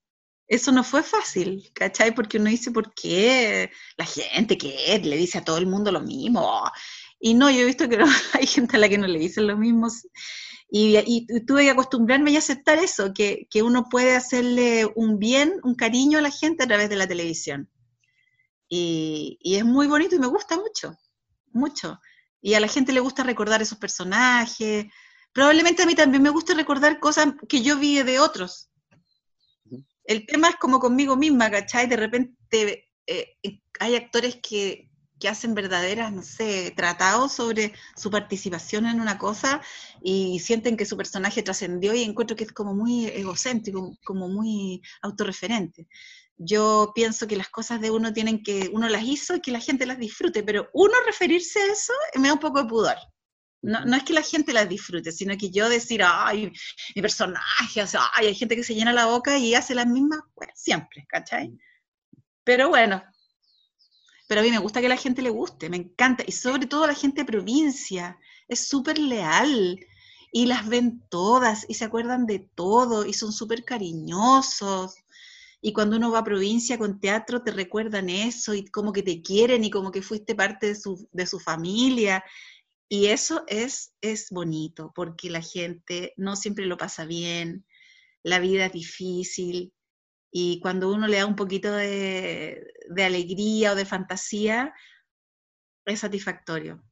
Eso 0.47 0.72
no 0.72 0.84
fue 0.84 1.03
fácil, 1.03 1.70
¿cachai? 1.74 2.14
Porque 2.14 2.38
uno 2.38 2.51
dice, 2.51 2.70
¿por 2.70 2.92
qué 2.95 3.70
la 3.97 4.05
gente 4.05 4.59
que 4.59 5.01
le 5.03 5.16
dice 5.16 5.38
a 5.38 5.45
todo 5.45 5.59
el 5.59 5.66
mundo 5.66 5.90
lo 5.90 6.01
mismo? 6.01 6.62
Y 7.18 7.34
no, 7.34 7.51
yo 7.51 7.61
he 7.61 7.64
visto 7.64 7.88
que 7.88 7.99
hay 8.34 8.47
gente 8.47 8.76
a 8.76 8.80
la 8.80 8.88
que 8.88 8.99
no 8.99 9.07
le 9.07 9.18
dicen 9.18 9.47
lo 9.47 9.57
mismo. 9.57 9.88
Y, 10.70 11.26
tuve 11.47 11.62
que 11.64 11.70
acostumbrarme 11.70 12.32
y 12.32 12.36
aceptar 12.36 12.78
eso, 12.78 13.12
que, 13.14 13.47
uno 13.62 13.88
puede 13.88 14.16
hacerle 14.16 14.86
un 14.97 15.18
bien, 15.18 15.55
un 15.62 15.74
cariño 15.74 16.18
a 16.18 16.22
la 16.22 16.30
gente 16.30 16.64
a 16.64 16.66
través 16.66 16.88
de 16.90 16.97
la 16.97 17.07
televisión. 17.07 17.70
Y, 18.68 19.38
y 19.40 19.57
es 19.57 19.64
muy 19.64 19.86
bonito 19.86 20.16
y 20.16 20.18
me 20.18 20.26
gusta 20.26 20.57
mucho, 20.57 20.97
mucho. 21.53 22.01
Y 22.42 22.55
a 22.55 22.61
la 22.61 22.68
gente 22.68 22.92
le 22.92 23.01
gusta 23.01 23.22
recordar 23.22 23.62
esos 23.62 23.78
personajes, 23.78 24.86
Probablemente 25.34 25.82
a 25.82 25.86
mí 25.86 25.97
también 25.97 26.22
me 26.22 26.30
gusta 26.30 26.55
recordar 26.55 27.01
cosas 27.01 27.34
que 27.49 27.61
yo 27.61 27.76
vi 27.76 28.01
de 28.03 28.20
otros. 28.20 28.70
El 30.05 30.27
tema 30.27 30.51
es 30.51 30.57
como 30.57 30.79
conmigo 30.79 31.17
misma, 31.17 31.51
¿cachai? 31.51 31.87
De 31.87 31.97
repente 31.97 32.89
eh, 33.07 33.37
hay 33.81 33.97
actores 33.97 34.37
que, 34.37 34.91
hacen 35.27 35.55
verdaderas, 35.55 36.13
no 36.13 36.23
sé, 36.23 36.71
tratados 36.77 37.33
sobre 37.33 37.73
su 37.97 38.11
participación 38.11 38.85
en 38.85 39.01
una 39.01 39.17
cosa 39.17 39.63
y 40.03 40.39
sienten 40.41 40.77
que 40.77 40.85
su 40.85 40.99
personaje 40.99 41.43
trascendió 41.43 41.95
y 41.95 42.03
encuentro 42.03 42.37
que 42.37 42.45
es 42.45 42.53
como 42.53 42.75
muy 42.75 43.07
egocéntrico, 43.07 43.97
como 44.05 44.29
muy 44.29 44.83
autorreferente. 45.01 45.89
Yo 46.37 46.93
pienso 46.95 47.27
que 47.27 47.37
las 47.37 47.49
cosas 47.49 47.81
de 47.81 47.91
uno 47.91 48.13
tienen 48.13 48.43
que, 48.43 48.69
uno 48.75 48.87
las 48.91 49.03
hizo 49.05 49.37
y 49.37 49.41
que 49.41 49.51
la 49.51 49.61
gente 49.61 49.87
las 49.87 49.99
disfrute, 49.99 50.43
pero 50.43 50.69
uno 50.75 50.93
referirse 51.07 51.59
a 51.59 51.73
eso 51.73 51.95
me 52.17 52.29
da 52.29 52.35
un 52.35 52.41
poco 52.41 52.63
de 52.63 52.69
pudor. 52.69 52.97
No, 53.65 53.97
es 53.97 54.03
que 54.03 54.12
la 54.12 54.23
gente 54.23 54.53
las 54.53 54.69
disfrute, 54.69 55.11
sino 55.11 55.37
que 55.39 55.51
yo 55.51 55.71
decir, 55.71 56.03
ay, 56.05 56.53
mi 56.95 57.01
personaje, 57.01 57.83
o 57.83 57.87
sea, 57.87 58.03
ay, 58.15 58.27
hay 58.27 58.35
gente 58.35 58.57
que 58.57 58.62
se 58.62 58.75
llena 58.75 58.93
la 58.93 59.07
boca 59.07 59.39
y 59.39 59.55
hace 59.55 59.75
las 59.75 59.87
mismas, 59.87 60.21
siempre, 60.55 61.07
¿cachai? 61.09 61.51
Pero 62.45 62.69
bueno, 62.69 63.03
pero 64.29 64.43
a 64.43 64.45
mí 64.45 64.51
me 64.51 64.59
gusta 64.59 64.83
que 64.83 64.89
la 64.89 64.99
gente 64.99 65.23
le 65.23 65.31
guste, 65.31 65.71
me 65.71 65.79
encanta, 65.79 66.25
y 66.27 66.33
sobre 66.33 66.67
todo 66.67 66.87
la 66.87 66.95
gente 66.95 67.23
de 67.23 67.27
provincia, 67.27 68.19
es 68.49 68.69
súper 68.69 68.99
leal, 68.99 69.81
y 70.31 70.45
las 70.45 70.69
ven 70.69 71.03
todas, 71.09 71.65
y 71.67 71.75
se 71.75 71.87
acuerdan 71.87 72.27
de 72.27 72.41
todo, 72.55 73.07
y 73.07 73.15
son 73.15 73.33
súper 73.33 73.65
cariñosos, 73.65 74.95
y 75.62 75.73
cuando 75.73 75.97
uno 75.97 76.11
va 76.11 76.19
a 76.19 76.25
provincia 76.25 76.77
con 76.77 77.01
teatro 77.01 77.43
te 77.43 77.51
recuerdan 77.51 78.11
eso, 78.11 78.53
y 78.53 78.67
como 78.67 78.93
que 78.93 79.03
te 79.03 79.23
quieren, 79.23 79.65
y 79.65 79.71
como 79.71 79.91
que 79.91 80.03
fuiste 80.03 80.35
parte 80.35 80.67
de 80.67 80.75
su, 80.75 81.09
de 81.12 81.25
su 81.25 81.41
familia, 81.41 82.23
y 82.89 83.07
eso 83.07 83.45
es, 83.47 83.95
es 84.01 84.28
bonito, 84.30 84.93
porque 84.95 85.30
la 85.30 85.43
gente 85.43 86.12
no 86.16 86.37
siempre 86.37 86.66
lo 86.66 86.76
pasa 86.76 87.05
bien, 87.05 87.66
la 88.22 88.39
vida 88.39 88.66
es 88.66 88.72
difícil, 88.72 89.72
y 90.37 90.59
cuando 90.59 90.93
uno 90.93 91.07
le 91.07 91.18
da 91.18 91.26
un 91.26 91.37
poquito 91.37 91.72
de, 91.72 92.61
alegría 92.97 93.70
o 93.70 93.76
de 93.76 93.87
fantasía, 93.87 94.74
es 95.85 96.01
satisfactorio. 96.01 96.82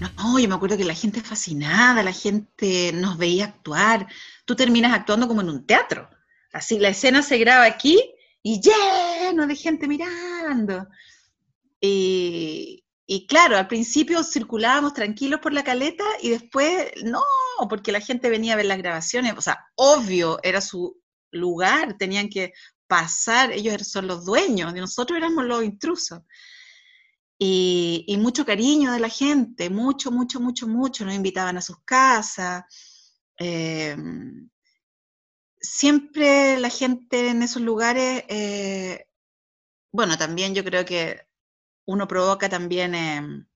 No, 0.00 0.40
yo 0.40 0.48
me 0.48 0.56
acuerdo 0.56 0.76
que 0.76 0.84
la 0.84 0.94
gente 0.94 1.20
fascinada, 1.20 2.02
la 2.02 2.12
gente 2.12 2.90
nos 2.94 3.16
veía 3.16 3.44
actuar. 3.44 4.08
Tú 4.44 4.56
terminas 4.56 4.92
actuando 4.92 5.28
como 5.28 5.42
en 5.42 5.50
un 5.50 5.66
teatro. 5.66 6.10
Así, 6.52 6.80
la 6.80 6.88
escena 6.88 7.22
se 7.22 7.38
graba 7.38 7.64
aquí 7.64 8.02
y 8.42 8.60
lleno 8.60 9.46
de 9.46 9.54
gente 9.54 9.86
mirando. 9.86 10.88
Y, 11.80 12.84
y 13.10 13.26
claro, 13.26 13.56
al 13.56 13.68
principio 13.68 14.22
circulábamos 14.22 14.92
tranquilos 14.92 15.40
por 15.40 15.54
la 15.54 15.64
caleta 15.64 16.04
y 16.20 16.28
después 16.28 16.92
no, 17.04 17.22
porque 17.70 17.90
la 17.90 18.02
gente 18.02 18.28
venía 18.28 18.52
a 18.52 18.56
ver 18.56 18.66
las 18.66 18.76
grabaciones, 18.76 19.32
o 19.34 19.40
sea, 19.40 19.64
obvio, 19.76 20.38
era 20.42 20.60
su 20.60 21.00
lugar, 21.30 21.96
tenían 21.96 22.28
que 22.28 22.52
pasar, 22.86 23.50
ellos 23.50 23.88
son 23.88 24.08
los 24.08 24.26
dueños, 24.26 24.74
nosotros 24.74 25.16
éramos 25.16 25.46
los 25.46 25.64
intrusos. 25.64 26.20
Y, 27.38 28.14
mucho 28.20 28.44
cariño 28.44 28.92
de 28.92 29.00
la 29.00 29.08
gente, 29.08 29.70
mucho, 29.70 30.10
mucho, 30.10 30.38
mucho, 30.38 30.68
mucho, 30.68 31.06
nos 31.06 31.14
invitaban 31.14 31.56
a 31.56 31.62
sus 31.62 31.78
casas. 31.86 32.64
Em, 33.38 34.50
siempre 35.60 36.58
la 36.58 36.68
gente 36.68 37.28
en 37.28 37.42
esos 37.42 37.62
lugares, 37.62 38.24
eh, 38.28 39.06
bueno, 39.92 40.18
también 40.18 40.54
yo 40.54 40.62
creo 40.64 40.84
que 40.84 41.27
uno 41.88 42.06
provoca 42.06 42.50
también 42.50 42.94
em, 42.94 43.46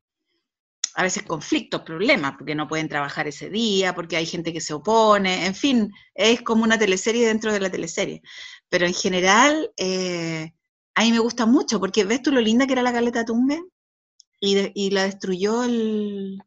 a 0.95 1.03
veces 1.03 1.23
conflictos, 1.23 1.83
problemas, 1.83 2.33
porque 2.39 2.55
no 2.55 2.67
pueden 2.67 2.89
trabajar 2.89 3.29
ese 3.29 3.51
día, 3.51 3.95
porque 3.95 4.17
hay 4.17 4.25
gente 4.25 4.55
que 4.55 4.63
se 4.63 4.73
opone, 4.73 5.45
en 5.45 5.55
fin, 5.55 5.93
es 6.15 6.41
como 6.41 6.65
una 6.65 6.79
teleserie 6.79 7.27
dentro 7.27 7.53
de 7.53 7.61
la 7.61 7.71
teleserie. 7.71 8.23
Pero 8.71 8.87
en 8.87 8.95
general, 8.95 9.71
eh, 9.77 10.55
a 10.95 11.03
mí 11.03 11.13
me 11.13 11.19
gusta 11.19 11.45
mucho, 11.45 11.79
porque 11.79 12.05
ves 12.05 12.23
tú 12.23 12.33
lo 12.33 12.41
linda 12.41 12.67
que 12.67 12.73
era 12.73 12.83
la 12.83 12.93
Caleta 12.93 13.27
Tumbe 13.27 13.63
y, 14.41 14.91
la 14.91 15.05
destruyó 15.05 15.65
el, 15.65 16.43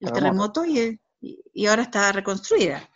terremoto 0.00 0.64
y, 0.66 0.98
ahora 1.68 1.82
está 1.82 2.10
reconstruida. 2.10 2.90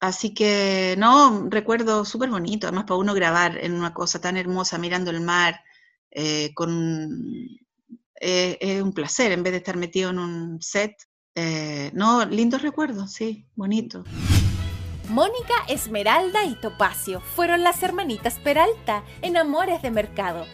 Así 0.00 0.34
que, 0.34 0.96
no, 0.98 1.46
recuerdo 1.48 2.04
súper 2.04 2.28
bonito, 2.30 2.66
además 2.66 2.86
para 2.86 2.98
uno 2.98 3.14
grabar 3.14 3.56
en 3.58 3.74
una 3.74 3.94
cosa 3.94 4.20
tan 4.20 4.36
hermosa, 4.36 4.78
mirando 4.78 5.12
el 5.12 5.20
mar, 5.20 5.60
eh, 6.10 6.52
con, 6.54 7.46
eh, 8.20 8.58
es 8.60 8.82
un 8.82 8.92
placer 8.92 9.32
en 9.32 9.42
vez 9.42 9.52
de 9.52 9.58
estar 9.58 9.76
metido 9.76 10.10
en 10.10 10.18
un 10.18 10.62
set. 10.62 10.94
Eh, 11.34 11.90
no, 11.94 12.24
lindos 12.26 12.62
recuerdos, 12.62 13.12
sí, 13.12 13.46
bonito. 13.54 14.04
Mónica, 15.08 15.54
Esmeralda 15.68 16.44
y 16.44 16.54
Topacio 16.60 17.20
fueron 17.20 17.64
las 17.64 17.82
hermanitas 17.82 18.38
Peralta 18.38 19.04
en 19.22 19.36
Amores 19.36 19.82
de 19.82 19.90
Mercado. 19.90 20.46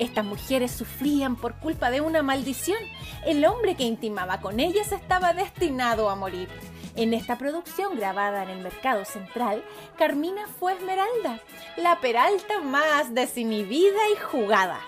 Estas 0.00 0.24
mujeres 0.24 0.72
sufrían 0.72 1.36
por 1.36 1.56
culpa 1.60 1.90
de 1.90 2.00
una 2.00 2.22
maldición. 2.22 2.78
El 3.26 3.44
hombre 3.44 3.76
que 3.76 3.84
intimaba 3.84 4.40
con 4.40 4.58
ellas 4.58 4.92
estaba 4.92 5.34
destinado 5.34 6.08
a 6.08 6.16
morir. 6.16 6.48
En 6.96 7.14
esta 7.14 7.38
producción 7.38 7.96
grabada 7.96 8.42
en 8.42 8.48
el 8.50 8.62
Mercado 8.62 9.04
Central, 9.04 9.62
Carmina 9.96 10.46
fue 10.58 10.72
Esmeralda, 10.72 11.40
la 11.76 12.00
Peralta 12.00 12.60
más 12.60 13.14
desinhibida 13.14 14.08
y 14.12 14.16
jugada. 14.16 14.80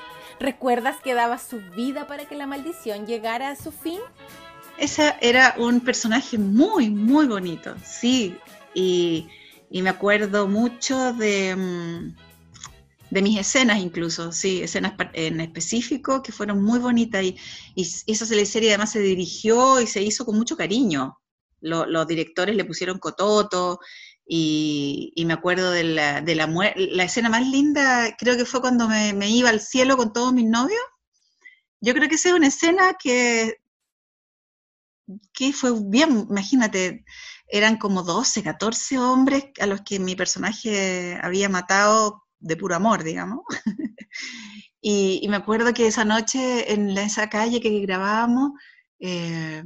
¿Recuerdas 0.42 0.96
que 1.00 1.14
daba 1.14 1.38
su 1.38 1.60
vida 1.76 2.08
para 2.08 2.24
que 2.24 2.34
la 2.34 2.48
maldición 2.48 3.06
llegara 3.06 3.50
a 3.50 3.56
su 3.56 3.70
fin? 3.70 4.00
Esa 4.76 5.16
era 5.20 5.54
un 5.56 5.78
personaje 5.80 6.36
muy, 6.36 6.90
muy 6.90 7.26
bonito, 7.28 7.76
sí. 7.84 8.36
Y, 8.74 9.28
me 9.70 9.88
acuerdo 9.88 10.48
mucho 10.48 11.12
de, 11.12 11.54
mm, 11.54 12.16
de 13.10 13.22
mis 13.22 13.38
escenas 13.38 13.78
incluso, 13.78 14.32
sí, 14.32 14.62
escenas 14.62 14.94
en 15.12 15.40
específico 15.40 16.24
que 16.24 16.32
fueron 16.32 16.60
muy 16.60 16.80
bonitas 16.80 17.22
y, 17.22 17.36
y 17.76 18.12
esa 18.12 18.26
serie 18.26 18.70
además 18.70 18.90
se 18.90 18.98
dirigió 18.98 19.80
y 19.80 19.86
se 19.86 20.02
hizo 20.02 20.26
con 20.26 20.36
mucho 20.36 20.56
cariño. 20.56 21.18
los 21.60 22.06
directores 22.08 22.56
le 22.56 22.64
pusieron 22.64 22.98
cototo 22.98 23.78
y, 24.34 25.24
me 25.26 25.34
acuerdo 25.34 25.70
de 25.72 25.84
la, 25.84 26.22
de 26.22 26.34
la, 26.34 26.46
la, 26.46 27.04
escena 27.04 27.28
más 27.28 27.46
linda, 27.46 28.16
creo 28.16 28.34
que 28.34 28.46
fue 28.46 28.62
cuando 28.62 28.88
me, 28.88 29.28
iba 29.28 29.50
al 29.50 29.60
cielo 29.60 29.98
con 29.98 30.14
todos 30.14 30.32
mis 30.32 30.46
novios. 30.46 30.80
Yo 31.82 31.92
creo 31.92 32.08
que 32.08 32.14
esa 32.14 32.30
es 32.30 32.34
una 32.34 32.46
escena 32.46 32.96
que, 32.98 33.58
que 35.34 35.52
fue 35.52 35.72
bien, 35.84 36.26
imagínate, 36.30 37.04
eran 37.46 37.76
como 37.76 38.04
12, 38.04 38.42
14 38.42 38.98
hombres 38.98 39.44
a 39.60 39.66
los 39.66 39.82
que 39.82 39.98
mi 39.98 40.16
personaje 40.16 41.18
había 41.22 41.50
matado 41.50 42.22
de 42.38 42.56
puro 42.56 42.74
amor, 42.74 43.04
digamos. 43.04 43.40
y, 44.80 45.26
me 45.28 45.36
acuerdo 45.36 45.74
que 45.74 45.88
esa 45.88 46.06
noche 46.06 46.72
en 46.72 46.88
esa 46.96 47.28
calle 47.28 47.60
que 47.60 47.80
grabábamos, 47.80 48.52
eh, 48.98 49.62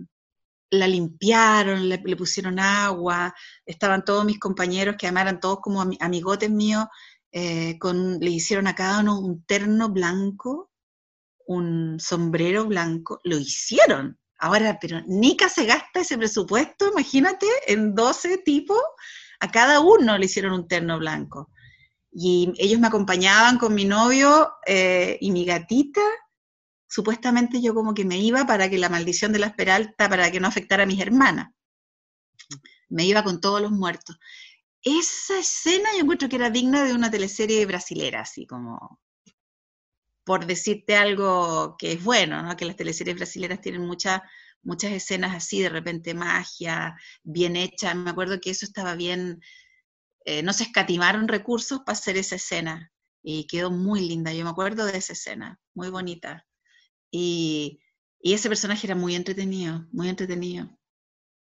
la 0.70 0.88
limpiaron, 0.88 1.88
le, 1.88 1.98
pusieron 2.16 2.58
agua, 2.58 3.34
estaban 3.64 4.04
todos 4.04 4.24
mis 4.24 4.38
compañeros, 4.38 4.96
que 4.98 5.06
además 5.06 5.22
eran 5.22 5.40
todos 5.40 5.60
como 5.60 5.84
amigotes 6.00 6.50
míos, 6.50 6.86
eh, 7.32 7.78
con, 7.78 8.18
le 8.18 8.30
hicieron 8.30 8.66
a 8.66 8.74
cada 8.74 9.00
uno 9.00 9.20
un 9.20 9.44
terno 9.44 9.88
blanco, 9.90 10.70
un 11.46 11.98
sombrero 12.00 12.66
blanco, 12.66 13.20
lo 13.24 13.38
hicieron. 13.38 14.18
Ahora, 14.38 14.78
pero 14.80 15.00
Nica 15.06 15.48
se 15.48 15.64
gasta 15.64 16.00
ese 16.00 16.18
presupuesto, 16.18 16.88
imagínate, 16.88 17.46
en 17.66 17.94
12 17.94 18.38
tipos, 18.38 18.80
a 19.40 19.50
cada 19.50 19.80
uno 19.80 20.18
le 20.18 20.26
hicieron 20.26 20.52
un 20.52 20.68
terno 20.68 20.98
blanco. 20.98 21.50
Y 22.10 22.52
ellos 22.56 22.80
me 22.80 22.86
acompañaban 22.86 23.58
con 23.58 23.74
mi 23.74 23.84
novio 23.84 24.54
eh, 24.66 25.18
y 25.20 25.30
mi 25.30 25.44
gatita. 25.44 26.00
Supuestamente 26.88 27.60
yo 27.60 27.74
como 27.74 27.94
que 27.94 28.04
me 28.04 28.18
iba 28.18 28.46
para 28.46 28.70
que 28.70 28.78
la 28.78 28.88
maldición 28.88 29.32
de 29.32 29.40
la 29.40 29.54
Peralta, 29.54 30.08
para 30.08 30.30
que 30.30 30.40
no 30.40 30.48
afectara 30.48 30.84
a 30.84 30.86
mis 30.86 31.00
hermanas. 31.00 31.50
Me 32.88 33.04
iba 33.04 33.24
con 33.24 33.40
todos 33.40 33.60
los 33.60 33.72
muertos. 33.72 34.16
Esa 34.82 35.38
escena 35.38 35.90
yo 35.94 36.02
encuentro 36.02 36.28
que 36.28 36.36
era 36.36 36.50
digna 36.50 36.84
de 36.84 36.92
una 36.92 37.10
teleserie 37.10 37.66
brasilera, 37.66 38.20
así 38.20 38.46
como 38.46 39.00
por 40.24 40.46
decirte 40.46 40.96
algo 40.96 41.76
que 41.78 41.92
es 41.92 42.02
bueno, 42.02 42.42
¿no? 42.42 42.56
que 42.56 42.64
las 42.64 42.76
teleseries 42.76 43.16
brasileras 43.16 43.60
tienen 43.60 43.86
muchas 43.86 44.22
muchas 44.66 44.92
escenas 44.92 45.34
así, 45.34 45.62
de 45.62 45.68
repente 45.68 46.12
magia, 46.14 46.96
bien 47.22 47.56
hecha. 47.56 47.94
Me 47.94 48.10
acuerdo 48.10 48.40
que 48.40 48.50
eso 48.50 48.66
estaba 48.66 48.94
bien, 48.94 49.40
eh, 50.24 50.42
no 50.42 50.52
se 50.52 50.64
escatimaron 50.64 51.28
recursos 51.28 51.80
para 51.80 51.96
hacer 51.96 52.16
esa 52.16 52.36
escena 52.36 52.92
y 53.22 53.46
quedó 53.46 53.70
muy 53.70 54.00
linda. 54.08 54.32
Yo 54.34 54.44
me 54.44 54.50
acuerdo 54.50 54.84
de 54.86 54.98
esa 54.98 55.14
escena, 55.14 55.58
muy 55.74 55.88
bonita. 55.90 56.45
Y, 57.16 57.80
ese 58.20 58.48
personaje 58.48 58.86
era 58.86 58.96
muy 58.96 59.14
entretenido, 59.14 59.86
muy 59.92 60.08
entretenido, 60.08 60.68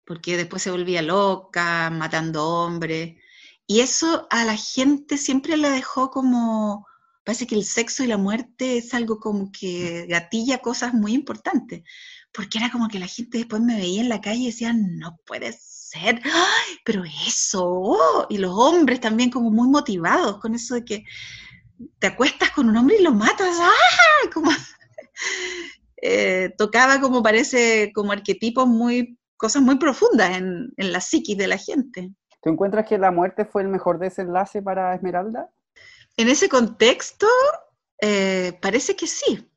porque 0.05 0.35
después 0.37 0.61
se 0.63 0.71
volvía 0.71 1.01
loca, 1.01 1.89
matando 1.91 2.45
hombres. 2.47 3.15
Y 3.67 3.81
eso 3.81 4.27
a 4.31 4.43
la 4.43 4.57
gente 4.57 5.17
siempre 5.17 5.55
le 5.55 5.69
dejó 5.69 6.09
como, 6.09 6.87
parece 7.23 7.47
que 7.47 7.55
el 7.55 7.63
sexo 7.63 8.03
y 8.03 8.07
la 8.07 8.17
muerte 8.17 8.77
es 8.77 8.93
algo 8.93 9.19
como 9.19 9.51
que 9.51 10.07
gatilla 10.07 10.57
cosas 10.57 10.93
muy 10.93 11.13
importantes, 11.13 11.83
porque 12.33 12.57
era 12.57 12.71
como 12.71 12.87
que 12.87 12.99
la 12.99 13.07
gente 13.07 13.37
después 13.37 13.61
me 13.61 13.77
veía 13.77 14.01
en 14.01 14.09
la 14.09 14.19
calle 14.19 14.41
y 14.41 14.47
decía, 14.47 14.73
no 14.73 15.17
puede 15.25 15.53
ser, 15.53 16.21
¡Ay, 16.25 16.77
pero 16.83 17.03
eso, 17.27 17.63
oh", 17.65 18.25
y 18.29 18.37
los 18.39 18.51
hombres 18.53 18.99
también 18.99 19.29
como 19.29 19.51
muy 19.51 19.67
motivados 19.69 20.39
con 20.39 20.55
eso 20.55 20.75
de 20.75 20.83
que 20.83 21.05
te 21.99 22.07
acuestas 22.07 22.51
con 22.51 22.67
un 22.67 22.77
hombre 22.77 22.97
y 22.99 23.03
lo 23.03 23.13
matas, 23.13 23.57
¡ah! 23.59 24.29
Como, 24.33 24.51
eh, 26.01 26.53
tocaba 26.57 26.99
como 26.99 27.23
parece, 27.23 27.91
como 27.93 28.11
arquetipos 28.11 28.67
muy, 28.67 29.17
cosas 29.37 29.61
muy 29.61 29.77
profundas 29.77 30.37
en, 30.37 30.73
en 30.77 30.91
la 30.91 31.01
psiquis 31.01 31.37
de 31.37 31.47
la 31.47 31.57
gente. 31.57 32.11
¿Tú 32.41 32.49
encuentras 32.49 32.85
que 32.85 32.97
la 32.97 33.11
muerte 33.11 33.45
fue 33.45 33.61
el 33.61 33.69
mejor 33.69 33.99
desenlace 33.99 34.61
para 34.61 34.93
Esmeralda? 34.93 35.49
En 36.17 36.27
ese 36.27 36.49
contexto, 36.49 37.27
eh, 38.01 38.57
parece 38.61 38.97
que 38.97 39.07
sí. 39.07 39.49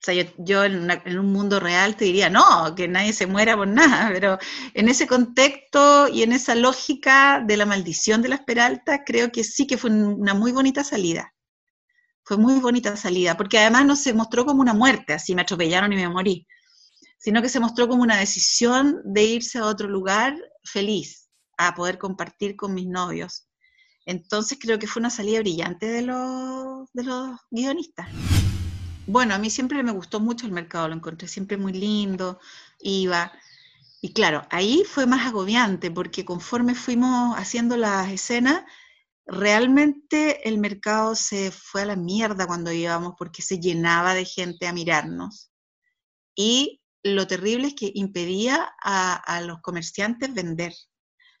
O 0.00 0.04
sea, 0.04 0.14
yo, 0.38 0.64
en, 0.64 1.18
un 1.18 1.32
mundo 1.32 1.58
real 1.58 1.96
te 1.96 2.04
diría, 2.04 2.30
no, 2.30 2.74
que 2.76 2.86
nadie 2.86 3.12
se 3.12 3.26
muera 3.26 3.56
por 3.56 3.66
nada, 3.66 4.10
pero 4.12 4.38
en 4.74 4.88
ese 4.88 5.08
contexto 5.08 6.06
y 6.08 6.22
en 6.22 6.32
esa 6.32 6.54
lógica 6.54 7.42
de 7.44 7.56
la 7.56 7.66
maldición 7.66 8.22
de 8.22 8.28
las 8.28 8.40
peraltas, 8.42 9.00
creo 9.04 9.32
que 9.32 9.42
sí 9.42 9.66
que 9.66 9.76
fue 9.76 9.90
una 9.90 10.34
muy 10.34 10.52
bonita 10.52 10.84
salida. 10.84 11.33
Fue 12.24 12.36
muy 12.38 12.58
bonita 12.60 12.96
salida, 12.96 13.36
porque 13.36 13.58
además 13.58 13.84
no 13.84 13.96
se 13.96 14.14
mostró 14.14 14.46
como 14.46 14.62
una 14.62 14.72
muerte, 14.72 15.12
así 15.12 15.34
me 15.34 15.42
atropellaron 15.42 15.92
y 15.92 15.96
me 15.96 16.08
morí, 16.08 16.46
sino 17.18 17.42
que 17.42 17.48
se 17.48 17.60
mostró 17.60 17.86
como 17.86 18.02
una 18.02 18.16
decisión 18.16 19.00
de 19.04 19.24
irse 19.24 19.58
a 19.58 19.66
otro 19.66 19.88
lugar 19.88 20.34
feliz, 20.62 21.28
a 21.58 21.74
poder 21.74 21.98
compartir 21.98 22.56
con 22.56 22.74
mis 22.74 22.86
novios. 22.86 23.46
Entonces 24.06 24.58
creo 24.60 24.78
que 24.78 24.86
fue 24.86 25.00
una 25.00 25.10
salida 25.10 25.40
brillante 25.40 25.86
de 25.86 26.02
los, 26.02 26.88
de 26.92 27.04
los 27.04 27.38
guionistas. 27.50 28.08
Bueno, 29.06 29.34
a 29.34 29.38
mí 29.38 29.50
siempre 29.50 29.82
me 29.82 29.92
gustó 29.92 30.18
mucho 30.20 30.46
el 30.46 30.52
mercado, 30.52 30.88
lo 30.88 30.94
encontré 30.94 31.28
siempre 31.28 31.56
muy 31.56 31.72
lindo, 31.72 32.38
iba. 32.80 33.32
Y 34.00 34.12
claro, 34.12 34.46
ahí 34.50 34.82
fue 34.86 35.06
más 35.06 35.26
agobiante 35.26 35.90
porque 35.90 36.24
conforme 36.24 36.74
fuimos 36.74 37.36
haciendo 37.38 37.76
las 37.76 38.10
escenas, 38.10 38.64
realmente 39.26 40.48
el 40.48 40.58
mercado 40.58 41.14
se 41.14 41.50
fue 41.50 41.82
a 41.82 41.86
la 41.86 41.96
mierda 41.96 42.46
cuando 42.46 42.72
íbamos 42.72 43.14
porque 43.18 43.42
se 43.42 43.58
llenaba 43.58 44.14
de 44.14 44.24
gente 44.24 44.66
a 44.66 44.72
mirarnos. 44.72 45.50
Y 46.34 46.82
lo 47.02 47.26
terrible 47.26 47.68
es 47.68 47.74
que 47.74 47.92
impedía 47.94 48.74
a, 48.82 49.40
los 49.42 49.60
comerciantes 49.60 50.32
vender 50.34 50.74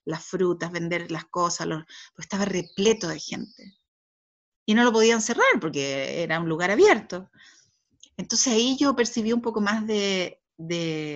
las 0.04 0.24
frutas, 0.24 0.70
vender 0.70 1.10
las 1.10 1.24
cosas, 1.24 1.66
pues 1.66 2.26
estaba 2.26 2.44
repleto 2.44 3.08
de 3.08 3.18
gente. 3.18 3.74
Y 4.66 4.74
no 4.74 4.84
lo 4.84 4.92
podían 4.92 5.22
cerrar 5.22 5.60
porque 5.60 6.22
era 6.22 6.40
un 6.40 6.48
lugar 6.48 6.70
abierto. 6.70 7.30
Entonces 8.16 8.52
ahí 8.52 8.76
yo 8.78 8.94
percibí 8.94 9.32
un 9.32 9.40
poco 9.40 9.60
más 9.60 9.86
de, 9.86 10.40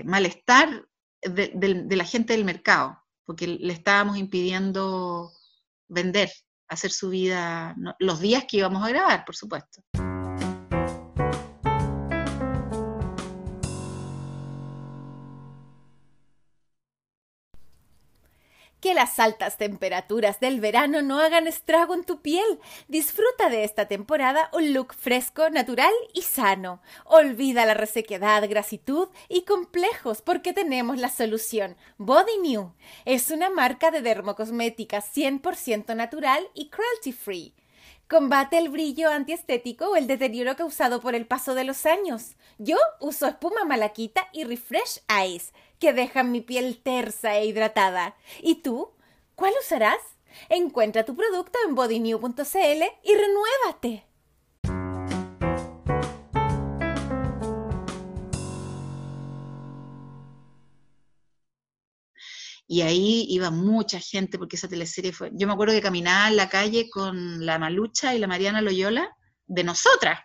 malestar 0.06 0.88
de, 1.22 1.86
la 1.90 2.04
gente 2.04 2.32
del 2.32 2.44
mercado, 2.44 2.98
porque 3.24 3.46
le 3.46 3.72
estábamos 3.72 4.16
impidiendo 4.16 5.30
vender, 5.88 6.30
hacer 6.68 6.90
su 6.90 7.10
vida, 7.10 7.74
los 7.98 8.20
días 8.20 8.44
que 8.48 8.58
íbamos 8.58 8.84
a 8.84 8.88
grabar, 8.88 9.24
por 9.24 9.36
supuesto. 9.36 9.82
Que 18.80 18.94
las 18.94 19.18
altas 19.18 19.56
temperaturas 19.56 20.40
del 20.40 20.60
verano 20.60 21.02
no 21.02 21.20
hagan 21.20 21.46
estrago 21.46 21.94
en 21.94 22.04
tu 22.04 22.20
piel. 22.20 22.60
Disfruta 22.86 23.48
de 23.48 23.64
esta 23.64 23.88
temporada 23.88 24.50
un 24.52 24.72
look 24.72 24.94
fresco, 24.94 25.50
natural 25.50 25.92
y 26.14 26.22
sano. 26.22 26.80
Olvida 27.04 27.66
la 27.66 27.74
resequedad, 27.74 28.48
grasitud 28.48 29.08
y 29.28 29.42
complejos 29.42 30.22
porque 30.22 30.52
tenemos 30.52 30.98
la 30.98 31.08
solución. 31.08 31.76
Body 31.98 32.38
New 32.42 32.72
es 33.04 33.30
una 33.30 33.50
marca 33.50 33.90
de 33.90 34.02
dermocosmética 34.02 35.02
100% 35.02 35.96
natural 35.96 36.48
y 36.54 36.68
cruelty 36.68 37.12
free. 37.12 37.57
Combate 38.08 38.56
el 38.56 38.70
brillo 38.70 39.10
antiestético 39.10 39.90
o 39.90 39.96
el 39.96 40.06
deterioro 40.06 40.56
causado 40.56 41.02
por 41.02 41.14
el 41.14 41.26
paso 41.26 41.54
de 41.54 41.64
los 41.64 41.84
años. 41.84 42.36
Yo 42.56 42.78
uso 43.00 43.26
espuma 43.26 43.66
malaquita 43.66 44.28
y 44.32 44.44
Refresh 44.44 45.02
Eyes 45.10 45.52
que 45.78 45.92
dejan 45.92 46.32
mi 46.32 46.40
piel 46.40 46.80
tersa 46.82 47.36
e 47.36 47.44
hidratada. 47.44 48.16
¿Y 48.40 48.62
tú? 48.62 48.92
¿Cuál 49.34 49.52
usarás? 49.60 50.00
Encuentra 50.48 51.04
tu 51.04 51.14
producto 51.14 51.58
en 51.66 51.74
bodynew.cl 51.74 52.82
y 53.02 53.14
renuévate. 53.14 54.07
Y 62.70 62.82
ahí 62.82 63.24
iba 63.30 63.50
mucha 63.50 63.98
gente 63.98 64.38
porque 64.38 64.56
esa 64.56 64.68
teleserie 64.68 65.12
fue... 65.12 65.30
Yo 65.32 65.46
me 65.46 65.54
acuerdo 65.54 65.74
que 65.74 65.80
caminaba 65.80 66.28
en 66.28 66.36
la 66.36 66.50
calle 66.50 66.90
con 66.90 67.44
la 67.46 67.58
Malucha 67.58 68.14
y 68.14 68.18
la 68.18 68.26
Mariana 68.26 68.60
Loyola 68.60 69.10
de 69.46 69.64
nosotras. 69.64 70.20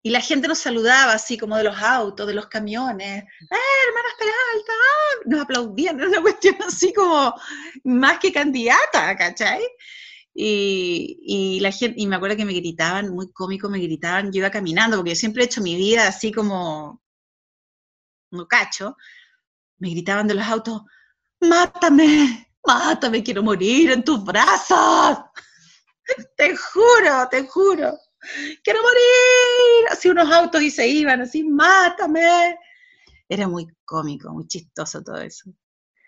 Y 0.00 0.10
la 0.10 0.20
gente 0.20 0.46
nos 0.46 0.58
saludaba 0.58 1.14
así 1.14 1.36
como 1.36 1.56
de 1.56 1.64
los 1.64 1.76
autos, 1.82 2.28
de 2.28 2.34
los 2.34 2.46
camiones, 2.46 3.24
¡eh, 3.24 3.58
hermanas 3.88 4.12
Peralta! 4.18 4.72
¡ah! 4.72 5.22
Nos 5.24 5.40
aplaudían, 5.40 5.98
era 5.98 6.08
una 6.10 6.22
cuestión 6.22 6.56
así 6.64 6.92
como 6.92 7.34
más 7.82 8.20
que 8.20 8.32
candidata, 8.32 9.16
¿cachai? 9.16 9.62
Y, 10.32 11.18
y, 11.22 11.60
la 11.60 11.72
gente, 11.72 12.00
y 12.00 12.06
me 12.06 12.16
acuerdo 12.16 12.36
que 12.36 12.44
me 12.44 12.52
gritaban, 12.52 13.08
muy 13.12 13.32
cómico, 13.32 13.68
me 13.68 13.78
gritaban, 13.78 14.30
yo 14.30 14.38
iba 14.38 14.50
caminando, 14.50 14.98
porque 14.98 15.10
yo 15.10 15.16
siempre 15.16 15.42
he 15.42 15.46
hecho 15.46 15.60
mi 15.62 15.74
vida 15.74 16.06
así 16.06 16.30
como, 16.30 17.02
no 18.30 18.46
cacho, 18.46 18.96
me 19.78 19.90
gritaban 19.90 20.26
de 20.26 20.34
los 20.34 20.46
autos, 20.46 20.82
mátame, 21.40 22.48
mátame, 22.64 23.22
quiero 23.22 23.42
morir 23.42 23.90
en 23.90 24.04
tus 24.04 24.24
brazos, 24.24 25.18
te 26.36 26.56
juro, 26.56 27.28
te 27.30 27.46
juro 27.46 27.98
quiero 28.62 28.80
morir, 28.82 29.88
así 29.90 30.08
unos 30.08 30.30
autos 30.32 30.62
y 30.62 30.70
se 30.70 30.86
iban, 30.86 31.20
así, 31.20 31.44
mátame. 31.44 32.58
Era 33.28 33.48
muy 33.48 33.66
cómico, 33.84 34.32
muy 34.32 34.46
chistoso 34.46 35.02
todo 35.02 35.18
eso. 35.18 35.50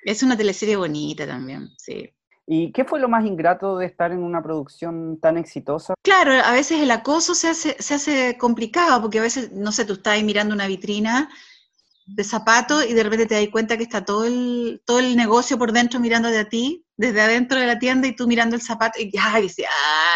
Es 0.04 0.22
una 0.22 0.36
teleserie 0.36 0.76
bonita 0.76 1.26
también, 1.26 1.68
sí. 1.78 2.10
¿Y 2.46 2.70
qué 2.70 2.84
fue 2.84 3.00
lo 3.00 3.08
más 3.08 3.24
ingrato 3.24 3.78
de 3.78 3.86
estar 3.86 4.12
en 4.12 4.22
una 4.22 4.40
producción 4.40 5.18
tan 5.20 5.36
exitosa? 5.36 5.94
Claro, 6.02 6.32
a 6.32 6.52
veces 6.52 6.80
el 6.80 6.90
acoso 6.92 7.34
se 7.34 7.48
hace, 7.48 7.76
se 7.80 7.94
hace 7.94 8.38
complicado, 8.38 9.02
porque 9.02 9.18
a 9.18 9.22
veces, 9.22 9.50
no 9.52 9.72
sé, 9.72 9.84
tú 9.84 9.94
estás 9.94 10.14
ahí 10.14 10.22
mirando 10.22 10.54
una 10.54 10.68
vitrina 10.68 11.28
de 12.06 12.24
zapatos 12.24 12.86
y 12.86 12.94
de 12.94 13.02
repente 13.02 13.26
te 13.26 13.34
das 13.34 13.48
cuenta 13.50 13.76
que 13.76 13.82
está 13.82 14.04
todo 14.04 14.24
el, 14.24 14.80
todo 14.86 15.00
el 15.00 15.16
negocio 15.16 15.58
por 15.58 15.72
dentro 15.72 15.98
mirándote 15.98 16.38
a 16.38 16.48
ti, 16.48 16.84
desde 16.96 17.20
adentro 17.20 17.58
de 17.58 17.66
la 17.66 17.78
tienda 17.78 18.06
y 18.06 18.14
tú 18.14 18.28
mirando 18.28 18.54
el 18.54 18.62
zapato 18.62 19.00
y 19.00 19.10
ya, 19.10 19.38
y 19.38 19.42
dices, 19.42 19.66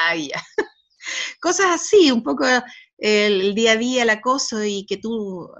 ay, 0.07 0.29
ya. 0.29 0.43
Cosas 1.41 1.67
así, 1.73 2.11
un 2.11 2.23
poco 2.23 2.47
el, 2.99 3.55
día 3.55 3.73
a 3.73 3.77
día, 3.77 4.03
el 4.05 4.11
acoso 4.11 4.63
y 4.65 4.87
que 4.87 4.99
tú 4.99 5.51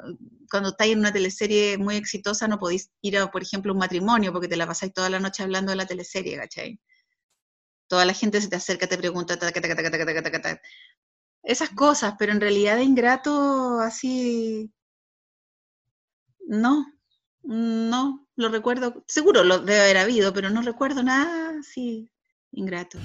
cuando 0.51 0.71
estás 0.71 0.89
en 0.89 0.99
una 1.01 1.13
teleserie 1.13 1.79
muy 1.79 1.97
exitosa 1.97 2.49
no 2.49 2.59
podís 2.59 2.91
ir 3.03 3.19
a, 3.19 3.31
por 3.31 3.43
ejemplo, 3.43 3.73
un 3.73 3.79
matrimonio 3.79 4.33
porque 4.33 4.49
te 4.49 4.57
la 4.57 4.67
pasáis 4.67 4.93
toda 4.93 5.11
la 5.11 5.21
noche 5.21 5.43
hablando 5.43 5.71
de 5.71 5.77
la 5.77 5.87
teleserie, 5.87 6.37
¿cachai? 6.37 6.79
Toda 7.89 8.05
la 8.05 8.15
gente 8.15 8.41
se 8.41 8.49
te 8.49 8.57
acerca, 8.57 8.87
te 8.87 8.99
pregunta, 8.99 9.39
esas 11.43 11.71
cosas, 11.71 12.15
pero 12.19 12.33
en 12.33 12.41
realidad 12.41 12.77
de 12.77 12.85
ingrato 12.85 13.81
así, 13.81 14.71
no, 16.51 16.85
no, 17.45 18.27
lo 18.35 18.49
recuerdo, 18.49 19.05
seguro 19.07 19.45
lo 19.45 19.61
debe 19.61 19.83
haber 19.83 19.99
habido, 19.99 20.33
pero 20.33 20.51
no 20.51 20.63
recuerdo 20.63 21.03
nada 21.03 21.53
así 21.61 22.11
ingrato. 22.51 22.99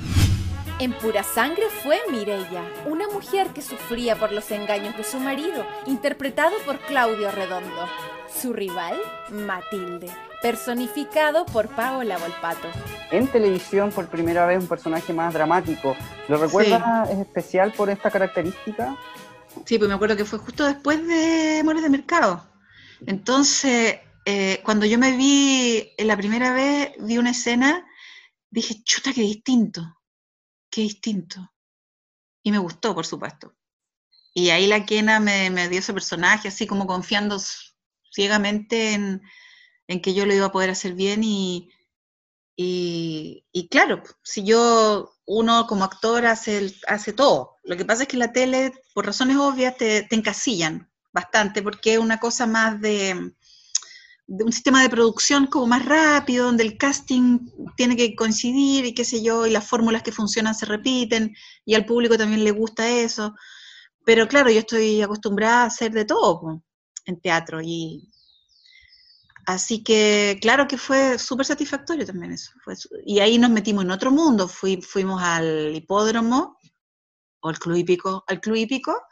En 0.80 0.92
pura 0.94 1.24
sangre 1.24 1.66
fue 1.84 2.00
Mireya, 2.12 2.64
una 2.88 3.08
mujer 3.08 3.48
que 3.54 3.62
sufría 3.62 4.18
por 4.18 4.32
los 4.32 4.50
engaños 4.50 4.98
de 4.98 5.04
su 5.04 5.20
marido, 5.20 5.64
interpretado 5.86 6.58
por 6.66 6.80
Claudio 6.80 7.30
Redondo. 7.30 7.88
Su 8.28 8.52
rival, 8.52 8.98
Matilde, 9.30 10.10
personificado 10.42 11.46
por 11.46 11.70
Paola 11.70 12.18
Volpato. 12.18 12.68
En 13.12 13.28
televisión, 13.28 13.92
por 13.92 14.08
primera 14.08 14.48
vez, 14.48 14.60
un 14.60 14.68
personaje 14.68 15.14
más 15.14 15.34
dramático. 15.34 15.96
¿Lo 16.28 16.38
recuerdas? 16.38 17.10
¿Es 17.12 17.20
especial 17.20 17.72
por 17.74 17.92
esta 17.92 18.10
característica? 18.10 18.98
Sí, 19.66 19.78
pues 19.78 19.88
me 19.88 19.94
acuerdo 19.94 20.18
que 20.18 20.26
fue 20.26 20.40
justo 20.40 20.66
después 20.66 21.08
de 21.08 21.60
Amores 21.62 21.84
de 21.84 21.90
Mercado. 21.90 22.44
Entonces, 23.08 24.00
eh, 24.26 24.62
cuando 24.64 24.86
yo 24.86 24.98
me 24.98 25.16
vi 25.16 25.92
la 26.00 26.18
primera 26.18 26.54
vez, 26.54 26.94
vi 27.00 27.18
una 27.18 27.32
escena, 27.32 27.86
dije, 28.50 28.82
chuta, 28.84 29.14
qué 29.14 29.22
distinto, 29.22 29.82
qué 30.70 30.82
distinto. 30.82 31.52
Y 32.44 32.52
me 32.52 32.58
gustó, 32.58 32.96
por 32.96 33.06
supuesto. 33.06 33.56
Y 34.34 34.50
ahí 34.50 34.68
la 34.68 34.86
Kena 34.86 35.20
me, 35.20 35.70
dio 35.70 35.80
ese 35.80 35.94
personaje, 35.94 36.48
así 36.50 36.68
como 36.68 36.88
confiando 36.88 37.38
ciegamente 38.12 38.94
en, 38.94 39.22
en, 39.88 40.02
que 40.02 40.14
yo 40.14 40.26
lo 40.26 40.34
iba 40.34 40.48
a 40.48 40.52
poder 40.52 40.72
hacer 40.72 40.94
bien 40.94 41.22
y, 41.24 41.70
claro, 43.70 44.04
si 44.24 44.44
yo, 44.44 45.14
uno 45.26 45.68
como 45.68 45.84
actor 45.84 46.26
hace, 46.26 46.72
todo. 47.16 47.58
Lo 47.64 47.78
que 47.78 47.86
pasa 47.86 48.04
es 48.04 48.08
que 48.08 48.18
la 48.18 48.34
tele, 48.34 48.74
por 48.94 49.06
razones 49.06 49.38
obvias, 49.38 49.78
te 49.78 50.08
encasillan 50.12 50.90
bastante, 51.16 51.64
porque 51.64 51.94
es 51.94 52.00
una 52.00 52.20
cosa 52.20 52.46
más 52.46 52.80
de, 52.82 53.34
un 54.28 54.52
sistema 54.52 54.84
de 54.84 54.90
producción 54.90 55.48
como 55.48 55.66
más 55.66 55.86
rápido, 55.86 56.48
donde 56.48 56.64
el 56.64 56.78
casting 56.78 57.40
tiene 57.78 57.96
que 57.96 58.16
coincidir 58.16 58.86
y 58.86 58.94
qué 58.94 59.06
sé 59.06 59.24
yo, 59.24 59.48
y 59.48 59.52
las 59.52 59.66
fórmulas 59.66 60.04
que 60.04 60.12
funcionan 60.12 60.54
se 60.56 60.66
repiten, 60.66 61.34
y 61.66 61.74
al 61.76 61.86
público 61.86 62.18
también 62.18 62.44
le 62.44 62.52
gusta 62.52 62.90
eso. 62.90 63.34
Pero 64.04 64.28
claro, 64.28 64.52
yo 64.52 64.60
estoy 64.60 65.02
acostumbrada 65.02 65.64
a 65.64 65.68
hacer 65.68 65.92
de 65.94 66.06
todo 66.06 66.62
en 67.06 67.20
teatro, 67.22 67.62
y 67.64 68.12
Así 69.48 69.84
que 69.84 70.40
claro 70.42 70.68
que 70.68 70.76
fue 70.76 71.20
súper 71.20 71.46
satisfactorio 71.46 72.04
también 72.04 72.32
eso. 72.32 72.52
y 73.06 73.20
ahí 73.20 73.38
nos 73.38 73.52
metimos 73.52 73.84
en 73.84 73.92
otro 73.92 74.10
mundo. 74.12 74.48
fuimos 74.48 75.22
al 75.22 75.76
hipódromo, 75.76 76.58
o 77.42 77.50
al 77.50 77.60
club 77.60 77.76
hípico, 77.78 79.06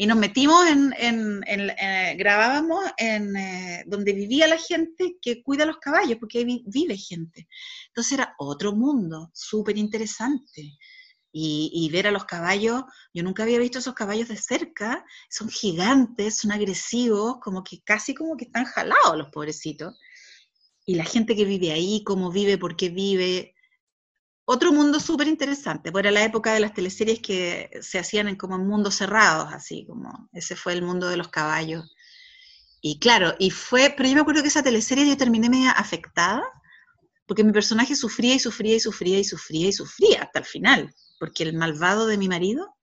y 0.00 0.06
nos 0.06 0.16
metimos 0.16 0.64
en, 0.68 0.94
en, 0.96 1.70
eh, 1.70 2.14
grabábamos 2.16 2.84
en 2.98 3.36
eh, 3.36 3.84
donde 3.84 4.12
vivía 4.12 4.46
la 4.46 4.56
gente 4.56 5.16
que 5.20 5.42
cuida 5.42 5.66
los 5.66 5.78
caballos, 5.78 6.18
porque 6.20 6.38
ahí 6.38 6.62
vive 6.66 6.96
gente. 6.96 7.48
Entonces 7.88 8.12
era 8.12 8.32
otro 8.38 8.72
mundo, 8.76 9.28
súper 9.34 9.76
interesante 9.76 10.78
y, 11.32 11.90
ver 11.90 12.06
a 12.06 12.12
los 12.12 12.24
caballos, 12.26 12.84
yo 13.12 13.24
nunca 13.24 13.42
había 13.42 13.58
visto 13.58 13.80
esos 13.80 13.94
caballos 13.94 14.28
de 14.28 14.36
cerca, 14.36 15.04
son 15.28 15.48
gigantes, 15.48 16.38
son 16.38 16.52
agresivos, 16.52 17.38
como 17.42 17.64
que 17.64 17.82
casi 17.82 18.14
como 18.14 18.36
que 18.36 18.44
están 18.44 18.66
jalados 18.66 19.16
los 19.16 19.30
pobrecitos. 19.30 19.98
Y 20.86 20.94
la 20.94 21.04
gente 21.04 21.34
que 21.34 21.44
vive 21.44 21.72
ahí, 21.72 22.02
cómo 22.04 22.30
vive, 22.30 22.56
por 22.56 22.76
qué 22.76 22.88
vive. 22.88 23.54
Otro 24.50 24.72
mundo 24.72 24.98
súper 24.98 25.28
interesante, 25.28 25.92
pues 25.92 26.02
era 26.02 26.10
la 26.10 26.24
época 26.24 26.54
de 26.54 26.60
las 26.60 26.72
teleseries 26.72 27.20
que 27.20 27.70
se 27.82 27.98
hacían 27.98 28.28
en 28.28 28.36
como 28.36 28.56
en 28.56 28.66
mundos 28.66 28.94
cerrados, 28.94 29.52
así 29.52 29.84
como 29.86 30.30
ese 30.32 30.56
fue 30.56 30.72
el 30.72 30.82
mundo 30.82 31.08
de 31.08 31.18
los 31.18 31.28
caballos. 31.28 31.94
Y 32.80 32.98
claro, 32.98 33.34
y 33.38 33.50
fue, 33.50 33.92
pero 33.96 34.08
yo 34.08 34.14
me 34.14 34.22
acuerdo 34.22 34.42
que 34.42 34.48
esa 34.48 34.62
teleserie 34.62 35.06
yo 35.06 35.16
terminé 35.16 35.50
media 35.50 35.72
afectada, 35.72 36.42
porque 37.26 37.44
mi 37.44 37.52
personaje 37.52 37.94
sufría 37.94 38.34
y 38.34 38.38
sufría 38.38 38.76
y 38.76 38.80
sufría 38.80 39.18
y 39.18 39.24
sufría 39.24 39.68
y 39.68 39.72
sufría 39.72 40.22
hasta 40.22 40.38
el 40.38 40.44
final 40.46 40.94
porque 41.18 41.42
el 41.42 41.54
malvado 41.54 42.06
de 42.06 42.16
mi 42.16 42.28
marido 42.28 42.76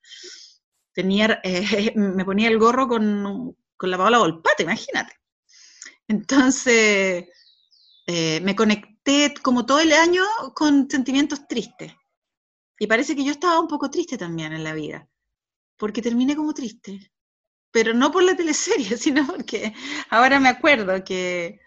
tenía, 0.94 1.40
eh, 1.44 1.94
me 1.96 2.26
ponía 2.26 2.50
el 2.50 2.60
gorro 2.60 2.88
con, 2.88 3.56
con 3.78 3.92
la 3.92 3.98
Paola 3.98 4.20
Volpata, 4.20 4.64
imagínate. 4.64 5.14
Entonces, 6.08 7.26
eh, 8.08 8.42
me 8.42 8.56
conecté 8.56 8.95
como 9.42 9.66
todo 9.66 9.80
el 9.80 9.94
año 9.94 10.24
con 10.54 10.90
sentimientos 10.90 11.48
tristes. 11.48 11.94
Y 12.80 12.88
parece 12.88 13.16
que 13.16 13.24
yo 13.24 13.32
estaba 13.32 13.60
un 13.60 13.68
poco 13.68 13.90
triste 13.90 14.18
también 14.18 14.52
en 14.52 14.64
la 14.64 14.74
vida, 14.74 15.08
porque 15.78 16.02
terminé 16.02 16.36
como 16.36 16.54
triste. 16.54 17.00
Pero 17.72 17.94
no 17.94 18.12
por 18.12 18.24
la 18.24 18.36
teleserie, 18.36 18.98
sino 18.98 19.26
porque 19.28 19.74
ahora 20.10 20.40
me 20.40 20.50
acuerdo 20.50 21.04
que, 21.04 21.60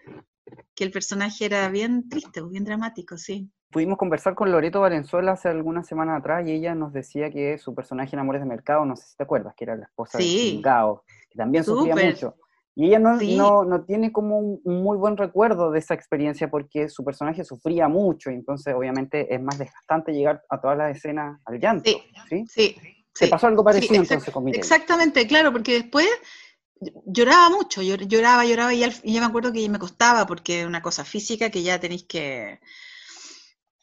que 0.75 0.83
el 0.83 0.91
personaje 0.91 1.45
era 1.45 1.69
bien 1.69 2.09
triste, 2.09 2.41
bien 2.41 2.65
dramático, 2.65 3.17
sí. 3.17 3.49
Pudimos 3.71 3.99
conversar 3.99 4.33
con 4.33 4.51
Loreto 4.51 4.81
Valenzuela 4.81 5.33
hace 5.33 5.47
algunas 5.47 5.85
semanas 5.87 6.19
atrás 6.19 6.45
y 6.47 6.51
ella 6.51 6.73
nos 6.73 6.91
decía 6.91 7.29
que 7.29 7.59
su 7.59 7.75
personaje 7.75 8.15
en 8.15 8.19
Amores 8.19 8.41
de 8.41 8.47
Mercado, 8.47 8.83
no 8.83 8.95
sé 8.95 9.05
si 9.05 9.15
te 9.15 9.23
acuerdas, 9.23 9.53
que 9.55 9.63
era 9.63 9.75
la 9.75 9.85
esposa 9.85 10.17
de 10.17 10.53
Mercado, 10.55 11.03
que 11.29 11.37
también 11.37 11.63
sufría 11.63 11.95
mucho. 11.95 12.35
Y 12.79 12.85
ella 12.85 12.99
no, 12.99 13.17
no, 13.17 13.65
no, 13.65 13.83
tiene 13.83 14.09
como 14.09 14.39
un, 14.39 14.61
muy 14.63 14.95
buen 14.95 15.17
recuerdo 15.17 15.69
de 15.69 15.79
esa 15.79 15.93
experiencia 15.93 16.49
porque 16.49 16.87
su 16.87 17.03
personaje 17.03 17.43
sufría 17.43 17.89
mucho 17.89 18.31
y 18.31 18.35
entonces 18.35 18.73
obviamente 18.73 19.35
es 19.35 19.41
más 19.41 19.57
desgastante 19.57 20.13
llegar 20.13 20.41
a 20.49 20.61
todas 20.61 20.77
las 20.77 20.95
escenas 20.95 21.41
al 21.43 21.59
llanto. 21.59 21.91
Sí, 22.29 22.45
sí. 22.47 22.77
¿Te 23.13 23.27
pasó 23.27 23.47
algo 23.47 23.65
parecido 23.65 23.95
entonces 24.01 24.33
con 24.33 24.47
Exactamente, 24.47 25.27
claro, 25.27 25.51
porque 25.51 25.73
después 25.73 26.07
lloraba 27.05 27.49
mucho, 27.49 27.81
lloraba, 27.81 28.45
lloraba 28.45 28.73
y, 28.73 28.85
y 29.03 29.13
ya 29.13 29.19
me 29.19 29.25
acuerdo 29.25 29.51
que 29.51 29.67
me 29.67 29.77
costaba 29.77 30.25
porque 30.25 30.61
es 30.61 30.65
una 30.65 30.81
cosa 30.81 31.03
física 31.03 31.49
que 31.49 31.61
ya 31.61 31.81
tenéis 31.81 32.05
que 32.05 32.61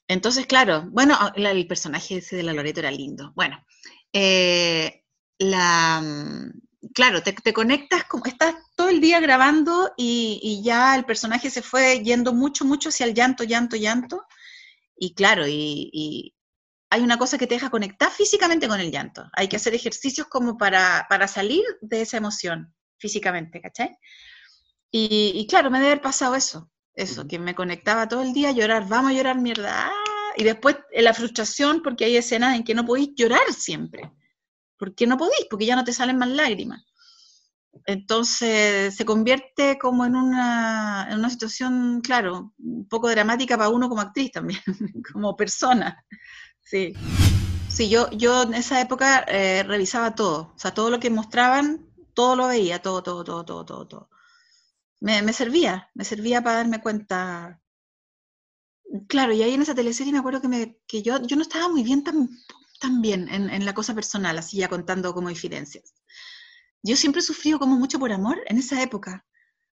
entonces, 0.08 0.46
claro, 0.46 0.88
bueno, 0.90 1.18
el 1.34 1.66
personaje 1.66 2.16
ese 2.16 2.36
de 2.36 2.44
la 2.44 2.52
Loreto 2.52 2.80
era 2.80 2.90
lindo. 2.90 3.32
Bueno, 3.34 3.62
eh, 4.12 5.02
la, 5.38 6.00
mm, 6.00 6.65
claro, 6.94 7.22
te, 7.22 7.52
conectas, 7.52 8.04
como 8.04 8.26
estás 8.26 8.54
todo 8.74 8.88
el 8.88 9.00
día 9.00 9.20
grabando 9.20 9.92
y, 9.96 10.60
ya 10.64 10.94
el 10.96 11.04
personaje 11.04 11.50
se 11.50 11.62
fue 11.62 12.02
yendo 12.02 12.32
mucho, 12.32 12.64
mucho 12.64 12.88
hacia 12.88 13.06
el 13.06 13.14
llanto, 13.14 13.44
llanto, 13.44 13.76
llanto. 13.76 14.24
Y 14.96 15.14
claro, 15.14 15.46
y, 15.46 16.34
hay 16.90 17.02
una 17.02 17.18
cosa 17.18 17.36
que 17.36 17.46
te 17.46 17.54
deja 17.54 17.70
conectar 17.70 18.10
físicamente 18.10 18.68
con 18.68 18.80
el 18.80 18.90
llanto. 18.90 19.28
Hay 19.32 19.48
que 19.48 19.56
hacer 19.56 19.74
ejercicios 19.74 20.28
como 20.28 20.56
para, 20.56 21.06
para 21.08 21.28
salir 21.28 21.64
de 21.80 22.02
esa 22.02 22.16
emoción 22.16 22.74
físicamente, 22.98 23.60
¿cachai? 23.60 23.96
Y, 24.90 25.32
y, 25.34 25.46
claro, 25.46 25.70
me 25.70 25.78
debe 25.78 25.92
haber 25.92 26.02
pasado 26.02 26.34
eso. 26.34 26.70
Eso, 26.94 27.26
que 27.26 27.38
me 27.38 27.54
conectaba 27.54 28.08
todo 28.08 28.22
el 28.22 28.32
día 28.32 28.48
a 28.48 28.52
llorar, 28.52 28.88
vamos 28.88 29.10
a 29.10 29.14
llorar 29.14 29.38
mierda. 29.38 29.88
¡ah! 29.88 30.32
Y 30.36 30.44
después 30.44 30.76
la 30.92 31.14
frustración 31.14 31.82
porque 31.82 32.04
hay 32.04 32.16
escenas 32.16 32.56
en 32.56 32.64
que 32.64 32.74
no 32.74 32.84
podéis 32.86 33.10
llorar 33.16 33.52
siempre. 33.52 34.10
¿Por 34.78 34.94
qué 34.94 35.06
no 35.06 35.16
podéis? 35.16 35.46
Porque 35.50 35.66
ya 35.66 35.76
no 35.76 35.84
te 35.84 35.92
salen 35.92 36.18
más 36.18 36.28
lágrimas. 36.28 36.84
Entonces 37.86 38.96
se 38.96 39.04
convierte 39.04 39.78
como 39.78 40.06
en 40.06 40.16
una, 40.16 41.06
en 41.10 41.18
una 41.18 41.30
situación, 41.30 42.00
claro, 42.02 42.54
un 42.58 42.88
poco 42.88 43.10
dramática 43.10 43.58
para 43.58 43.68
uno 43.68 43.88
como 43.88 44.00
actriz 44.00 44.32
también, 44.32 44.60
como 45.12 45.36
persona. 45.36 46.04
Sí. 46.62 46.94
Sí, 47.68 47.90
yo, 47.90 48.10
yo 48.10 48.44
en 48.44 48.54
esa 48.54 48.80
época 48.80 49.24
eh, 49.28 49.62
revisaba 49.62 50.14
todo, 50.14 50.52
o 50.54 50.58
sea, 50.58 50.72
todo 50.72 50.88
lo 50.88 50.98
que 50.98 51.10
mostraban, 51.10 51.86
todo 52.14 52.34
lo 52.34 52.46
veía, 52.46 52.80
todo, 52.80 53.02
todo, 53.02 53.22
todo, 53.22 53.44
todo, 53.44 53.66
todo, 53.66 53.86
todo 53.86 54.10
me, 55.00 55.32
servía, 55.32 55.90
me 55.94 56.04
servía 56.04 56.42
para 56.42 56.56
darme 56.56 56.80
cuenta. 56.80 57.60
Claro, 59.08 59.32
y 59.32 59.42
ahí 59.42 59.54
en 59.54 59.62
esa 59.62 59.74
teleserie 59.74 60.12
me 60.12 60.18
acuerdo 60.18 60.40
que, 60.40 60.48
me, 60.48 60.78
que 60.86 61.02
yo, 61.02 61.20
yo 61.22 61.36
no 61.36 61.42
estaba 61.42 61.68
muy 61.68 61.82
bien 61.82 62.04
tan, 62.04 62.28
tan 62.78 63.02
bien 63.02 63.28
en, 63.28 63.50
en, 63.50 63.64
la 63.64 63.74
cosa 63.74 63.94
personal, 63.94 64.38
así 64.38 64.58
ya 64.58 64.68
contando 64.68 65.14
como 65.14 65.30
infidencias. 65.30 65.94
Yo 66.82 66.96
siempre 66.96 67.20
he 67.20 67.24
sufrido 67.24 67.58
como 67.58 67.76
mucho 67.76 67.98
por 67.98 68.12
amor 68.12 68.40
en 68.46 68.58
esa 68.58 68.82
época. 68.82 69.24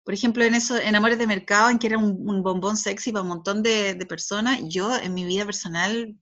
Por 0.04 0.14
ejemplo, 0.14 0.44
en 0.44 0.56
eso, 0.56 0.78
en 0.78 0.96
Amores 0.96 1.18
de 1.18 1.28
Mercado, 1.28 1.70
en 1.70 1.80
que 1.80 1.88
era 1.88 1.98
un, 1.98 2.44
bombón 2.44 2.76
sexy 2.76 3.12
para 3.12 3.24
un 3.24 3.30
montón 3.30 3.64
de, 3.64 3.94
de, 3.94 4.06
personas, 4.06 4.60
yo 4.64 4.96
en 4.96 5.14
mi 5.14 5.24
vida 5.24 5.46
personal, 5.46 6.18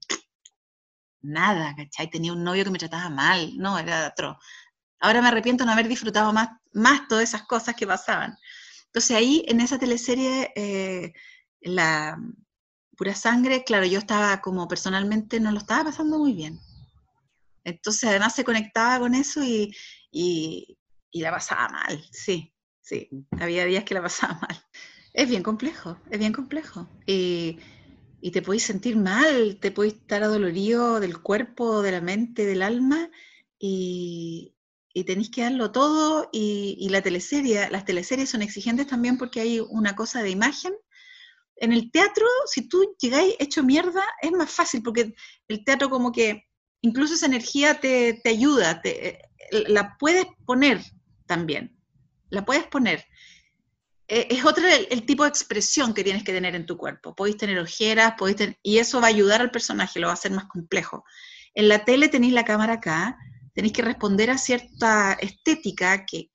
nada, 1.20 1.74
¿cachai? 1.76 2.10
Tenía 2.10 2.32
un 2.32 2.44
novio 2.44 2.64
que 2.64 2.70
me 2.70 2.78
trataba 2.78 3.08
mal, 3.10 3.56
no, 3.56 3.78
era 3.78 4.08
otro. 4.08 4.38
Ahora 5.00 5.20
me 5.20 5.28
arrepiento 5.28 5.64
de 5.64 5.66
no 5.66 5.72
haber 5.72 5.88
disfrutado 5.88 6.32
más, 6.32 6.50
más 6.72 7.08
todas 7.08 7.24
esas 7.24 7.42
cosas 7.42 7.74
que 7.74 7.86
pasaban. 7.86 8.36
Entonces 8.86 9.16
ahí, 9.16 9.44
en 9.48 9.60
esa 9.60 9.78
teleserie, 9.78 10.52
eh, 10.54 11.12
la 11.60 12.16
pura 12.96 13.14
sangre, 13.14 13.64
claro, 13.64 13.86
yo 13.86 13.98
estaba 13.98 14.40
como 14.40 14.68
personalmente 14.68 15.40
no 15.40 15.50
lo 15.50 15.58
estaba 15.58 15.84
pasando 15.84 16.18
muy 16.18 16.34
bien. 16.34 16.60
Entonces 17.64 18.04
además 18.04 18.34
se 18.34 18.44
conectaba 18.44 19.00
con 19.00 19.14
eso 19.14 19.42
y, 19.42 19.74
y, 20.10 20.76
la 21.12 21.30
pasaba 21.30 21.68
mal, 21.68 22.02
sí, 22.10 22.52
sí, 22.80 23.08
había 23.38 23.64
días 23.64 23.84
que 23.84 23.94
la 23.94 24.02
pasaba 24.02 24.34
mal. 24.40 24.64
Es 25.12 25.28
bien 25.28 25.42
complejo, 25.42 25.98
es 26.10 26.18
bien 26.18 26.32
complejo. 26.32 26.88
Y, 27.06 27.58
y 28.20 28.30
te 28.30 28.42
podéis 28.42 28.64
sentir 28.64 28.96
mal, 28.96 29.58
te 29.60 29.70
podéis 29.70 29.94
estar 29.94 30.22
adolorido 30.22 31.00
del 31.00 31.20
cuerpo, 31.20 31.82
de 31.82 31.92
la 31.92 32.00
mente, 32.00 32.46
del 32.46 32.62
alma, 32.62 33.10
y, 33.58 34.54
y 34.94 35.04
tenéis 35.04 35.30
que 35.30 35.42
darlo 35.42 35.72
todo 35.72 36.28
y, 36.32 36.88
la 36.90 37.02
teleserie, 37.02 37.70
las 37.70 37.84
teleseries 37.84 38.30
son 38.30 38.42
exigentes 38.42 38.86
también 38.86 39.18
porque 39.18 39.40
hay 39.40 39.60
una 39.60 39.96
cosa 39.96 40.22
de 40.22 40.30
imagen. 40.30 40.74
En 41.56 41.72
el 41.72 41.90
teatro, 41.90 42.26
si 42.46 42.68
tú 42.68 42.94
llegáis 43.00 43.34
hecho 43.38 43.62
mierda, 43.62 44.02
es 44.20 44.32
más 44.32 44.50
fácil 44.50 44.82
porque 44.82 45.14
el 45.48 45.64
teatro 45.64 45.88
como 45.88 46.12
que 46.12 46.44
incluso 46.82 47.14
esa 47.14 47.26
energía 47.26 47.80
te, 47.80 48.20
ayuda, 48.24 48.82
te, 48.82 49.22
la 49.50 49.96
puedes 49.98 50.26
poner 50.44 50.80
también, 51.26 51.76
la 52.28 52.44
puedes 52.44 52.66
poner. 52.66 53.04
E, 54.08 54.26
es 54.30 54.44
otro 54.44 54.66
el, 54.68 55.06
tipo 55.06 55.22
de 55.22 55.30
expresión 55.30 55.94
que 55.94 56.04
tienes 56.04 56.24
que 56.24 56.32
tener 56.32 56.54
en 56.54 56.66
tu 56.66 56.76
cuerpo. 56.76 57.14
Podéis 57.14 57.38
tener 57.38 57.58
ojeras, 57.58 58.14
podéis 58.18 58.56
y 58.62 58.78
eso 58.78 59.00
va 59.00 59.06
a 59.06 59.10
ayudar 59.10 59.40
al 59.40 59.50
personaje, 59.50 60.00
lo 60.00 60.08
va 60.08 60.12
a 60.12 60.14
hacer 60.14 60.32
más 60.32 60.46
complejo. 60.46 61.04
En 61.54 61.68
la 61.68 61.84
tele 61.84 62.08
tenéis 62.08 62.32
la 62.32 62.44
cámara 62.44 62.74
acá, 62.74 63.16
tenéis 63.54 63.72
que 63.72 63.82
responder 63.82 64.30
a 64.30 64.38
cierta 64.38 65.14
estética 65.14 66.04
que, 66.04 66.30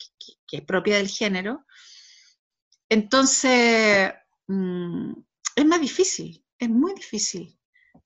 es 0.51 0.61
propia 0.61 0.97
del 0.97 1.09
género. 1.09 1.65
Entonces, 2.89 4.13
mm, 4.47 5.11
es 5.55 5.65
más 5.65 5.81
difícil, 5.81 6.43
es 6.57 6.69
muy 6.69 6.93
difícil. 6.93 7.56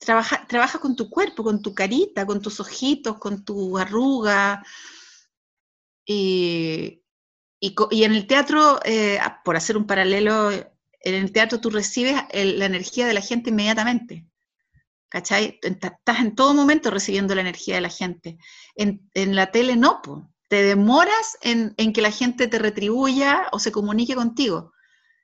Trabaja, 0.02 0.48
trabaja 0.48 0.80
con 0.80 0.96
tu 0.96 1.12
cuerpo, 1.12 1.44
con 1.44 1.62
tu 1.62 1.76
carita, 1.76 2.26
con 2.26 2.42
tus 2.42 2.60
ojitos, 2.60 3.20
con 3.20 3.46
tu 3.46 3.78
arruga. 3.78 4.64
Y, 6.04 7.04
en 7.62 8.14
el 8.14 8.26
teatro, 8.26 8.80
eh, 8.84 9.20
por 9.46 9.56
hacer 9.56 9.78
un 9.78 9.86
paralelo, 9.86 10.50
en 10.52 11.14
el 11.14 11.32
teatro 11.32 11.62
tú 11.62 11.70
recibes 11.70 12.16
la 12.34 12.66
energía 12.66 13.06
de 13.06 13.14
la 13.14 13.22
gente 13.22 13.52
inmediatamente. 13.52 14.26
¿Cachai? 15.08 15.60
Estás 15.62 16.20
en 16.20 16.34
todo 16.34 16.56
momento 16.56 16.90
recibiendo 16.90 17.36
la 17.36 17.42
energía 17.42 17.76
de 17.76 17.82
la 17.82 17.90
gente. 17.90 18.40
En, 18.76 19.08
la 19.14 19.52
tele 19.52 19.76
no, 19.76 20.02
te 20.50 20.64
demoras 20.64 21.38
en, 21.42 21.76
en, 21.78 21.94
que 21.94 22.02
la 22.02 22.12
gente 22.12 22.48
te 22.48 22.58
retribuya 22.58 23.50
o 23.52 23.60
se 23.60 23.72
comunique 23.72 24.16
contigo. 24.16 24.71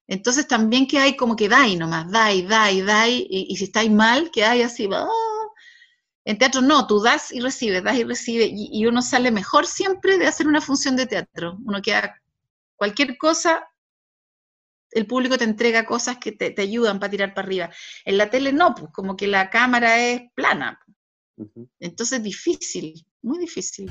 Entonces 0.08 0.47
también 0.47 0.88
que 0.88 0.99
hay 0.99 1.16
como 1.16 1.36
que 1.36 1.49
dai 1.49 1.76
nomás, 1.76 2.10
dai, 2.10 2.43
dai, 2.43 2.82
dai, 2.82 3.28
y, 3.30 3.47
y 3.49 3.58
si 3.58 3.66
estáis 3.66 3.91
mal, 3.91 4.32
que 4.32 4.45
hay 4.45 4.62
así, 4.62 4.88
¡ah! 4.93 5.08
en 6.28 6.38
teatro 6.38 6.60
no, 6.60 6.86
tú 6.88 7.01
das 7.01 7.32
y 7.32 7.39
recibes, 7.39 7.82
das 7.82 7.95
y 7.95 8.03
recibes, 8.03 8.49
y, 8.51 8.86
uno 8.86 9.01
sale 9.01 9.32
mejor 9.32 9.66
siempre 9.66 10.18
de 10.18 10.28
hacer 10.28 10.45
una 10.45 10.60
función 10.60 10.97
de 10.97 11.05
teatro. 11.05 11.58
Uno 11.64 11.82
queda, 11.82 12.22
cualquier 12.76 13.18
cosa, 13.18 13.66
el 14.91 15.08
público 15.08 15.38
te 15.38 15.45
entrega 15.45 15.86
cosas 15.86 16.18
que 16.18 16.34
te, 16.34 16.53
ayudan 16.62 16.99
para 16.99 17.12
tirar 17.12 17.34
para 17.34 17.47
arriba. 17.47 17.70
En 18.03 18.18
la 18.18 18.30
tele 18.30 18.51
no, 18.51 18.76
pues 18.76 18.91
como 18.91 19.16
que 19.16 19.26
la 19.26 19.49
cámara 19.49 19.99
es 19.99 20.24
plana. 20.36 20.78
Entonces 21.80 22.22
difícil, 22.22 23.05
muy 23.22 23.39
difícil. 23.39 23.89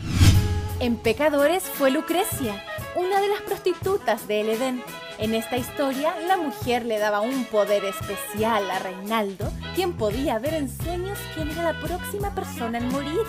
En 0.79 0.99
Pecadores 0.99 1.62
fue 1.62 1.91
Lucrecia, 1.91 2.62
una 2.97 3.19
de 3.23 3.29
las 3.29 3.41
prostitutas 3.41 4.29
del 4.29 4.51
Edén. 4.51 4.83
En 5.19 5.35
esta 5.35 5.57
historia, 5.57 6.14
la 6.29 6.37
mujer 6.37 6.85
le 6.85 6.99
daba 6.99 7.21
un 7.21 7.47
poder 7.47 7.85
especial 7.87 8.71
a 8.71 8.79
Reinaldo, 8.79 9.51
quien 9.75 9.95
podía 9.95 10.39
ver 10.39 10.53
en 10.53 10.69
sueños 10.69 11.19
quién 11.35 11.51
era 11.51 11.73
la 11.73 11.81
próxima 11.81 12.35
persona 12.35 12.79
en 12.79 12.89
morir. 12.89 13.21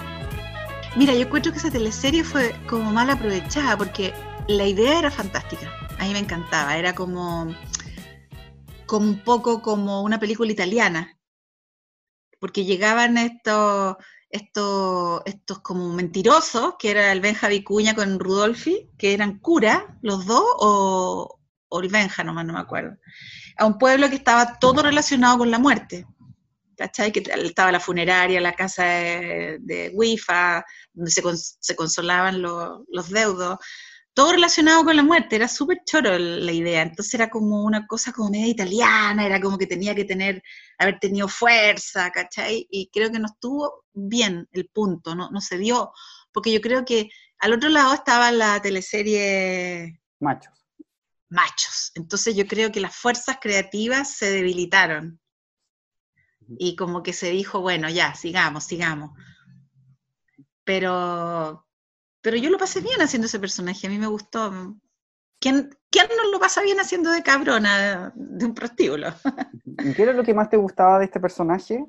Mira, 0.97 1.13
yo 1.13 1.21
encuentro 1.21 1.53
que 1.53 1.59
esa 1.59 1.71
teleserie 1.71 2.25
fue 2.25 2.53
como 2.67 2.91
mal 2.91 3.09
aprovechada 3.09 3.77
porque 3.77 4.13
la 4.47 4.65
idea 4.65 4.99
era 4.99 5.11
fantástica. 5.11 5.71
A 5.97 6.05
mí 6.05 6.11
me 6.11 6.19
encantaba, 6.19 6.77
era 6.77 6.93
como, 6.93 7.55
como 8.85 9.05
un 9.05 9.19
poco 9.23 9.61
como 9.61 10.01
una 10.01 10.19
película 10.19 10.51
italiana, 10.51 11.17
porque 12.39 12.65
llegaban 12.65 13.17
estos 13.17 13.95
estos, 14.29 15.21
estos 15.25 15.59
como 15.59 15.93
mentirosos, 15.93 16.75
que 16.77 16.91
era 16.91 17.11
el 17.11 17.21
Benja 17.21 17.47
Vicuña 17.47 17.95
con 17.95 18.19
Rudolfi, 18.19 18.89
que 18.97 19.13
eran 19.13 19.39
curas, 19.39 19.83
los 20.01 20.25
dos, 20.25 20.43
o, 20.59 21.36
o 21.69 21.81
nomás 21.81 22.45
no 22.45 22.53
me 22.53 22.59
acuerdo, 22.59 22.97
a 23.57 23.65
un 23.65 23.77
pueblo 23.77 24.09
que 24.09 24.15
estaba 24.15 24.57
todo 24.59 24.83
relacionado 24.83 25.39
con 25.39 25.51
la 25.51 25.59
muerte. 25.59 26.05
¿Cachai? 26.77 27.11
Que 27.11 27.23
estaba 27.43 27.71
la 27.71 27.79
funeraria, 27.79 28.39
la 28.39 28.53
casa 28.53 28.83
de, 28.83 29.57
de 29.61 29.91
Wifa, 29.95 30.63
donde 30.93 31.09
se, 31.09 31.23
se 31.59 31.75
consolaban 31.75 32.39
los, 32.39 32.81
los 32.87 33.09
deudos, 33.09 33.57
todo 34.17 34.31
relacionado 34.31 34.83
con 34.83 34.95
la 34.95 35.03
muerte, 35.03 35.35
era 35.35 35.47
súper 35.47 35.81
choro 35.85 36.17
la 36.17 36.51
idea, 36.51 36.81
entonces 36.81 37.13
era 37.13 37.29
como 37.29 37.63
una 37.63 37.85
cosa 37.85 38.11
como 38.11 38.31
media 38.31 38.47
italiana, 38.47 39.23
era 39.23 39.39
como 39.39 39.59
que 39.59 39.67
tenía 39.67 39.93
que 39.93 40.05
tener, 40.05 40.41
haber 40.79 40.97
tenido 40.97 41.27
fuerza, 41.27 42.09
¿cachai? 42.09 42.67
Y 42.71 42.89
creo 42.91 43.11
que 43.11 43.19
no 43.19 43.27
estuvo 43.27 43.83
bien 43.93 44.47
el 44.53 44.69
punto, 44.69 45.13
no, 45.13 45.29
no 45.29 45.39
se 45.39 45.59
dio, 45.59 45.91
porque 46.33 46.51
yo 46.51 46.61
creo 46.61 46.83
que 46.83 47.11
al 47.37 47.53
otro 47.53 47.69
lado 47.69 47.93
estaba 47.93 48.31
la 48.31 48.59
teleserie... 48.59 50.01
Machos. 50.19 50.56
Machos, 51.29 51.91
entonces 51.95 52.35
yo 52.35 52.47
creo 52.47 52.71
que 52.71 52.79
las 52.79 52.95
fuerzas 52.95 53.37
creativas 53.41 54.13
se 54.15 54.29
debilitaron 54.31 55.19
y 56.47 56.75
como 56.75 57.03
que 57.03 57.13
se 57.13 57.29
dijo, 57.31 57.61
bueno, 57.61 57.89
ya, 57.89 58.15
sigamos, 58.15 58.63
sigamos. 58.63 59.11
Pero, 60.63 61.67
pero 62.21 62.37
yo 62.37 62.49
lo 62.49 62.57
pasé 62.57 62.81
bien 62.81 63.01
haciendo 63.01 63.27
ese 63.27 63.39
personaje, 63.39 63.87
a 63.87 63.89
mí 63.89 63.97
me 63.97 64.07
gustó. 64.07 64.77
¿Quién, 65.39 65.77
quién 65.89 66.07
no 66.15 66.31
lo 66.31 66.39
pasa 66.39 66.61
bien 66.61 66.79
haciendo 66.79 67.11
de 67.11 67.23
cabrona, 67.23 68.11
de 68.15 68.45
un 68.45 68.53
prostíbulo? 68.53 69.13
¿Qué 69.95 70.01
era 70.01 70.13
lo 70.13 70.23
que 70.23 70.33
más 70.33 70.49
te 70.49 70.57
gustaba 70.57 70.99
de 70.99 71.05
este 71.05 71.19
personaje? 71.19 71.85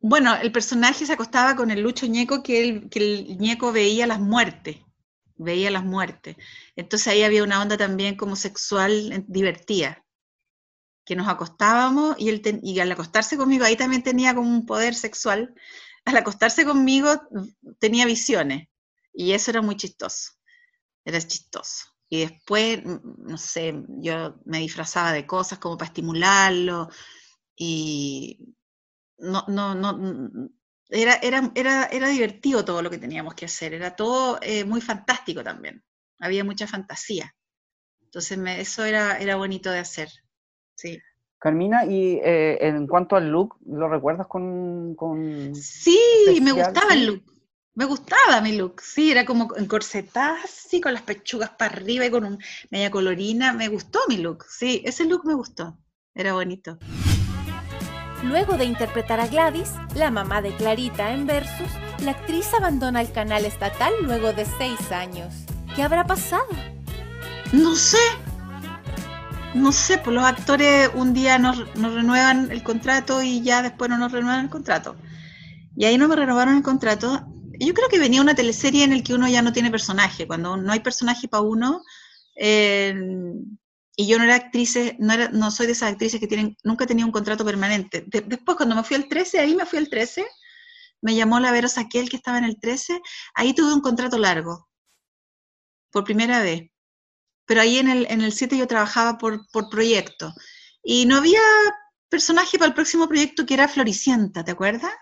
Bueno, 0.00 0.34
el 0.36 0.52
personaje 0.52 1.06
se 1.06 1.12
acostaba 1.12 1.56
con 1.56 1.70
el 1.70 1.80
Lucho 1.80 2.06
Ñeco, 2.06 2.42
que 2.42 2.62
el, 2.62 2.90
que 2.90 2.98
el 2.98 3.38
Ñeco 3.38 3.72
veía 3.72 4.06
las 4.06 4.20
muertes, 4.20 4.83
veía 5.36 5.70
las 5.70 5.84
muertes. 5.84 6.36
Entonces 6.76 7.08
ahí 7.08 7.22
había 7.22 7.44
una 7.44 7.60
onda 7.60 7.76
también 7.76 8.16
como 8.16 8.36
sexual 8.36 9.24
divertida, 9.28 10.04
que 11.04 11.16
nos 11.16 11.28
acostábamos 11.28 12.16
y, 12.18 12.28
él 12.30 12.60
y 12.62 12.80
al 12.80 12.92
acostarse 12.92 13.36
conmigo 13.36 13.64
ahí 13.64 13.76
también 13.76 14.02
tenía 14.02 14.34
como 14.34 14.48
un 14.48 14.66
poder 14.66 14.94
sexual. 14.94 15.54
Al 16.04 16.16
acostarse 16.16 16.64
conmigo 16.64 17.20
tenía 17.78 18.06
visiones. 18.06 18.68
Y 19.12 19.32
eso 19.32 19.50
era 19.52 19.62
muy 19.62 19.76
chistoso, 19.76 20.32
era 21.04 21.20
chistoso. 21.20 21.86
Y 22.08 22.20
después, 22.20 22.82
no 22.84 23.38
sé, 23.38 23.74
yo 24.00 24.36
me 24.44 24.58
disfrazaba 24.58 25.12
de 25.12 25.26
cosas 25.26 25.58
como 25.58 25.78
para 25.78 25.88
estimularlo 25.88 26.88
y 27.56 28.54
no, 29.18 29.44
no, 29.48 29.74
no, 29.74 30.50
era, 30.94 31.14
era, 31.16 31.50
era, 31.54 31.84
era 31.84 32.08
divertido 32.08 32.64
todo 32.64 32.80
lo 32.80 32.90
que 32.90 32.98
teníamos 32.98 33.34
que 33.34 33.46
hacer, 33.46 33.74
era 33.74 33.96
todo 33.96 34.38
eh, 34.40 34.64
muy 34.64 34.80
fantástico 34.80 35.42
también, 35.42 35.82
había 36.20 36.44
mucha 36.44 36.66
fantasía. 36.66 37.34
Entonces 38.04 38.38
eso 38.58 38.84
era, 38.84 39.18
era 39.18 39.36
bonito 39.36 39.70
de 39.70 39.80
hacer, 39.80 40.08
sí. 40.76 41.00
Carmina, 41.38 41.84
y 41.84 42.20
eh, 42.24 42.58
en 42.60 42.86
cuanto 42.86 43.16
al 43.16 43.28
look, 43.28 43.56
¿lo 43.66 43.88
recuerdas 43.88 44.26
con...? 44.28 44.94
con 44.94 45.54
sí, 45.54 45.98
me 46.40 46.52
gustaba 46.52 46.94
el 46.94 47.06
look. 47.06 47.34
Me 47.74 47.86
gustaba 47.86 48.40
mi 48.40 48.56
look, 48.56 48.80
sí, 48.80 49.10
era 49.10 49.24
como 49.24 49.48
encorsetada 49.56 50.40
así, 50.44 50.80
con 50.80 50.94
las 50.94 51.02
pechugas 51.02 51.50
para 51.50 51.74
arriba 51.74 52.06
y 52.06 52.10
con 52.10 52.24
un, 52.24 52.38
media 52.70 52.90
colorina. 52.90 53.52
Me 53.52 53.66
gustó 53.66 53.98
mi 54.08 54.18
look, 54.18 54.44
sí, 54.48 54.80
ese 54.84 55.04
look 55.06 55.26
me 55.26 55.34
gustó, 55.34 55.76
era 56.14 56.34
bonito. 56.34 56.78
Luego 58.24 58.56
de 58.56 58.64
interpretar 58.64 59.20
a 59.20 59.26
Gladys, 59.26 59.72
la 59.94 60.10
mamá 60.10 60.42
de 60.42 60.50
Clarita 60.56 61.12
en 61.12 61.26
Versus, 61.26 61.70
la 62.02 62.12
actriz 62.12 62.52
abandona 62.54 63.00
el 63.00 63.12
canal 63.12 63.44
estatal 63.44 63.92
luego 64.02 64.32
de 64.32 64.46
seis 64.58 64.90
años. 64.90 65.34
¿Qué 65.76 65.82
habrá 65.82 66.06
pasado? 66.06 66.46
No 67.52 67.76
sé. 67.76 67.98
No 69.54 69.70
sé, 69.70 69.98
pues 69.98 70.16
los 70.16 70.24
actores 70.24 70.90
un 70.94 71.14
día 71.14 71.38
nos, 71.38 71.58
renuevan 71.74 72.50
el 72.50 72.62
contrato 72.62 73.22
y 73.22 73.42
ya 73.42 73.62
después 73.62 73.88
no 73.88 73.98
nos 73.98 74.10
renuevan 74.10 74.40
el 74.40 74.50
contrato. 74.50 74.96
Y 75.76 75.84
ahí 75.84 75.96
no 75.98 76.08
me 76.08 76.16
renovaron 76.16 76.56
el 76.56 76.62
contrato 76.62 77.26
yo 77.58 77.74
creo 77.74 77.88
que 77.88 77.98
venía 77.98 78.20
una 78.20 78.34
teleserie 78.34 78.84
en 78.84 78.92
el 78.92 79.02
que 79.02 79.14
uno 79.14 79.28
ya 79.28 79.42
no 79.42 79.52
tiene 79.52 79.70
personaje, 79.70 80.26
cuando 80.26 80.56
no 80.56 80.72
hay 80.72 80.80
personaje 80.80 81.28
para 81.28 81.42
uno, 81.42 81.82
eh, 82.36 82.94
y 83.96 84.06
yo 84.06 84.18
no 84.18 84.24
era 84.24 84.34
actriz, 84.34 84.76
no, 84.98 85.12
era, 85.12 85.28
no 85.28 85.50
soy 85.50 85.66
de 85.66 85.72
esas 85.72 85.92
actrices 85.92 86.20
que 86.20 86.26
tienen, 86.26 86.56
nunca 86.64 86.86
tenía 86.86 87.04
un 87.04 87.12
contrato 87.12 87.44
permanente. 87.44 88.04
después, 88.06 88.56
cuando 88.56 88.74
me 88.74 88.84
fui 88.84 88.96
al 88.96 89.08
13, 89.08 89.38
ahí 89.38 89.54
me 89.54 89.66
fui 89.66 89.78
al 89.78 89.88
13, 89.88 90.26
me 91.02 91.14
llamó 91.14 91.38
la 91.38 91.52
Vero 91.52 91.68
Saquel, 91.68 92.08
que 92.08 92.16
estaba 92.16 92.38
en 92.38 92.44
el 92.44 92.58
13, 92.58 93.00
ahí 93.34 93.54
tuve 93.54 93.72
un 93.72 93.80
contrato 93.80 94.18
largo, 94.18 94.68
por 95.90 96.04
primera 96.04 96.40
vez. 96.42 96.70
Pero 97.46 97.60
ahí 97.60 97.78
en 97.78 97.88
el, 97.88 98.06
en 98.10 98.22
el 98.22 98.32
7 98.32 98.56
yo 98.56 98.66
trabajaba 98.66 99.18
por, 99.18 99.46
por 99.52 99.68
proyecto. 99.68 100.32
Y 100.82 101.04
no 101.06 101.16
había 101.16 101.40
personaje 102.08 102.58
para 102.58 102.68
el 102.68 102.74
próximo 102.74 103.06
proyecto 103.06 103.44
que 103.44 103.54
era 103.54 103.68
Floricienta, 103.68 104.44
¿te 104.44 104.52
acuerdas? 104.52 104.92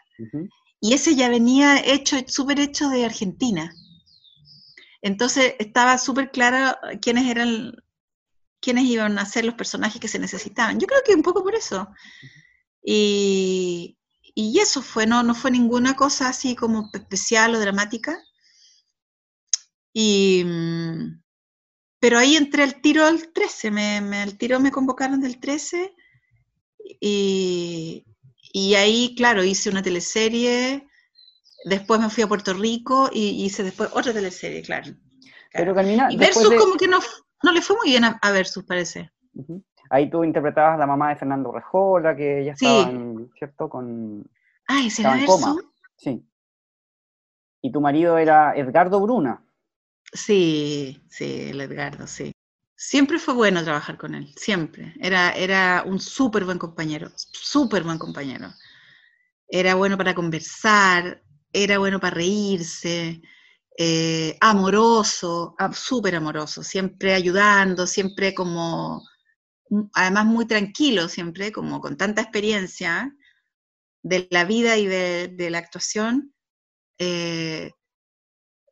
y 0.80 0.94
ese 0.94 1.14
ya 1.14 1.28
venía 1.28 1.80
hecho, 1.84 2.16
súper 2.26 2.58
hecho 2.58 2.88
de 2.88 3.04
Argentina. 3.04 3.72
Entonces 5.00 5.54
estaba 5.60 5.96
súper 5.96 6.30
claro 6.32 6.76
quiénes 7.00 7.28
eran, 7.28 7.72
quiénes 8.62 8.84
iban 8.84 9.18
a 9.18 9.26
ser 9.26 9.44
los 9.44 9.54
personajes 9.54 10.00
que 10.00 10.08
se 10.08 10.18
necesitaban. 10.18 10.80
Yo 10.80 10.86
creo 10.86 11.00
que 11.04 11.14
un 11.14 11.22
poco 11.22 11.42
por 11.42 11.54
eso. 11.54 11.88
Y, 12.82 13.98
y 14.34 14.58
eso 14.60 14.80
fue, 14.80 15.06
no, 15.06 15.22
no 15.22 15.34
fue 15.34 15.50
ninguna 15.50 15.94
cosa 15.96 16.28
así 16.28 16.56
como 16.56 16.88
especial 16.94 17.54
o 17.54 17.60
dramática. 17.60 18.18
Y, 19.92 20.44
pero 22.00 22.18
ahí 22.18 22.36
entré 22.36 22.62
al 22.62 22.80
tiro 22.80 23.04
al 23.04 23.32
13, 23.32 23.70
me, 23.70 24.00
me, 24.00 24.22
al 24.22 24.38
tiro 24.38 24.58
me 24.58 24.70
convocaron 24.70 25.20
del 25.20 25.38
13 25.38 25.94
y, 27.00 28.06
y 28.52 28.74
ahí, 28.76 29.14
claro, 29.16 29.44
hice 29.44 29.68
una 29.68 29.82
teleserie 29.82 30.86
Después 31.64 32.00
me 32.00 32.10
fui 32.10 32.24
a 32.24 32.26
Puerto 32.26 32.54
Rico 32.54 33.08
y 33.12 33.44
hice 33.44 33.62
después 33.62 33.90
otra 33.92 34.12
teleserie, 34.12 34.62
claro. 34.62 34.92
Pero 35.52 35.74
Carmina, 35.74 36.08
y 36.10 36.16
Versus 36.16 36.50
de- 36.50 36.56
como 36.56 36.76
que 36.76 36.88
no, 36.88 37.00
no 37.42 37.52
le 37.52 37.60
fue 37.62 37.76
muy 37.76 37.90
bien 37.90 38.04
a, 38.04 38.18
a 38.22 38.30
Versus, 38.30 38.64
parece. 38.64 39.10
Ahí 39.90 40.08
tú 40.10 40.24
interpretabas 40.24 40.74
a 40.76 40.78
la 40.78 40.86
mamá 40.86 41.10
de 41.10 41.16
Fernando 41.16 41.52
Rejola, 41.52 42.16
que 42.16 42.40
ella 42.42 42.56
Sí. 42.56 42.66
estaba, 42.66 42.90
en- 42.90 43.30
¿cierto? 43.38 43.68
Con... 43.68 44.24
Ay, 44.66 44.90
¿será 44.90 45.10
Estaba 45.16 45.20
en 45.20 45.26
coma. 45.26 45.54
Versus? 45.54 45.70
Sí. 45.96 46.26
Y 47.62 47.70
tu 47.72 47.80
marido 47.80 48.18
era 48.18 48.54
Edgardo 48.56 49.00
Bruna. 49.00 49.42
Sí, 50.12 51.02
sí, 51.08 51.48
el 51.50 51.60
Edgardo, 51.60 52.06
sí. 52.06 52.32
Siempre 52.74 53.18
fue 53.18 53.34
bueno 53.34 53.62
trabajar 53.62 53.96
con 53.96 54.14
él, 54.14 54.32
siempre. 54.36 54.92
Era, 55.00 55.30
era 55.32 55.84
un 55.86 56.00
súper 56.00 56.44
buen 56.44 56.58
compañero, 56.58 57.10
súper 57.14 57.84
buen 57.84 57.98
compañero. 57.98 58.48
Era 59.48 59.74
bueno 59.76 59.96
para 59.96 60.14
conversar, 60.14 61.22
era 61.52 61.78
bueno 61.78 62.00
para 62.00 62.16
reírse, 62.16 63.22
eh, 63.78 64.36
amoroso, 64.40 65.54
súper 65.72 66.16
amoroso, 66.16 66.62
siempre 66.62 67.14
ayudando, 67.14 67.86
siempre 67.86 68.34
como, 68.34 69.02
además 69.94 70.26
muy 70.26 70.46
tranquilo, 70.46 71.08
siempre, 71.08 71.52
como 71.52 71.80
con 71.80 71.96
tanta 71.96 72.22
experiencia 72.22 73.14
de 74.02 74.28
la 74.30 74.44
vida 74.44 74.76
y 74.76 74.86
de, 74.86 75.48
la 75.50 75.58
actuación. 75.58 76.34
eh, 76.98 77.72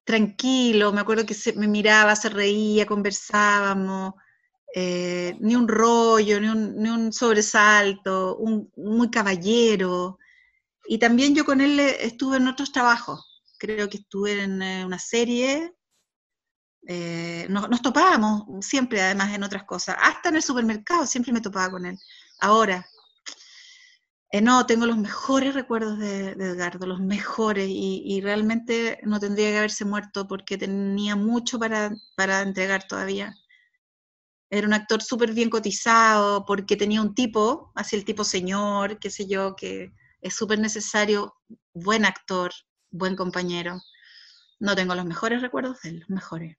tranquilo, 0.04 0.92
me 0.92 1.00
acuerdo 1.00 1.24
que 1.26 1.34
se, 1.34 1.52
me 1.54 1.68
miraba, 1.68 2.16
se 2.16 2.28
reía, 2.30 2.84
conversábamos, 2.86 4.14
eh, 4.74 5.36
ni 5.40 5.54
un 5.56 5.68
rollo, 5.68 6.40
ni 6.40 6.48
un, 6.48 6.76
ni 6.76 6.88
un 6.88 7.12
sobresalto, 7.12 8.36
un, 8.36 8.72
muy 8.76 9.10
caballero. 9.10 10.18
Y 10.86 10.98
también 10.98 11.34
yo 11.34 11.44
con 11.44 11.60
él 11.60 11.78
estuve 11.80 12.38
en 12.38 12.48
otros 12.48 12.72
trabajos, 12.72 13.29
creo 13.60 13.88
que 13.88 13.98
estuve 13.98 14.42
en 14.42 14.62
eh, 14.62 14.84
una 14.84 14.98
serie, 14.98 15.74
eh, 16.88 17.46
nos, 17.50 17.82
topábamos 17.82 18.44
siempre 18.64 19.02
además 19.02 19.34
en 19.34 19.44
otras 19.44 19.64
cosas, 19.64 19.96
hasta 20.00 20.30
en 20.30 20.36
el 20.36 20.42
supermercado 20.42 21.06
siempre 21.06 21.32
me 21.32 21.42
topaba 21.42 21.70
con 21.70 21.86
él. 21.86 21.98
Ahora, 22.40 22.86
eh, 24.32 24.40
no, 24.40 24.64
tengo 24.66 24.86
los 24.86 24.96
mejores 24.96 25.54
recuerdos 25.54 25.98
de, 25.98 26.34
de 26.34 26.46
Edgardo, 26.50 26.86
los 26.86 27.00
mejores, 27.00 27.68
y, 27.68 28.02
y 28.06 28.20
realmente 28.20 28.98
no 29.04 29.20
tendría 29.20 29.50
que 29.50 29.58
haberse 29.58 29.84
muerto 29.84 30.26
porque 30.26 30.56
tenía 30.56 31.16
mucho 31.16 31.58
para, 31.58 31.90
para 32.16 32.40
entregar 32.42 32.86
todavía. 32.86 33.34
Era 34.50 34.66
un 34.66 34.72
actor 34.72 35.02
súper 35.02 35.32
bien 35.32 35.50
cotizado 35.50 36.44
porque 36.44 36.76
tenía 36.76 37.02
un 37.02 37.14
tipo, 37.14 37.72
así 37.74 37.96
el 37.96 38.04
tipo 38.04 38.24
señor, 38.24 38.98
qué 38.98 39.10
sé 39.10 39.28
yo, 39.28 39.54
que 39.54 39.92
es 40.22 40.34
súper 40.34 40.58
necesario, 40.58 41.34
buen 41.74 42.04
actor, 42.04 42.52
buen 42.90 43.16
compañero. 43.16 43.80
No 44.58 44.74
tengo 44.76 44.94
los 44.94 45.06
mejores 45.06 45.42
recuerdos 45.42 45.82
de 45.82 45.90
él, 45.90 46.00
los 46.00 46.10
mejores. 46.10 46.56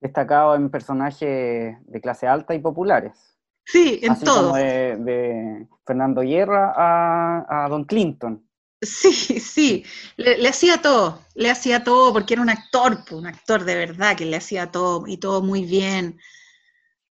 Destacado 0.00 0.54
en 0.54 0.70
personajes 0.70 1.76
de 1.80 2.00
clase 2.00 2.26
alta 2.26 2.54
y 2.54 2.58
populares. 2.58 3.36
Sí, 3.64 4.00
en 4.02 4.12
así 4.12 4.24
todo. 4.24 4.48
como 4.48 4.56
de, 4.56 4.96
de 4.96 5.68
Fernando 5.86 6.22
Guerra 6.22 6.72
a, 6.76 7.64
a 7.64 7.68
Don 7.68 7.84
Clinton. 7.84 8.44
Sí, 8.82 9.12
sí, 9.12 9.84
le, 10.16 10.38
le 10.38 10.48
hacía 10.48 10.80
todo, 10.80 11.20
le 11.34 11.50
hacía 11.50 11.84
todo 11.84 12.14
porque 12.14 12.32
era 12.32 12.42
un 12.42 12.48
actor, 12.48 13.04
un 13.10 13.26
actor 13.26 13.64
de 13.64 13.74
verdad 13.74 14.16
que 14.16 14.24
le 14.24 14.38
hacía 14.38 14.70
todo 14.70 15.06
y 15.06 15.18
todo 15.18 15.42
muy 15.42 15.64
bien. 15.64 16.18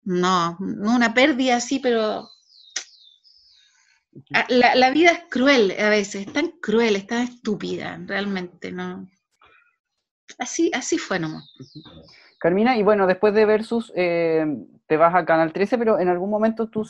No, 0.02 0.56
no 0.58 0.96
una 0.96 1.12
pérdida 1.12 1.56
así, 1.56 1.78
pero 1.78 2.26
la, 4.48 4.74
la 4.74 4.90
vida 4.90 5.10
es 5.12 5.20
cruel 5.28 5.74
a 5.78 5.88
veces, 5.88 6.26
es 6.26 6.32
tan 6.32 6.48
cruel, 6.60 6.96
es 6.96 7.06
tan 7.06 7.22
estúpida, 7.22 8.00
realmente, 8.06 8.72
¿no? 8.72 9.08
Así, 10.38 10.70
así 10.74 10.98
fue 10.98 11.18
nomás. 11.18 11.54
Carmina, 12.38 12.76
y 12.76 12.82
bueno, 12.82 13.06
después 13.06 13.34
de 13.34 13.44
Versus 13.44 13.92
eh, 13.94 14.46
te 14.86 14.96
vas 14.96 15.14
a 15.14 15.24
Canal 15.26 15.52
13, 15.52 15.76
pero 15.76 15.98
en 15.98 16.08
algún 16.08 16.30
momento 16.30 16.68
tú 16.68 16.88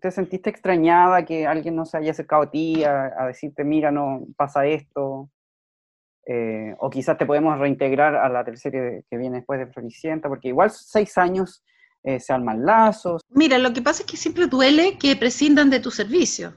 te 0.00 0.10
sentiste 0.10 0.50
extrañada 0.50 1.24
que 1.24 1.46
alguien 1.46 1.76
no 1.76 1.84
se 1.84 1.98
haya 1.98 2.10
acercado 2.10 2.42
a 2.42 2.50
ti 2.50 2.82
a, 2.82 3.12
a 3.16 3.26
decirte, 3.26 3.62
mira, 3.64 3.92
no 3.92 4.26
pasa 4.36 4.66
esto, 4.66 5.30
eh, 6.30 6.74
o 6.78 6.90
quizás 6.90 7.16
te 7.16 7.24
podemos 7.24 7.58
reintegrar 7.58 8.14
a 8.14 8.28
la 8.28 8.44
teleserie 8.44 9.04
que 9.08 9.16
viene 9.16 9.38
después 9.38 9.58
de 9.58 9.66
Floricienta, 9.66 10.28
porque 10.28 10.48
igual 10.48 10.70
seis 10.70 11.16
años 11.16 11.64
eh, 12.08 12.20
se 12.20 12.32
arman 12.32 12.64
lazos. 12.64 13.20
Mira, 13.28 13.58
lo 13.58 13.74
que 13.74 13.82
pasa 13.82 14.02
es 14.02 14.10
que 14.10 14.16
siempre 14.16 14.46
duele 14.46 14.96
que 14.98 15.14
prescindan 15.14 15.68
de 15.68 15.80
tu 15.80 15.90
servicio. 15.90 16.54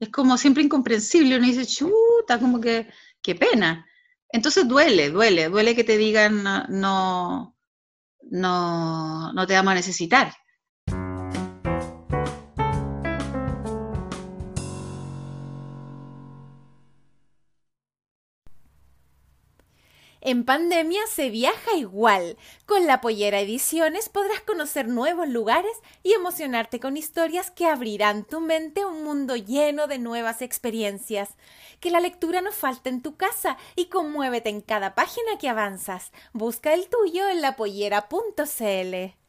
Es 0.00 0.08
como 0.08 0.38
siempre 0.38 0.62
incomprensible. 0.62 1.36
Uno 1.36 1.46
dice, 1.46 1.66
chuta, 1.66 2.38
como 2.40 2.58
que, 2.58 2.88
qué 3.20 3.34
pena. 3.34 3.86
Entonces 4.30 4.66
duele, 4.66 5.10
duele, 5.10 5.50
duele 5.50 5.76
que 5.76 5.84
te 5.84 5.98
digan, 5.98 6.42
no, 6.42 7.54
no, 8.30 9.32
no, 9.34 9.46
te 9.46 9.54
vamos 9.54 9.72
a 9.72 9.74
necesitar. 9.74 10.32
En 20.32 20.46
pandemia 20.46 21.02
se 21.08 21.28
viaja 21.28 21.76
igual. 21.76 22.38
Con 22.64 22.86
la 22.86 23.02
Pollera 23.02 23.40
Ediciones 23.40 24.08
podrás 24.08 24.40
conocer 24.40 24.88
nuevos 24.88 25.28
lugares 25.28 25.76
y 26.02 26.14
emocionarte 26.14 26.80
con 26.80 26.96
historias 26.96 27.50
que 27.50 27.66
abrirán 27.66 28.24
tu 28.24 28.40
mente 28.40 28.80
a 28.80 28.86
un 28.86 29.04
mundo 29.04 29.36
lleno 29.36 29.88
de 29.88 29.98
nuevas 29.98 30.40
experiencias. 30.40 31.36
Que 31.80 31.90
la 31.90 32.00
lectura 32.00 32.40
no 32.40 32.50
falte 32.50 32.88
en 32.88 33.02
tu 33.02 33.14
casa 33.14 33.58
y 33.76 33.90
conmuévete 33.90 34.48
en 34.48 34.62
cada 34.62 34.94
página 34.94 35.36
que 35.38 35.50
avanzas. 35.50 36.12
Busca 36.32 36.72
el 36.72 36.88
tuyo 36.88 37.28
en 37.28 37.42
lapollera.cl. 37.42 39.21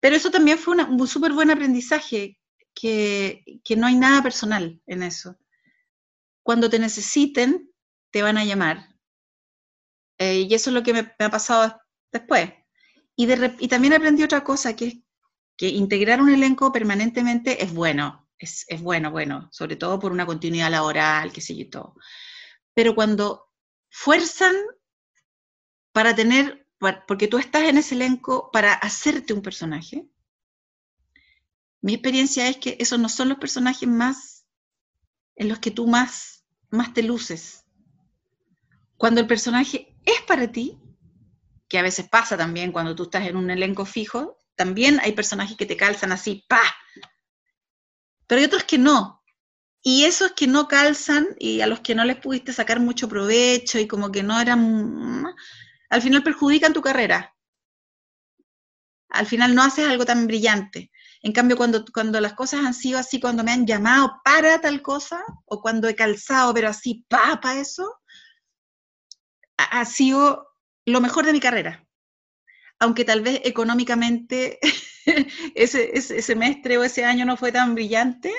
Pero 0.00 0.16
eso 0.16 0.30
también 0.30 0.58
fue 0.58 0.76
un 0.76 1.08
súper 1.08 1.32
buen 1.32 1.50
aprendizaje, 1.50 2.38
que, 2.74 3.42
que 3.64 3.76
no 3.76 3.86
hay 3.86 3.96
nada 3.96 4.22
personal 4.22 4.80
en 4.86 5.02
eso. 5.02 5.36
Cuando 6.44 6.70
te 6.70 6.78
necesiten, 6.78 7.72
te 8.10 8.22
van 8.22 8.38
a 8.38 8.44
llamar. 8.44 8.88
Eh, 10.18 10.46
y 10.48 10.54
eso 10.54 10.70
es 10.70 10.74
lo 10.74 10.82
que 10.82 10.92
me, 10.92 11.14
ha 11.18 11.30
pasado 11.30 11.80
después. 12.12 12.52
Y, 13.16 13.26
de 13.26 13.54
y 13.58 13.68
también 13.68 13.94
aprendí 13.94 14.22
otra 14.22 14.44
cosa, 14.44 14.76
que 14.76 14.86
es 14.86 14.94
que 15.56 15.68
integrar 15.68 16.20
un 16.20 16.30
elenco 16.30 16.70
permanentemente 16.70 17.62
es 17.62 17.74
bueno, 17.74 18.28
es, 18.38 18.64
es 18.68 18.80
bueno, 18.80 19.10
bueno, 19.10 19.48
sobre 19.50 19.74
todo 19.74 19.98
por 19.98 20.12
una 20.12 20.24
continuidad 20.24 20.70
laboral, 20.70 21.32
qué 21.32 21.40
sé 21.40 21.56
yo, 21.56 21.62
y 21.62 21.70
todo. 21.70 21.94
Pero 22.74 22.94
cuando 22.94 23.50
fuerzan 23.90 24.54
para 25.92 26.14
tener, 26.14 26.67
porque 26.78 27.28
tú 27.28 27.38
estás 27.38 27.64
en 27.64 27.78
ese 27.78 27.94
elenco 27.94 28.50
para 28.52 28.72
hacerte 28.72 29.32
un 29.32 29.42
personaje, 29.42 30.08
mi 31.80 31.94
experiencia 31.94 32.48
es 32.48 32.56
que 32.56 32.76
esos 32.80 32.98
no 32.98 33.08
son 33.08 33.28
los 33.28 33.38
personajes 33.38 33.88
más 33.88 34.46
en 35.36 35.48
los 35.48 35.58
que 35.58 35.70
tú 35.70 35.86
más, 35.86 36.44
más 36.70 36.92
te 36.92 37.02
luces. 37.02 37.64
Cuando 38.96 39.20
el 39.20 39.26
personaje 39.26 39.96
es 40.04 40.20
para 40.22 40.50
ti, 40.50 40.78
que 41.68 41.78
a 41.78 41.82
veces 41.82 42.08
pasa 42.08 42.36
también 42.36 42.72
cuando 42.72 42.96
tú 42.96 43.04
estás 43.04 43.26
en 43.26 43.36
un 43.36 43.50
elenco 43.50 43.84
fijo, 43.84 44.42
también 44.56 44.98
hay 45.00 45.12
personajes 45.12 45.56
que 45.56 45.66
te 45.66 45.76
calzan 45.76 46.10
así, 46.10 46.44
¡pa! 46.48 46.60
Pero 48.26 48.40
hay 48.40 48.46
otros 48.46 48.64
que 48.64 48.78
no. 48.78 49.22
Y 49.82 50.04
esos 50.04 50.32
que 50.32 50.48
no 50.48 50.66
calzan 50.66 51.28
y 51.38 51.60
a 51.60 51.68
los 51.68 51.80
que 51.80 51.94
no 51.94 52.04
les 52.04 52.16
pudiste 52.16 52.52
sacar 52.52 52.80
mucho 52.80 53.08
provecho 53.08 53.78
y 53.78 53.86
como 53.86 54.10
que 54.10 54.24
no 54.24 54.40
eran, 54.40 55.24
al 55.90 56.02
final 56.02 56.22
perjudican 56.22 56.72
tu 56.72 56.82
carrera. 56.82 57.34
Al 59.10 59.26
final 59.26 59.54
no 59.54 59.62
haces 59.62 59.88
algo 59.88 60.04
tan 60.04 60.26
brillante. 60.26 60.90
En 61.22 61.32
cambio, 61.32 61.56
cuando, 61.56 61.84
cuando 61.92 62.20
las 62.20 62.34
cosas 62.34 62.64
han 62.64 62.74
sido 62.74 62.98
así, 62.98 63.18
cuando 63.18 63.42
me 63.42 63.52
han 63.52 63.66
llamado 63.66 64.20
para 64.22 64.60
tal 64.60 64.82
cosa, 64.82 65.24
o 65.46 65.60
cuando 65.60 65.88
he 65.88 65.94
calzado, 65.94 66.52
pero 66.52 66.68
así, 66.68 67.06
pa, 67.08 67.40
pa 67.40 67.58
eso, 67.58 68.00
ha, 69.56 69.84
sido 69.84 70.48
lo 70.84 71.00
mejor 71.00 71.24
de 71.26 71.32
mi 71.32 71.40
carrera. 71.40 71.84
Aunque 72.78 73.04
tal 73.04 73.22
vez 73.22 73.40
económicamente 73.44 74.60
ese, 75.54 76.22
semestre 76.22 76.78
o 76.78 76.84
ese 76.84 77.04
año 77.04 77.24
no 77.24 77.36
fue 77.36 77.50
tan 77.50 77.74
brillante, 77.74 78.32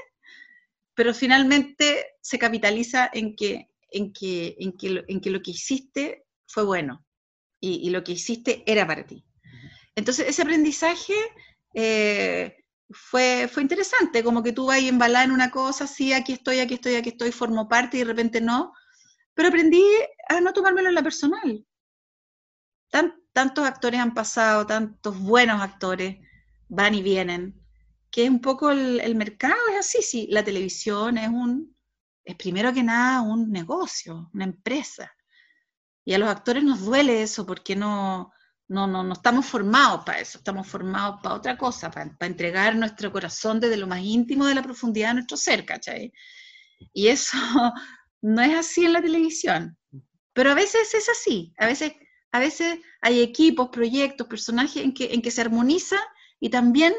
pero 0.94 1.14
finalmente 1.14 2.06
se 2.22 2.40
capitaliza 2.40 3.10
en 3.12 3.36
que, 3.36 3.70
en 3.92 4.14
que, 4.14 4.56
en 4.60 4.78
que, 4.78 5.04
en 5.08 5.20
que 5.20 5.32
lo 5.32 5.42
que 5.42 5.52
hiciste 5.52 6.26
fue 6.46 6.64
bueno 6.64 7.06
y, 7.60 7.88
y, 7.88 7.90
lo 7.90 8.04
que 8.04 8.14
hiciste 8.14 8.64
era 8.66 8.88
para 8.88 9.06
ti. 9.06 9.26
Entonces, 9.96 10.28
ese 10.28 10.42
aprendizaje 10.42 11.14
eh, 11.74 12.64
fue, 12.90 13.50
fue 13.52 13.64
interesante, 13.64 14.24
como 14.24 14.42
que 14.42 14.54
tú 14.54 14.68
vas 14.68 14.80
embalada 14.80 15.26
en 15.26 15.32
una 15.32 15.52
cosa, 15.52 15.88
sí, 15.88 16.14
aquí 16.14 16.34
estoy, 16.34 16.60
aquí 16.60 16.76
estoy, 16.76 16.96
aquí 16.96 17.10
estoy, 17.10 17.32
formo 17.32 17.68
parte 17.68 17.98
y 17.98 18.00
de 18.00 18.06
repente 18.06 18.42
no, 18.42 18.74
pero 19.34 19.50
aprendí 19.50 19.84
a 20.28 20.42
no 20.42 20.54
tomármelo 20.54 20.90
en 20.90 20.96
la 20.96 21.04
personal. 21.04 21.66
Tan, 22.90 23.14
tantos 23.34 23.66
actores 23.66 24.00
han 24.00 24.14
pasado, 24.14 24.66
tantos 24.66 25.20
buenos 25.20 25.62
actores, 25.62 26.18
van 26.68 26.96
y 26.96 27.04
vienen, 27.04 27.62
que 28.12 28.24
es 28.24 28.30
un 28.30 28.42
poco 28.42 28.72
el, 28.72 29.00
el 29.02 29.16
mercado, 29.16 29.60
es 29.72 29.80
así, 29.80 30.02
sí, 30.02 30.28
la 30.32 30.44
televisión 30.44 31.18
es 31.18 31.30
un, 31.30 31.76
es 32.24 32.36
primero 32.36 32.74
que 32.74 32.84
nada 32.84 33.22
un 33.22 33.52
negocio, 33.52 34.30
una 34.34 34.46
empresa. 34.46 35.12
Y 36.10 36.14
a 36.16 36.18
los 36.18 36.28
actores 36.28 36.64
nos 36.64 36.84
duele 36.84 37.22
eso 37.22 37.46
porque 37.46 37.76
no, 37.76 38.34
no, 38.68 38.88
no, 38.88 39.04
no 39.04 39.14
estamos 39.14 39.46
formados 39.46 40.04
para 40.04 40.20
eso, 40.20 40.40
estamos 40.40 40.66
formados 40.66 41.20
para 41.22 41.36
otra 41.36 41.56
cosa, 41.56 41.92
para, 41.92 42.10
para, 42.18 42.32
entregar 42.32 42.76
nuestro 42.76 43.12
corazón 43.12 43.60
desde 43.60 43.78
lo 43.78 43.86
más 43.86 44.02
íntimo 44.02 44.48
de 44.48 44.56
la 44.56 44.64
profundidad 44.64 45.10
de 45.10 45.14
nuestro 45.14 45.38
ser, 45.38 45.68
¿cachai? 45.68 46.12
Y 46.94 47.10
eso 47.10 47.38
no 48.24 48.42
es 48.42 48.56
así 48.56 48.86
en 48.86 48.94
la 48.94 49.04
televisión. 49.04 49.78
Pero 50.34 50.50
a 50.50 50.56
veces 50.56 50.96
es 50.96 51.08
así, 51.10 51.54
a 51.60 51.68
veces, 51.68 51.94
a 52.32 52.40
veces 52.40 52.80
hay 53.02 53.22
equipos, 53.22 53.70
proyectos, 53.70 54.26
personajes 54.26 54.84
en 54.84 54.96
que, 54.96 55.14
en 55.14 55.22
que 55.22 55.30
se 55.30 55.42
armoniza 55.42 55.98
y 56.40 56.50
también 56.50 56.96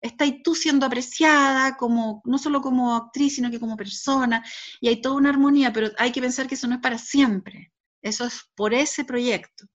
estás 0.00 0.32
tú 0.42 0.56
siendo 0.56 0.84
apreciada 0.84 1.76
como, 1.76 2.22
no 2.24 2.38
solo 2.38 2.60
como 2.60 2.96
actriz, 2.96 3.36
sino 3.36 3.52
que 3.52 3.60
como 3.60 3.76
persona, 3.76 4.44
y 4.80 4.88
hay 4.88 5.00
toda 5.00 5.14
una 5.14 5.28
armonía, 5.28 5.72
pero 5.72 5.92
hay 5.96 6.10
que 6.10 6.20
pensar 6.20 6.48
que 6.48 6.56
eso 6.56 6.66
no 6.66 6.74
es 6.74 6.80
para 6.80 6.98
siempre, 6.98 7.70
eso 8.06 8.24
es 8.24 8.42
por 8.54 8.72
ese 8.72 9.04
proyecto. 9.04 9.66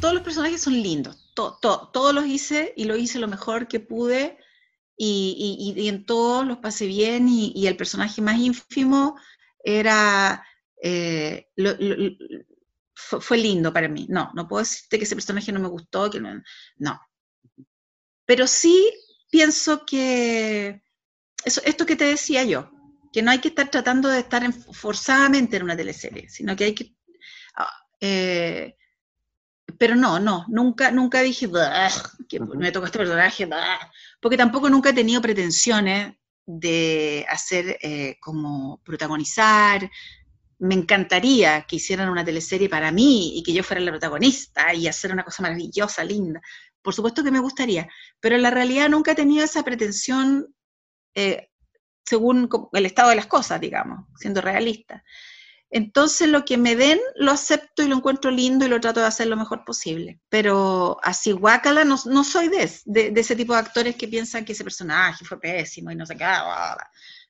Todos 0.00 0.14
los 0.14 0.22
personajes 0.22 0.60
son 0.60 0.74
lindos, 0.74 1.32
todos 1.34 2.14
los 2.14 2.26
hice 2.26 2.72
y 2.76 2.84
lo 2.84 2.96
hice 2.96 3.18
lo 3.18 3.28
mejor 3.28 3.68
que 3.68 3.80
pude, 3.80 4.38
y, 4.96 5.74
y, 5.76 5.88
en 5.88 6.04
todos 6.04 6.46
los 6.46 6.58
pasé 6.58 6.86
bien, 6.86 7.28
y, 7.28 7.66
el 7.66 7.76
personaje 7.76 8.22
más 8.22 8.38
ínfimo 8.38 9.16
era... 9.64 10.44
Eh, 10.80 11.48
fue, 12.94 13.38
lindo 13.38 13.72
para 13.72 13.88
mí. 13.88 14.06
No, 14.08 14.30
no 14.34 14.46
puedo 14.46 14.62
decirte 14.62 14.98
que 14.98 15.04
ese 15.04 15.16
personaje 15.16 15.52
no 15.52 15.60
me 15.60 15.68
gustó, 15.68 16.10
que 16.10 16.20
no, 16.20 16.42
no. 16.76 17.00
Pero 18.24 18.46
sí 18.46 18.88
pienso 19.30 19.84
que 19.84 20.82
eso, 21.44 21.60
esto 21.64 21.86
que 21.86 21.96
te 21.96 22.04
decía 22.04 22.44
yo, 22.44 22.70
que 23.12 23.22
no 23.22 23.30
hay 23.30 23.40
que 23.40 23.48
estar 23.48 23.70
tratando 23.70 24.08
de 24.08 24.20
estar 24.20 24.50
forzadamente 24.72 25.56
en 25.56 25.64
una 25.64 25.76
teleserie, 25.76 26.28
sino 26.28 26.56
que 26.56 26.64
hay 26.64 26.74
que... 26.74 26.94
Ah, 27.54 27.72
eh, 28.00 28.76
pero 29.78 29.94
no, 29.94 30.20
no, 30.20 30.44
nunca, 30.48 30.90
nunca 30.90 31.22
dije 31.22 31.48
que 32.28 32.40
me 32.40 32.72
toca 32.72 32.86
este 32.86 32.98
personaje, 32.98 33.48
porque 34.20 34.36
tampoco 34.36 34.70
nunca 34.70 34.90
he 34.90 34.94
tenido 34.94 35.20
pretensiones 35.20 36.14
de 36.46 37.26
hacer 37.28 37.78
eh, 37.82 38.16
como 38.20 38.80
protagonizar. 38.84 39.90
Me 40.58 40.74
encantaría 40.74 41.62
que 41.62 41.76
hicieran 41.76 42.08
una 42.08 42.24
teleserie 42.24 42.68
para 42.68 42.92
mí 42.92 43.38
y 43.38 43.42
que 43.42 43.52
yo 43.52 43.64
fuera 43.64 43.80
la 43.80 43.90
protagonista 43.90 44.72
y 44.74 44.86
hacer 44.86 45.12
una 45.12 45.24
cosa 45.24 45.42
maravillosa, 45.42 46.04
linda, 46.04 46.40
por 46.82 46.94
supuesto 46.94 47.22
que 47.22 47.30
me 47.30 47.40
gustaría, 47.40 47.88
pero 48.20 48.36
en 48.36 48.42
la 48.42 48.50
realidad 48.50 48.88
nunca 48.88 49.12
he 49.12 49.16
tenido 49.16 49.44
esa 49.44 49.62
pretensión 49.62 50.54
eh, 51.14 51.48
según 52.04 52.48
el 52.72 52.86
estado 52.86 53.10
de 53.10 53.16
las 53.16 53.26
cosas, 53.26 53.60
digamos, 53.60 54.06
siendo 54.16 54.40
realista. 54.40 55.02
Entonces 55.74 56.28
lo 56.28 56.44
que 56.44 56.58
me 56.58 56.76
den 56.76 57.00
lo 57.16 57.32
acepto 57.32 57.82
y 57.82 57.88
lo 57.88 57.96
encuentro 57.96 58.30
lindo 58.30 58.66
y 58.66 58.68
lo 58.68 58.78
trato 58.78 59.00
de 59.00 59.06
hacer 59.06 59.26
lo 59.26 59.38
mejor 59.38 59.64
posible. 59.64 60.20
Pero 60.28 60.98
así 61.02 61.32
guácala 61.32 61.82
no, 61.84 61.96
soy 61.96 62.48
de, 62.48 62.70
ese 63.18 63.36
tipo 63.36 63.54
de 63.54 63.60
actores 63.60 63.96
que 63.96 64.06
piensan 64.06 64.44
que 64.44 64.52
ese 64.52 64.64
personaje 64.64 65.24
fue 65.24 65.40
pésimo 65.40 65.90
y 65.90 65.96
no 65.96 66.04
sé 66.04 66.14
qué. 66.16 66.26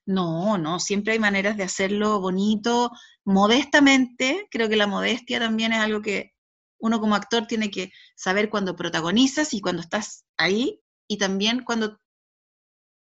No, 0.06 0.58
no, 0.58 0.80
siempre 0.80 1.12
hay 1.12 1.20
maneras 1.20 1.56
de 1.56 1.62
hacerlo 1.62 2.20
bonito, 2.20 2.90
modestamente. 3.24 4.48
Creo 4.50 4.68
que 4.68 4.74
la 4.74 4.88
modestia 4.88 5.38
también 5.38 5.72
es 5.72 5.78
algo 5.78 6.02
que 6.02 6.32
uno 6.80 7.00
como 7.00 7.14
actor 7.14 7.46
tiene 7.46 7.70
que 7.70 7.92
saber 8.16 8.50
cuando 8.50 8.74
protagonizas 8.74 9.54
y 9.54 9.60
cuando 9.60 9.82
estás 9.82 10.24
ahí 10.36 10.80
y 11.06 11.16
también 11.16 11.62
cuando 11.62 12.00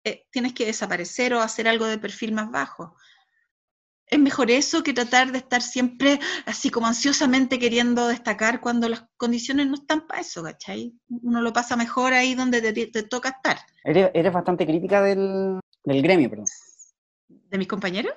eh, 0.03 0.25
tienes 0.31 0.55
que 0.55 0.65
desaparecer 0.65 1.35
o 1.35 1.43
hacer 1.43 1.69
algo 1.69 1.85
de 1.85 1.99
perfil 1.99 2.33
más 2.33 2.51
bajo. 2.51 2.97
Es 4.09 4.19
mejor 4.19 4.51
eso 4.51 4.83
que 4.83 4.93
tratar 4.93 5.33
de 5.33 5.39
estar 5.39 5.63
siempre 5.63 6.21
así 6.47 6.71
como 6.71 6.87
ansiosamente 6.87 7.59
queriendo 7.59 8.07
destacar 8.07 8.61
cuando 8.61 8.89
las 8.89 9.05
condiciones 9.17 9.67
no 9.67 9.75
están 9.75 10.07
para 10.07 10.21
eso, 10.21 10.43
¿cachai? 10.43 10.95
Uno 11.09 11.43
lo 11.43 11.53
pasa 11.53 11.77
mejor 11.77 12.13
ahí 12.13 12.35
donde 12.35 12.61
te, 12.73 13.03
toca 13.03 13.31
estar. 13.31 13.59
Eres, 13.85 14.33
bastante 14.33 14.65
crítica 14.65 15.03
del, 15.03 15.61
gremio, 15.85 16.31
perdón. 16.31 16.47
¿De 17.29 17.59
mis 17.59 17.69
compañeros? 17.69 18.13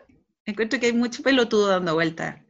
Encuentro 0.46 0.80
que 0.80 0.88
hay 0.88 0.94
mucho 0.94 1.24
pelotudo 1.24 1.68
dando 1.68 1.96
vueltas 1.96 2.42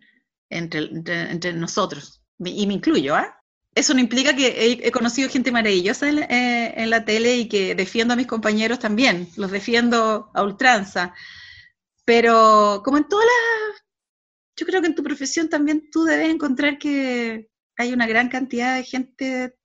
entre, 0.50 0.90
entre 1.32 1.54
nosotros 1.54 2.22
y 2.40 2.68
me 2.68 2.74
incluyo, 2.74 3.16
¿ah? 3.16 3.36
Eso 3.76 3.94
no 3.94 4.00
implica 4.00 4.36
que 4.36 4.80
he, 4.84 4.92
conocido 4.92 5.30
gente 5.30 5.52
maravillosa 5.52 6.10
eh, 6.10 6.74
en, 6.76 6.90
la 6.90 7.06
tele 7.06 7.38
y 7.38 7.48
que 7.48 7.76
defiendo 7.76 8.14
a 8.14 8.18
mis 8.18 8.28
compañeros 8.28 8.80
también, 8.80 9.30
los 9.38 9.52
defiendo 9.52 10.32
a 10.34 10.44
ultranza. 10.44 11.14
Pero 12.10 12.82
como 12.84 12.98
en 12.98 13.08
todas 13.08 13.24
las... 13.24 13.84
Yo 14.58 14.66
creo 14.66 14.82
que 14.82 14.88
en 14.88 14.96
tu 14.96 15.04
profesión 15.04 15.48
también 15.48 15.92
tú 15.92 16.06
debes 16.06 16.30
encontrar 16.30 16.80
que 16.80 17.52
hay 17.78 17.94
una 17.94 18.08
gran 18.08 18.30
cantidad 18.30 18.78
de 18.78 18.84
gente 18.84 19.56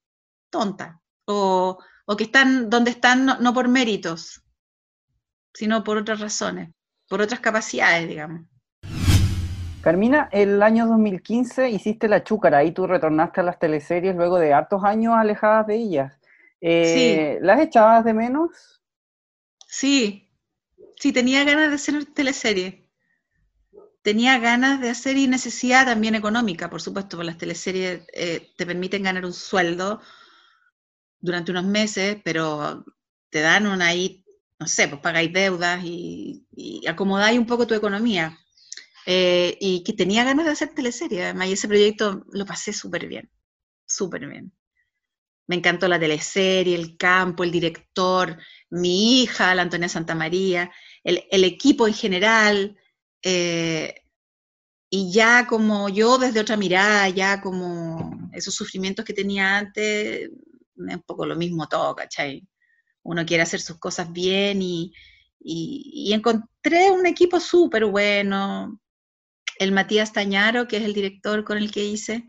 tonta 0.51 1.01
o, 1.25 1.79
que 2.15 2.25
están 2.25 2.69
donde 2.69 2.91
están 2.91 3.25
no 3.25 3.51
por 3.51 3.67
méritos, 3.67 4.43
sino 5.55 5.83
por 5.83 5.97
otras 5.97 6.19
razones, 6.19 6.69
por 7.09 7.19
otras 7.19 7.39
capacidades, 7.39 8.07
digamos. 8.07 8.45
Carmina, 9.81 10.29
el 10.31 10.61
año 10.61 10.85
2015 10.85 11.71
hiciste 11.71 12.07
La 12.07 12.23
Chúcara 12.23 12.63
y 12.63 12.73
tú 12.73 12.85
retornaste 12.85 13.41
a 13.41 13.43
las 13.43 13.57
teleseries 13.57 14.15
luego 14.15 14.37
de 14.37 14.53
hartos 14.53 14.83
años 14.83 15.15
alejadas 15.17 15.65
de 15.65 15.77
ellas. 15.77 16.13
Eh, 16.61 17.39
¿Las 17.41 17.59
echabas 17.59 18.05
de 18.05 18.13
menos? 18.13 18.83
Sí, 19.67 20.24
sí, 20.99 21.11
tenía 21.13 21.43
ganas 21.43 21.69
de 21.69 21.75
hacer 21.75 22.05
teleserie. 22.13 22.89
Tenía 24.01 24.37
ganas 24.37 24.81
de 24.81 24.89
hacer 24.89 25.17
y 25.17 25.27
necesidad 25.27 25.85
también 25.85 26.15
económica, 26.15 26.69
por 26.69 26.81
supuesto, 26.81 27.17
porque 27.17 27.27
las 27.27 27.37
teleseries 27.37 28.01
eh, 28.13 28.51
te 28.55 28.65
permiten 28.65 29.03
ganar 29.03 29.25
un 29.25 29.33
sueldo 29.33 29.99
durante 31.19 31.51
unos 31.51 31.65
meses, 31.65 32.17
pero 32.23 32.85
te 33.31 33.41
dan 33.41 33.65
una 33.67 33.87
ahí, 33.87 34.23
no 34.59 34.67
sé, 34.67 34.87
pues 34.87 35.01
pagáis 35.01 35.33
deudas 35.33 35.83
y, 35.83 36.45
acomodáis 36.87 37.39
un 37.39 37.47
poco 37.47 37.65
tu 37.65 37.73
economía 37.73 38.37
eh, 39.07 39.57
y 39.59 39.83
que 39.83 39.93
tenía 39.93 40.23
ganas 40.23 40.45
de 40.45 40.51
hacer 40.51 40.69
teleserie, 40.75 41.23
además, 41.23 41.47
y 41.47 41.53
ese 41.53 41.67
proyecto 41.67 42.25
lo 42.31 42.45
pasé 42.45 42.73
súper 42.73 43.07
bien, 43.07 43.29
súper 43.87 44.27
bien. 44.27 44.53
Me 45.47 45.55
encantó 45.55 45.87
la 45.87 45.99
teleserie, 45.99 46.75
el 46.75 46.97
campo, 46.97 47.43
el 47.43 47.51
director, 47.51 48.37
mi 48.69 49.21
hija, 49.21 49.53
la 49.53 49.61
Antonia 49.61 49.89
Santamaría, 49.89 50.71
el, 51.03 51.23
el 51.29 51.43
equipo 51.43 51.87
en 51.87 51.93
general, 51.93 52.77
eh, 53.21 53.95
y 54.89 55.11
ya 55.11 55.45
como 55.47 55.89
yo 55.89 56.17
desde 56.17 56.39
otra 56.39 56.57
mirada, 56.57 57.09
ya 57.09 57.41
como 57.41 58.29
esos 58.33 58.55
sufrimientos 58.55 59.03
que 59.05 59.13
tenía 59.13 59.57
antes, 59.57 60.29
es 60.29 60.95
un 60.95 61.03
poco 61.05 61.25
lo 61.25 61.35
mismo 61.35 61.67
todo, 61.67 61.95
¿cachai? 61.95 62.47
Uno 63.03 63.25
quiere 63.25 63.43
hacer 63.43 63.61
sus 63.61 63.77
cosas 63.77 64.11
bien 64.11 64.61
y, 64.61 64.93
y, 65.39 65.91
y 66.09 66.13
encontré 66.13 66.91
un 66.91 67.05
equipo 67.05 67.39
súper 67.39 67.85
bueno, 67.85 68.79
el 69.59 69.71
Matías 69.71 70.13
Tañaro, 70.13 70.67
que 70.67 70.77
es 70.77 70.83
el 70.83 70.93
director 70.93 71.43
con 71.43 71.57
el 71.57 71.71
que 71.71 71.85
hice 71.85 72.25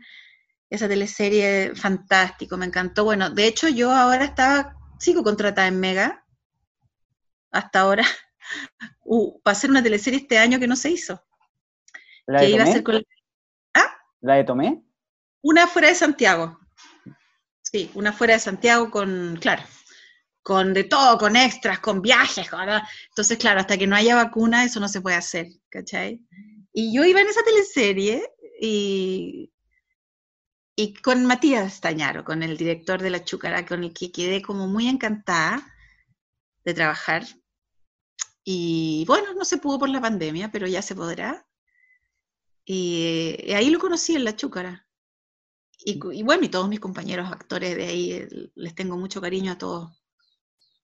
esa 0.69 0.87
teleserie, 0.87 1.75
fantástico, 1.75 2.57
me 2.57 2.65
encantó. 2.65 3.03
Bueno, 3.03 3.29
de 3.29 3.47
hecho 3.47 3.67
yo 3.67 3.91
ahora 3.91 4.25
estaba, 4.25 4.75
sigo 4.99 5.23
contratada 5.23 5.67
en 5.67 5.79
Mega, 5.79 6.25
hasta 7.51 7.79
ahora, 7.79 8.03
uh, 9.05 9.41
para 9.41 9.53
hacer 9.53 9.69
una 9.69 9.83
teleserie 9.83 10.19
este 10.19 10.37
año 10.37 10.59
que 10.59 10.67
no 10.67 10.75
se 10.75 10.91
hizo. 10.91 11.23
¿La 12.25 12.41
de 12.41 12.81
Tomé? 12.81 13.03
¿Ah? 13.73 13.97
¿La 14.21 14.35
de 14.35 14.43
Tomé? 14.43 14.83
Una 15.41 15.67
fuera 15.67 15.87
de 15.87 15.95
Santiago. 15.95 16.59
Sí, 17.61 17.91
una 17.93 18.13
fuera 18.13 18.33
de 18.33 18.39
Santiago 18.39 18.91
con, 18.91 19.37
claro, 19.41 19.63
con 20.41 20.73
de 20.73 20.85
todo, 20.85 21.17
con 21.17 21.35
extras, 21.35 21.79
con 21.79 22.01
viajes, 22.01 22.47
entonces, 23.09 23.37
claro, 23.37 23.59
hasta 23.59 23.77
que 23.77 23.87
no 23.87 23.97
haya 23.97 24.15
vacuna, 24.15 24.63
eso 24.63 24.79
no 24.79 24.87
se 24.87 25.01
puede 25.01 25.17
hacer, 25.17 25.47
¿cachai? 25.69 26.21
Y 26.71 26.95
yo 26.95 27.03
iba 27.03 27.19
en 27.19 27.27
esa 27.27 27.43
teleserie 27.43 28.23
y, 28.61 29.51
y 30.79 30.93
con 30.93 31.25
Matías 31.25 31.81
Tañaro, 31.81 32.23
con 32.23 32.43
el 32.43 32.55
director 32.55 33.01
de 33.01 33.09
La 33.09 33.25
Chúcara, 33.25 33.65
con 33.65 33.83
el 33.83 33.93
que 33.95 34.11
quedé 34.11 34.43
como 34.43 34.67
muy 34.67 34.87
encantada 34.87 35.73
de 36.63 36.73
trabajar. 36.75 37.23
Y 38.43 39.03
bueno, 39.07 39.33
no 39.33 39.43
se 39.43 39.57
pudo 39.57 39.79
por 39.79 39.89
la 39.89 39.99
pandemia, 39.99 40.51
pero 40.51 40.67
ya 40.67 40.83
se 40.83 40.93
podrá. 40.93 41.47
Y, 42.63 43.51
ahí 43.55 43.71
lo 43.71 43.79
conocí 43.79 44.15
en 44.15 44.23
La 44.23 44.35
Chúcara. 44.35 44.85
Y, 45.79 45.99
y, 46.13 46.21
bueno, 46.21 46.43
y 46.43 46.49
todos 46.49 46.69
mis 46.69 46.79
compañeros 46.79 47.31
actores 47.31 47.75
de 47.75 47.83
ahí, 47.83 48.11
eh, 48.11 48.27
les 48.53 48.75
tengo 48.75 48.97
mucho 48.97 49.19
cariño 49.19 49.53
a 49.53 49.57
todos. 49.57 49.99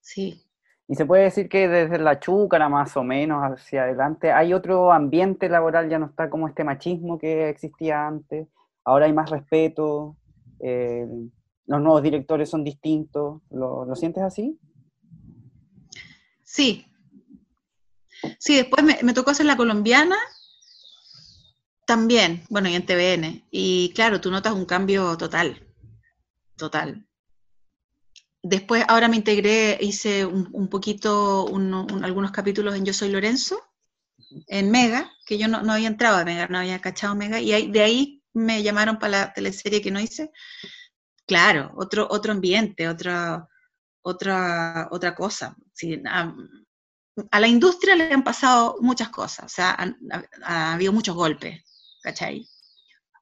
Sí. 0.00 0.44
Y 0.88 0.96
se 0.96 1.06
puede 1.06 1.22
decir 1.22 1.48
que 1.48 1.68
desde 1.68 1.98
la 1.98 2.18
chúcara 2.18 2.68
más 2.68 2.96
o 2.96 3.04
menos 3.04 3.44
hacia 3.44 3.84
adelante 3.84 4.32
hay 4.32 4.54
otro 4.54 4.92
ambiente 4.92 5.48
laboral, 5.48 5.88
ya 5.88 6.00
no 6.00 6.06
está 6.06 6.28
como 6.28 6.48
este 6.48 6.64
machismo 6.64 7.16
que 7.16 7.48
existía 7.48 8.08
antes, 8.08 8.48
ahora 8.84 9.06
hay 9.06 9.12
más 9.12 9.30
respeto. 9.30 10.16
Eh, 10.60 11.06
los 11.66 11.80
nuevos 11.80 12.02
directores 12.02 12.50
son 12.50 12.64
distintos. 12.64 13.42
¿Lo, 13.50 13.84
¿lo 13.84 13.96
sientes 13.96 14.22
así? 14.22 14.58
Sí. 16.42 16.86
Sí, 18.38 18.56
después 18.56 18.84
me, 18.84 19.12
tocó 19.12 19.30
hacer 19.30 19.46
la 19.46 19.56
colombiana 19.56 20.16
también, 21.86 22.44
bueno, 22.48 22.68
y 22.68 22.74
en 22.74 22.86
TVN. 22.86 23.44
Y 23.50 23.92
claro, 23.94 24.20
tú 24.20 24.30
notas 24.30 24.54
un 24.54 24.64
cambio 24.64 25.16
total, 25.16 25.66
total. 26.56 27.06
Después, 28.42 28.84
ahora 28.88 29.08
me 29.08 29.16
integré, 29.16 29.78
hice 29.80 30.24
un, 30.26 30.68
poquito, 30.68 31.46
un, 31.46 31.72
un, 31.74 32.04
algunos 32.04 32.30
capítulos 32.30 32.74
en 32.74 32.84
Yo 32.84 32.92
Soy 32.92 33.10
Lorenzo, 33.10 33.60
en 34.48 34.70
Mega, 34.70 35.10
que 35.26 35.38
yo 35.38 35.48
no, 35.48 35.58
había 35.72 35.88
entrado 35.88 36.18
a 36.18 36.24
Mega, 36.24 36.46
no 36.48 36.58
había 36.58 36.80
cachado 36.80 37.14
Mega, 37.14 37.40
y 37.40 37.70
de 37.70 37.82
ahí 37.82 38.13
me 38.34 38.62
llamaron 38.62 38.98
para 38.98 39.10
la 39.10 39.32
teleserie 39.32 39.80
que 39.80 39.90
no 39.90 40.00
hice. 40.00 40.30
Claro, 41.26 41.72
otro, 41.76 42.06
otro 42.10 42.32
ambiente, 42.32 42.88
otra, 42.88 43.48
otra, 44.02 44.88
otra 44.90 45.14
cosa. 45.14 45.56
Sí, 45.72 46.02
a, 46.06 46.34
a, 47.30 47.40
la 47.40 47.48
industria 47.48 47.96
le 47.96 48.12
han 48.12 48.24
pasado 48.24 48.76
muchas 48.80 49.08
cosas, 49.08 49.46
o 49.46 49.48
sea, 49.48 49.70
ha, 49.78 50.24
ha 50.42 50.72
habido 50.74 50.92
muchos 50.92 51.14
golpes, 51.14 51.62
¿cachai? 52.02 52.46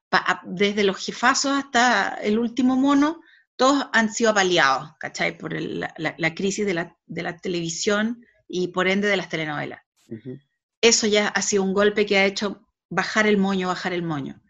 Pa, 0.09 0.41
desde 0.45 0.83
los 0.83 1.03
jefazos 1.03 1.53
hasta 1.53 2.15
el 2.15 2.37
último 2.37 2.75
mono, 2.75 3.21
todos 3.55 3.87
han 3.93 4.11
sido 4.11 4.31
apaleados, 4.31 4.91
¿cachai? 4.99 5.37
Por 5.37 5.53
el, 5.53 5.79
la, 5.79 6.15
la, 6.17 6.35
crisis 6.35 6.65
de 6.65 6.73
la, 6.73 6.97
de 7.05 7.23
la, 7.23 7.37
televisión 7.37 8.25
y 8.47 8.69
por 8.69 8.87
ende 8.87 9.07
de 9.07 9.17
las 9.17 9.29
telenovelas. 9.29 9.81
Uh 10.07 10.15
-huh. 10.15 10.41
Eso 10.81 11.07
ya 11.07 11.29
ha 11.29 11.41
sido 11.41 11.63
un 11.63 11.73
golpe 11.73 12.05
que 12.05 12.17
ha 12.17 12.25
hecho 12.25 12.67
bajar 12.89 13.25
el 13.27 13.37
moño, 13.37 13.69
bajar 13.69 13.93
el 13.93 14.03
moño. 14.03 14.41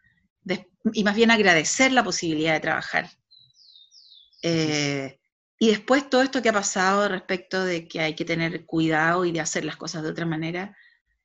De, 0.44 0.70
y 0.94 1.04
más 1.04 1.16
bien 1.16 1.32
agradecer 1.32 1.92
la 1.92 2.04
posibilidad 2.04 2.54
de 2.54 2.60
trabajar. 2.60 3.10
Eh, 4.42 5.20
y 5.60 5.68
después 5.70 6.10
todo 6.10 6.22
esto 6.22 6.42
que 6.42 6.50
ha 6.50 6.54
pasado 6.54 7.08
respecto 7.08 7.64
de 7.64 7.88
que 7.88 8.02
hay 8.02 8.16
que 8.16 8.26
tener 8.26 8.66
cuidado 8.66 9.24
y 9.24 9.32
de 9.32 9.40
hacer 9.40 9.64
las 9.64 9.78
cosas 9.78 10.04
de 10.04 10.10
otra 10.10 10.26
manera 10.26 10.76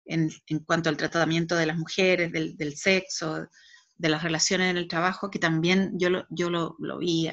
en, 0.05 0.31
en 0.47 0.61
cuanto 0.61 0.89
al 0.89 0.97
tratamiento 0.97 1.57
de 1.57 1.66
las 1.66 1.77
mujeres, 1.77 2.33
del, 2.33 2.57
del, 2.57 2.77
sexo, 2.77 3.49
de 3.97 4.09
las 4.09 4.23
relaciones 4.23 4.71
en 4.71 4.77
el 4.79 4.89
trabajo, 4.89 5.31
que 5.31 5.39
también 5.39 5.93
yo 5.99 6.11
lo, 6.11 6.27
yo 6.31 6.51
lo, 6.51 6.77
lo 6.79 6.99
vi. 6.99 7.31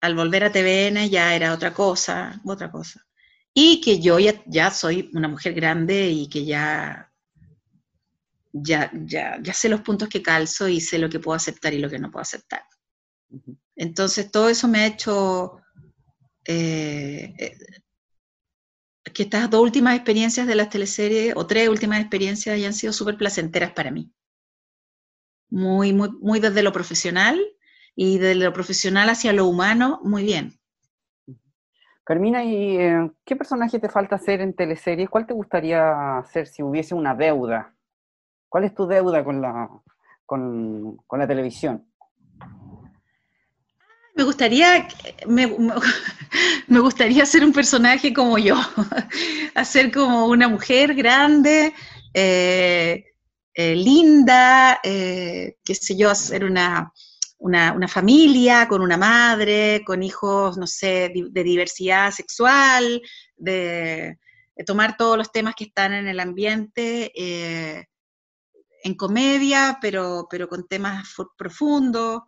Al 0.00 0.14
volver 0.14 0.44
a 0.44 0.52
TVN 0.52 1.10
ya 1.10 1.34
era 1.34 1.52
otra 1.52 1.74
cosa, 1.74 2.40
otra 2.44 2.70
cosa. 2.70 3.06
Y 3.52 3.80
que 3.80 4.00
yo 4.00 4.18
ya, 4.18 4.42
ya 4.46 4.70
soy 4.70 5.10
una 5.14 5.28
mujer 5.28 5.54
grande 5.54 6.08
y 6.08 6.28
que 6.28 6.44
ya, 6.44 7.09
ya, 8.52 8.90
ya, 8.92 9.38
ya 9.42 9.54
sé 9.54 9.68
los 9.68 9.80
puntos 9.82 10.08
que 10.08 10.22
calzo 10.22 10.68
y 10.68 10.80
sé 10.80 10.98
lo 10.98 11.08
que 11.08 11.20
puedo 11.20 11.36
aceptar 11.36 11.74
y 11.74 11.78
lo 11.78 11.88
que 11.88 11.98
no 11.98 12.10
puedo 12.10 12.22
aceptar. 12.22 12.62
Entonces, 13.76 14.30
todo 14.30 14.48
eso 14.48 14.68
me 14.68 14.80
ha 14.80 14.86
hecho 14.86 15.60
eh, 16.46 17.34
eh, 17.38 17.56
que 19.14 19.22
estas 19.22 19.48
dos 19.50 19.62
últimas 19.62 19.94
experiencias 19.94 20.46
de 20.46 20.54
las 20.54 20.68
teleseries, 20.68 21.34
o 21.36 21.46
tres 21.46 21.68
últimas 21.68 22.00
experiencias, 22.00 22.54
hayan 22.54 22.74
sido 22.74 22.92
súper 22.92 23.16
placenteras 23.16 23.72
para 23.72 23.90
mí. 23.90 24.12
Muy, 25.48 25.92
muy, 25.92 26.10
muy 26.20 26.40
desde 26.40 26.62
lo 26.62 26.72
profesional 26.72 27.40
y 27.94 28.18
de 28.18 28.34
lo 28.34 28.52
profesional 28.52 29.08
hacia 29.10 29.32
lo 29.32 29.46
humano, 29.46 30.00
muy 30.04 30.22
bien. 30.22 30.60
Carmina, 32.04 32.44
¿y 32.44 32.76
eh, 32.76 33.10
qué 33.24 33.36
personaje 33.36 33.78
te 33.78 33.88
falta 33.88 34.16
hacer 34.16 34.40
en 34.40 34.54
teleseries? 34.54 35.08
¿Cuál 35.08 35.26
te 35.26 35.34
gustaría 35.34 36.18
hacer 36.18 36.46
si 36.46 36.62
hubiese 36.62 36.94
una 36.94 37.14
deuda? 37.14 37.74
¿Cuál 38.50 38.64
es 38.64 38.74
tu 38.74 38.86
deuda 38.86 39.24
con 39.24 39.40
la, 39.40 39.70
con, 40.26 40.96
con 41.06 41.18
la 41.20 41.26
televisión? 41.26 41.86
Me 44.16 44.24
gustaría, 44.24 44.88
me, 45.28 45.46
me, 46.66 46.80
gustaría 46.80 47.24
ser 47.24 47.44
un 47.44 47.52
personaje 47.52 48.12
como 48.12 48.36
yo, 48.38 48.56
hacer 49.54 49.92
como 49.92 50.26
una 50.26 50.48
mujer 50.48 50.94
grande, 50.94 51.72
eh, 52.12 53.04
eh, 53.54 53.76
linda, 53.76 54.80
eh, 54.82 55.56
qué 55.64 55.74
sé 55.74 55.96
yo, 55.96 56.10
hacer 56.10 56.44
una, 56.44 56.92
una, 57.38 57.72
una, 57.72 57.88
familia 57.88 58.66
con 58.68 58.82
una 58.82 58.96
madre, 58.96 59.82
con 59.86 60.02
hijos, 60.02 60.58
no 60.58 60.66
sé, 60.66 61.12
de 61.14 61.44
diversidad 61.44 62.10
sexual, 62.10 63.00
de, 63.36 64.18
tomar 64.66 64.96
todos 64.96 65.16
los 65.16 65.32
temas 65.32 65.54
que 65.54 65.64
están 65.64 65.94
en 65.94 66.08
el 66.08 66.20
ambiente 66.20 67.12
eh, 67.14 67.86
en 68.82 68.94
comedia, 68.94 69.78
pero, 69.80 70.26
pero 70.30 70.48
con 70.48 70.66
temas 70.66 71.08
profundos 71.36 72.22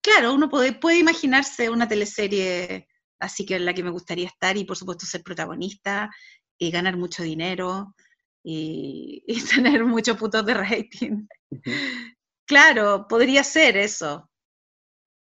claro, 0.00 0.34
uno 0.34 0.48
puede, 0.48 0.72
puede, 0.72 0.98
imaginarse 0.98 1.70
una 1.70 1.88
teleserie 1.88 2.88
así 3.18 3.46
que 3.46 3.56
en 3.56 3.64
la 3.64 3.74
que 3.74 3.82
me 3.82 3.90
gustaría 3.90 4.26
estar 4.26 4.56
y 4.56 4.64
por 4.64 4.76
supuesto 4.76 5.06
ser 5.06 5.22
protagonista 5.22 6.10
y 6.58 6.70
ganar 6.70 6.96
mucho 6.96 7.22
dinero 7.22 7.94
y, 8.42 9.22
y 9.26 9.40
tener 9.42 9.84
muchos 9.84 10.16
puntos 10.16 10.44
de 10.44 10.54
rating. 10.54 11.26
Uh 11.50 11.56
-huh. 11.56 12.16
Claro, 12.46 13.06
podría 13.08 13.42
ser 13.42 13.76
eso, 13.76 14.30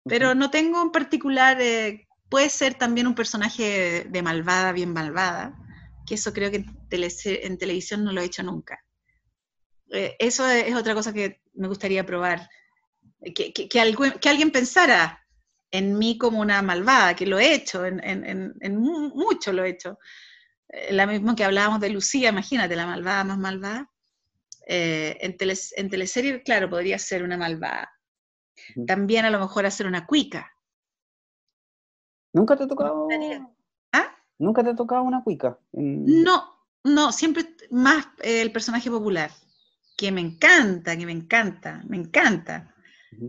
pero 0.03 0.29
uh 0.29 0.31
-huh. 0.31 0.37
no 0.37 0.49
tengo 0.51 0.81
en 0.81 0.91
particular, 0.91 1.59
eh, 1.61 2.07
puede 2.29 2.49
ser 2.49 2.75
también 2.75 3.07
un 3.07 3.15
personaje 3.15 4.05
de 4.09 4.21
malvada, 4.21 4.71
bien 4.71 4.93
malvada, 4.93 5.57
que 6.05 6.15
eso 6.15 6.33
creo 6.33 6.51
que 6.51 6.57
en, 6.57 6.87
tele, 6.89 7.07
en 7.25 7.57
televisión 7.57 8.03
no 8.03 8.11
lo 8.11 8.21
he 8.21 8.25
hecho 8.25 8.43
nunca. 8.43 8.79
Eh, 9.91 10.15
eso 10.19 10.47
es 10.47 10.75
otra 10.75 10.93
cosa 10.93 11.13
que 11.13 11.41
me 11.53 11.67
gustaría 11.67 12.05
probar 12.05 12.49
que, 13.35 13.53
que, 13.53 13.67
que, 13.67 13.79
algo, 13.79 14.03
que, 14.21 14.29
alguien 14.29 14.51
pensara 14.51 15.25
en 15.71 15.97
mí 15.97 16.17
como 16.17 16.39
una 16.39 16.61
malvada, 16.61 17.15
que 17.15 17.25
lo 17.25 17.39
he 17.39 17.53
hecho, 17.53 17.85
en, 17.85 18.01
en, 18.03 18.53
en 18.59 18.77
mucho 18.77 19.51
lo 19.53 19.63
he 19.63 19.69
hecho. 19.69 19.97
Eh, 20.69 20.93
la 20.93 21.07
misma 21.07 21.35
que 21.35 21.43
hablábamos 21.43 21.79
de 21.79 21.89
Lucía, 21.89 22.29
imagínate, 22.29 22.75
la 22.75 22.85
malvada 22.85 23.23
más 23.23 23.37
malvada. 23.37 23.91
Eh, 24.67 25.17
en, 25.21 25.37
en 25.77 25.89
teleserie, 25.89 26.43
claro, 26.43 26.69
podría 26.69 26.99
ser 26.99 27.23
una 27.23 27.37
malvada. 27.37 27.91
También 28.85 29.23
a 29.23 29.29
lo 29.29 29.39
mejor 29.39 29.65
hacer 29.65 29.87
una 29.87 30.05
cuica. 30.05 30.51
¿Nunca 32.33 32.57
te 32.57 32.63
ha 32.63 32.67
tocado? 32.67 33.07
¿Ah? 33.93 34.15
¿Nunca 34.37 34.63
te 34.63 34.71
ha 34.71 34.75
tocado 34.75 35.03
una 35.03 35.23
cuica? 35.23 35.57
No, 35.71 36.65
no, 36.83 37.11
siempre 37.11 37.55
más 37.69 38.07
el 38.19 38.51
personaje 38.51 38.91
popular, 38.91 39.31
que 39.97 40.11
me 40.11 40.21
encanta, 40.21 40.95
que 40.95 41.05
me 41.05 41.11
encanta, 41.11 41.81
me 41.89 41.97
encanta. 41.97 42.73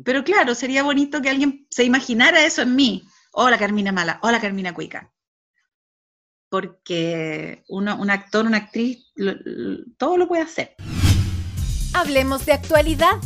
Pero 0.04 0.22
claro, 0.22 0.54
sería 0.54 0.82
bonito 0.82 1.22
que 1.22 1.30
alguien 1.30 1.66
se 1.70 1.84
imaginara 1.84 2.44
eso 2.44 2.62
en 2.62 2.76
mí. 2.76 3.08
Hola 3.32 3.58
Carmina 3.58 3.90
Mala, 3.90 4.20
hola 4.22 4.40
Carmina 4.40 4.74
Cuica. 4.74 5.10
Porque 6.50 7.64
uno, 7.68 7.96
un 7.96 8.10
actor, 8.10 8.46
una 8.46 8.58
actriz, 8.58 8.98
lo, 9.16 9.32
lo, 9.44 9.84
todo 9.96 10.18
lo 10.18 10.28
puede 10.28 10.42
hacer. 10.42 10.74
Hablemos 11.94 12.44
de 12.44 12.52
actualidad. 12.52 13.16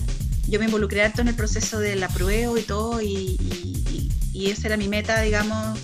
Yo 0.49 0.61
me 0.61 0.67
involucré 0.67 1.03
harto 1.03 1.21
en 1.23 1.29
el 1.29 1.35
proceso 1.35 1.81
de 1.81 1.97
la 1.97 2.09
prueba 2.09 2.59
y 2.59 2.63
todo, 2.63 3.01
y, 3.01 3.37
y, 3.41 4.11
y, 4.33 4.51
esa 4.51 4.69
era 4.69 4.77
mi 4.77 4.89
meta, 4.89 5.21
digamos, 5.21 5.79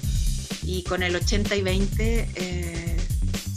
y 0.64 0.82
con 0.84 1.02
el 1.02 1.14
80 1.14 1.56
y 1.56 1.62
20 1.62 2.30
eh, 2.34 2.96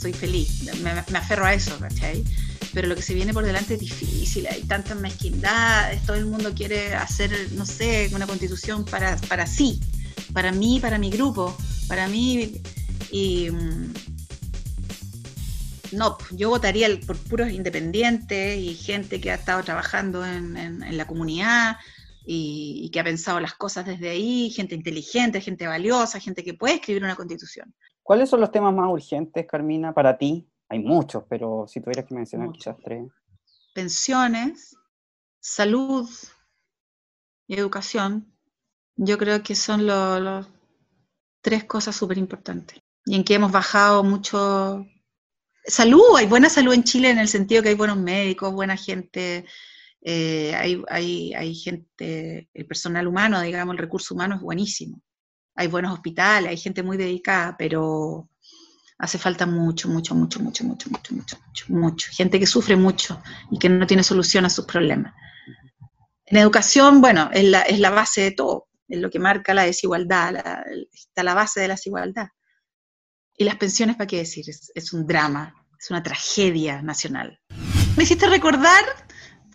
soy 0.00 0.12
feliz, 0.12 0.62
me, 0.80 0.94
me, 0.94 1.18
aferro 1.18 1.44
a 1.44 1.54
eso, 1.54 1.76
¿cachai? 1.78 2.24
Pero 2.72 2.88
lo 2.88 2.94
que 2.94 3.02
se 3.02 3.14
viene 3.14 3.32
por 3.32 3.44
delante 3.44 3.74
es 3.74 3.80
difícil, 3.80 4.46
hay 4.46 4.62
tantas 4.62 4.96
mezquindades, 4.96 6.04
todo 6.06 6.16
el 6.16 6.26
mundo 6.26 6.52
quiere 6.54 6.94
hacer, 6.94 7.30
no 7.52 7.66
sé, 7.66 8.10
una 8.14 8.26
constitución 8.26 8.84
para, 8.84 9.16
para 9.28 9.46
sí, 9.46 9.80
para 10.32 10.52
mí, 10.52 10.80
para 10.80 10.98
mi 10.98 11.10
grupo, 11.10 11.56
para 11.88 12.08
mí, 12.08 12.60
y 13.10 13.50
mm, 13.50 13.92
no, 15.92 16.16
yo 16.30 16.48
votaría 16.48 16.88
por 17.06 17.18
puros 17.18 17.50
independientes 17.50 18.58
y 18.58 18.74
gente 18.74 19.20
que 19.20 19.30
ha 19.30 19.34
estado 19.34 19.62
trabajando 19.62 20.24
en, 20.24 20.96
la 20.96 21.06
comunidad 21.06 21.76
y, 22.24 22.88
que 22.90 23.00
ha 23.00 23.04
pensado 23.04 23.40
las 23.40 23.54
cosas 23.54 23.84
desde 23.84 24.08
ahí, 24.08 24.50
gente 24.50 24.74
inteligente, 24.74 25.40
gente 25.42 25.66
valiosa, 25.66 26.20
gente 26.20 26.42
que 26.42 26.54
puede 26.54 26.76
escribir 26.76 27.04
una 27.04 27.16
constitución. 27.16 27.74
¿Cuáles 28.02 28.30
son 28.30 28.40
los 28.40 28.50
temas 28.50 28.74
más 28.74 28.90
urgentes, 28.90 29.46
Carmina, 29.46 29.92
para 29.92 30.16
ti 30.16 30.46
hay 30.72 30.78
muchos, 30.78 31.24
pero 31.28 31.66
si 31.68 31.82
tuvieras 31.82 32.06
que 32.06 32.14
mencionar 32.14 32.48
Mucho. 32.48 32.58
quizás 32.58 32.76
tres. 32.82 33.12
Pensiones, 33.74 34.74
salud 35.38 36.08
y 37.46 37.54
educación. 37.56 38.34
Yo 38.96 39.18
creo 39.18 39.42
que 39.42 39.54
son 39.54 39.86
lo, 39.86 40.46
tres 41.42 41.64
cosas 41.64 41.94
súper 41.94 42.16
importantes. 42.16 42.80
Y 43.04 43.16
en 43.16 43.22
que 43.22 43.34
hemos 43.34 43.52
bajado 43.52 44.02
mucho... 44.02 44.86
Salud, 45.66 46.16
hay 46.16 46.26
buena 46.26 46.48
salud 46.48 46.72
en 46.72 46.84
Chile 46.84 47.10
en 47.10 47.18
el 47.18 47.28
sentido 47.28 47.62
que 47.62 47.68
hay 47.68 47.74
buenos 47.74 47.98
médicos, 47.98 48.54
buena 48.54 48.76
gente, 48.76 49.44
eh, 50.00 50.54
hay, 50.54 50.82
hay, 50.88 51.34
hay 51.34 51.54
gente, 51.54 52.48
el 52.54 52.66
personal 52.66 53.06
humano, 53.06 53.42
digamos, 53.42 53.74
el 53.74 53.78
recurso 53.78 54.14
humano 54.14 54.36
es 54.36 54.40
buenísimo. 54.40 55.02
Hay 55.54 55.68
buenos 55.68 55.92
hospitales, 55.92 56.48
hay 56.48 56.56
gente 56.56 56.82
muy 56.82 56.96
dedicada, 56.96 57.56
pero 57.58 58.30
hace 59.02 59.18
falta 59.18 59.46
mucho, 59.46 59.88
mucho, 59.88 60.14
mucho, 60.14 60.40
mucho, 60.40 60.64
mucho, 60.64 60.88
mucho, 60.88 61.10
mucho, 61.10 61.36
mucho, 61.44 61.64
mucho. 61.68 62.10
Gente 62.12 62.38
que 62.38 62.46
sufre 62.46 62.76
mucho 62.76 63.20
y 63.50 63.58
que 63.58 63.68
no 63.68 63.84
tiene 63.84 64.04
solución 64.04 64.44
a 64.44 64.48
sus 64.48 64.64
problemas. 64.64 65.12
En 66.24 66.36
educación, 66.38 67.00
bueno, 67.00 67.28
es 67.32 67.42
la, 67.42 67.62
es 67.62 67.80
la 67.80 67.90
base 67.90 68.20
de 68.20 68.30
todo. 68.30 68.68
es 68.88 69.00
lo 69.00 69.10
que 69.10 69.18
marca 69.18 69.54
la 69.54 69.64
desigualdad, 69.64 70.36
está 70.92 71.24
la 71.24 71.34
base 71.34 71.60
de 71.60 71.68
la 71.68 71.74
desigualdad. 71.74 72.28
Y 73.36 73.42
las 73.42 73.56
pensiones, 73.56 73.96
¿para 73.96 74.06
qué 74.06 74.18
decir? 74.18 74.44
Es, 74.48 74.92
un 74.92 75.04
drama, 75.04 75.52
es 75.80 75.90
una 75.90 76.04
tragedia 76.04 76.80
nacional. 76.80 77.40
Me 77.96 78.04
hiciste 78.04 78.28
recordar 78.28 78.84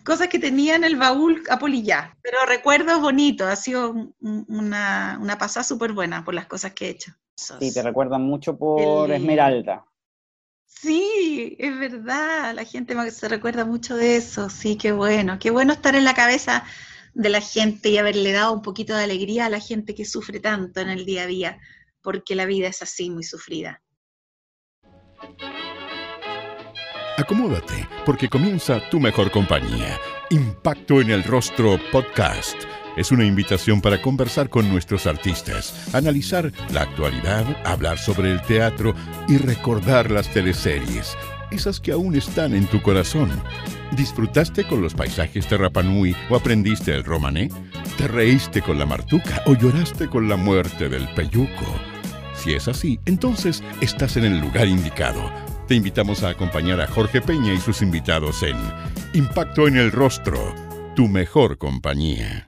cosas 0.08 0.28
que 0.28 0.38
tenía 0.38 0.74
en 0.74 0.84
el 0.84 0.96
baúl 0.96 1.44
Apolillá, 1.50 2.16
pero 2.22 2.38
recuerdos 2.46 2.98
bonitos, 2.98 3.46
ha 3.46 3.56
sido 3.56 4.14
una, 4.20 5.18
una 5.20 5.36
pasada 5.36 5.64
súper 5.64 5.92
buena 5.92 6.24
por 6.24 6.32
las 6.32 6.46
cosas 6.46 6.72
que 6.72 6.86
he 6.86 6.90
hecho. 6.90 7.12
Sí, 7.34 7.74
te 7.74 7.82
recuerdan 7.82 8.22
mucho 8.22 8.56
por 8.56 9.10
Esmeralda. 9.12 9.84
Sí, 10.64 11.56
es 11.58 11.78
verdad, 11.78 12.54
la 12.54 12.64
gente 12.64 12.94
se 13.10 13.28
recuerda 13.28 13.66
mucho 13.66 13.96
de 13.96 14.16
eso, 14.16 14.48
sí, 14.48 14.76
qué 14.76 14.92
bueno, 14.92 15.38
qué 15.38 15.50
bueno 15.50 15.74
estar 15.74 15.94
en 15.94 16.04
la 16.04 16.14
cabeza 16.14 16.64
de 17.12 17.28
la 17.28 17.42
gente 17.42 17.90
y 17.90 17.98
haberle 17.98 18.32
dado 18.32 18.54
un 18.54 18.62
poquito 18.62 18.96
de 18.96 19.04
alegría 19.04 19.44
a 19.44 19.50
la 19.50 19.60
gente 19.60 19.94
que 19.94 20.06
sufre 20.06 20.40
tanto 20.40 20.80
en 20.80 20.88
el 20.88 21.04
día 21.04 21.24
a 21.24 21.26
día, 21.26 21.58
porque 22.00 22.34
la 22.34 22.46
vida 22.46 22.68
es 22.68 22.80
así, 22.80 23.10
muy 23.10 23.24
sufrida. 23.24 23.82
Acomódate, 27.18 27.88
porque 28.06 28.28
comienza 28.28 28.78
tu 28.90 29.00
mejor 29.00 29.32
compañía. 29.32 29.98
Impacto 30.30 31.00
en 31.00 31.10
el 31.10 31.24
Rostro 31.24 31.76
Podcast. 31.90 32.56
Es 32.96 33.10
una 33.10 33.24
invitación 33.24 33.80
para 33.80 34.00
conversar 34.00 34.48
con 34.48 34.68
nuestros 34.68 35.04
artistas, 35.08 35.92
analizar 35.92 36.52
la 36.72 36.82
actualidad, 36.82 37.44
hablar 37.66 37.98
sobre 37.98 38.30
el 38.30 38.40
teatro 38.42 38.94
y 39.26 39.36
recordar 39.36 40.12
las 40.12 40.32
teleseries, 40.32 41.16
esas 41.50 41.80
que 41.80 41.90
aún 41.90 42.14
están 42.14 42.54
en 42.54 42.68
tu 42.68 42.80
corazón. 42.82 43.30
¿Disfrutaste 43.96 44.64
con 44.68 44.80
los 44.80 44.94
paisajes 44.94 45.50
de 45.50 45.56
Rapanui 45.56 46.14
o 46.30 46.36
aprendiste 46.36 46.94
el 46.94 47.02
romané? 47.02 47.50
¿Te 47.96 48.06
reíste 48.06 48.62
con 48.62 48.78
la 48.78 48.86
martuca 48.86 49.42
o 49.46 49.56
lloraste 49.56 50.06
con 50.06 50.28
la 50.28 50.36
muerte 50.36 50.88
del 50.88 51.08
peyuco? 51.14 51.66
Si 52.36 52.54
es 52.54 52.68
así, 52.68 53.00
entonces 53.06 53.64
estás 53.80 54.16
en 54.16 54.24
el 54.24 54.38
lugar 54.38 54.68
indicado. 54.68 55.47
Te 55.68 55.74
invitamos 55.74 56.22
a 56.22 56.30
acompañar 56.30 56.80
a 56.80 56.86
Jorge 56.86 57.20
Peña 57.20 57.52
y 57.52 57.58
sus 57.58 57.82
invitados 57.82 58.42
en 58.42 58.56
Impacto 59.12 59.68
en 59.68 59.76
el 59.76 59.92
Rostro, 59.92 60.54
tu 60.96 61.08
mejor 61.08 61.58
compañía. 61.58 62.47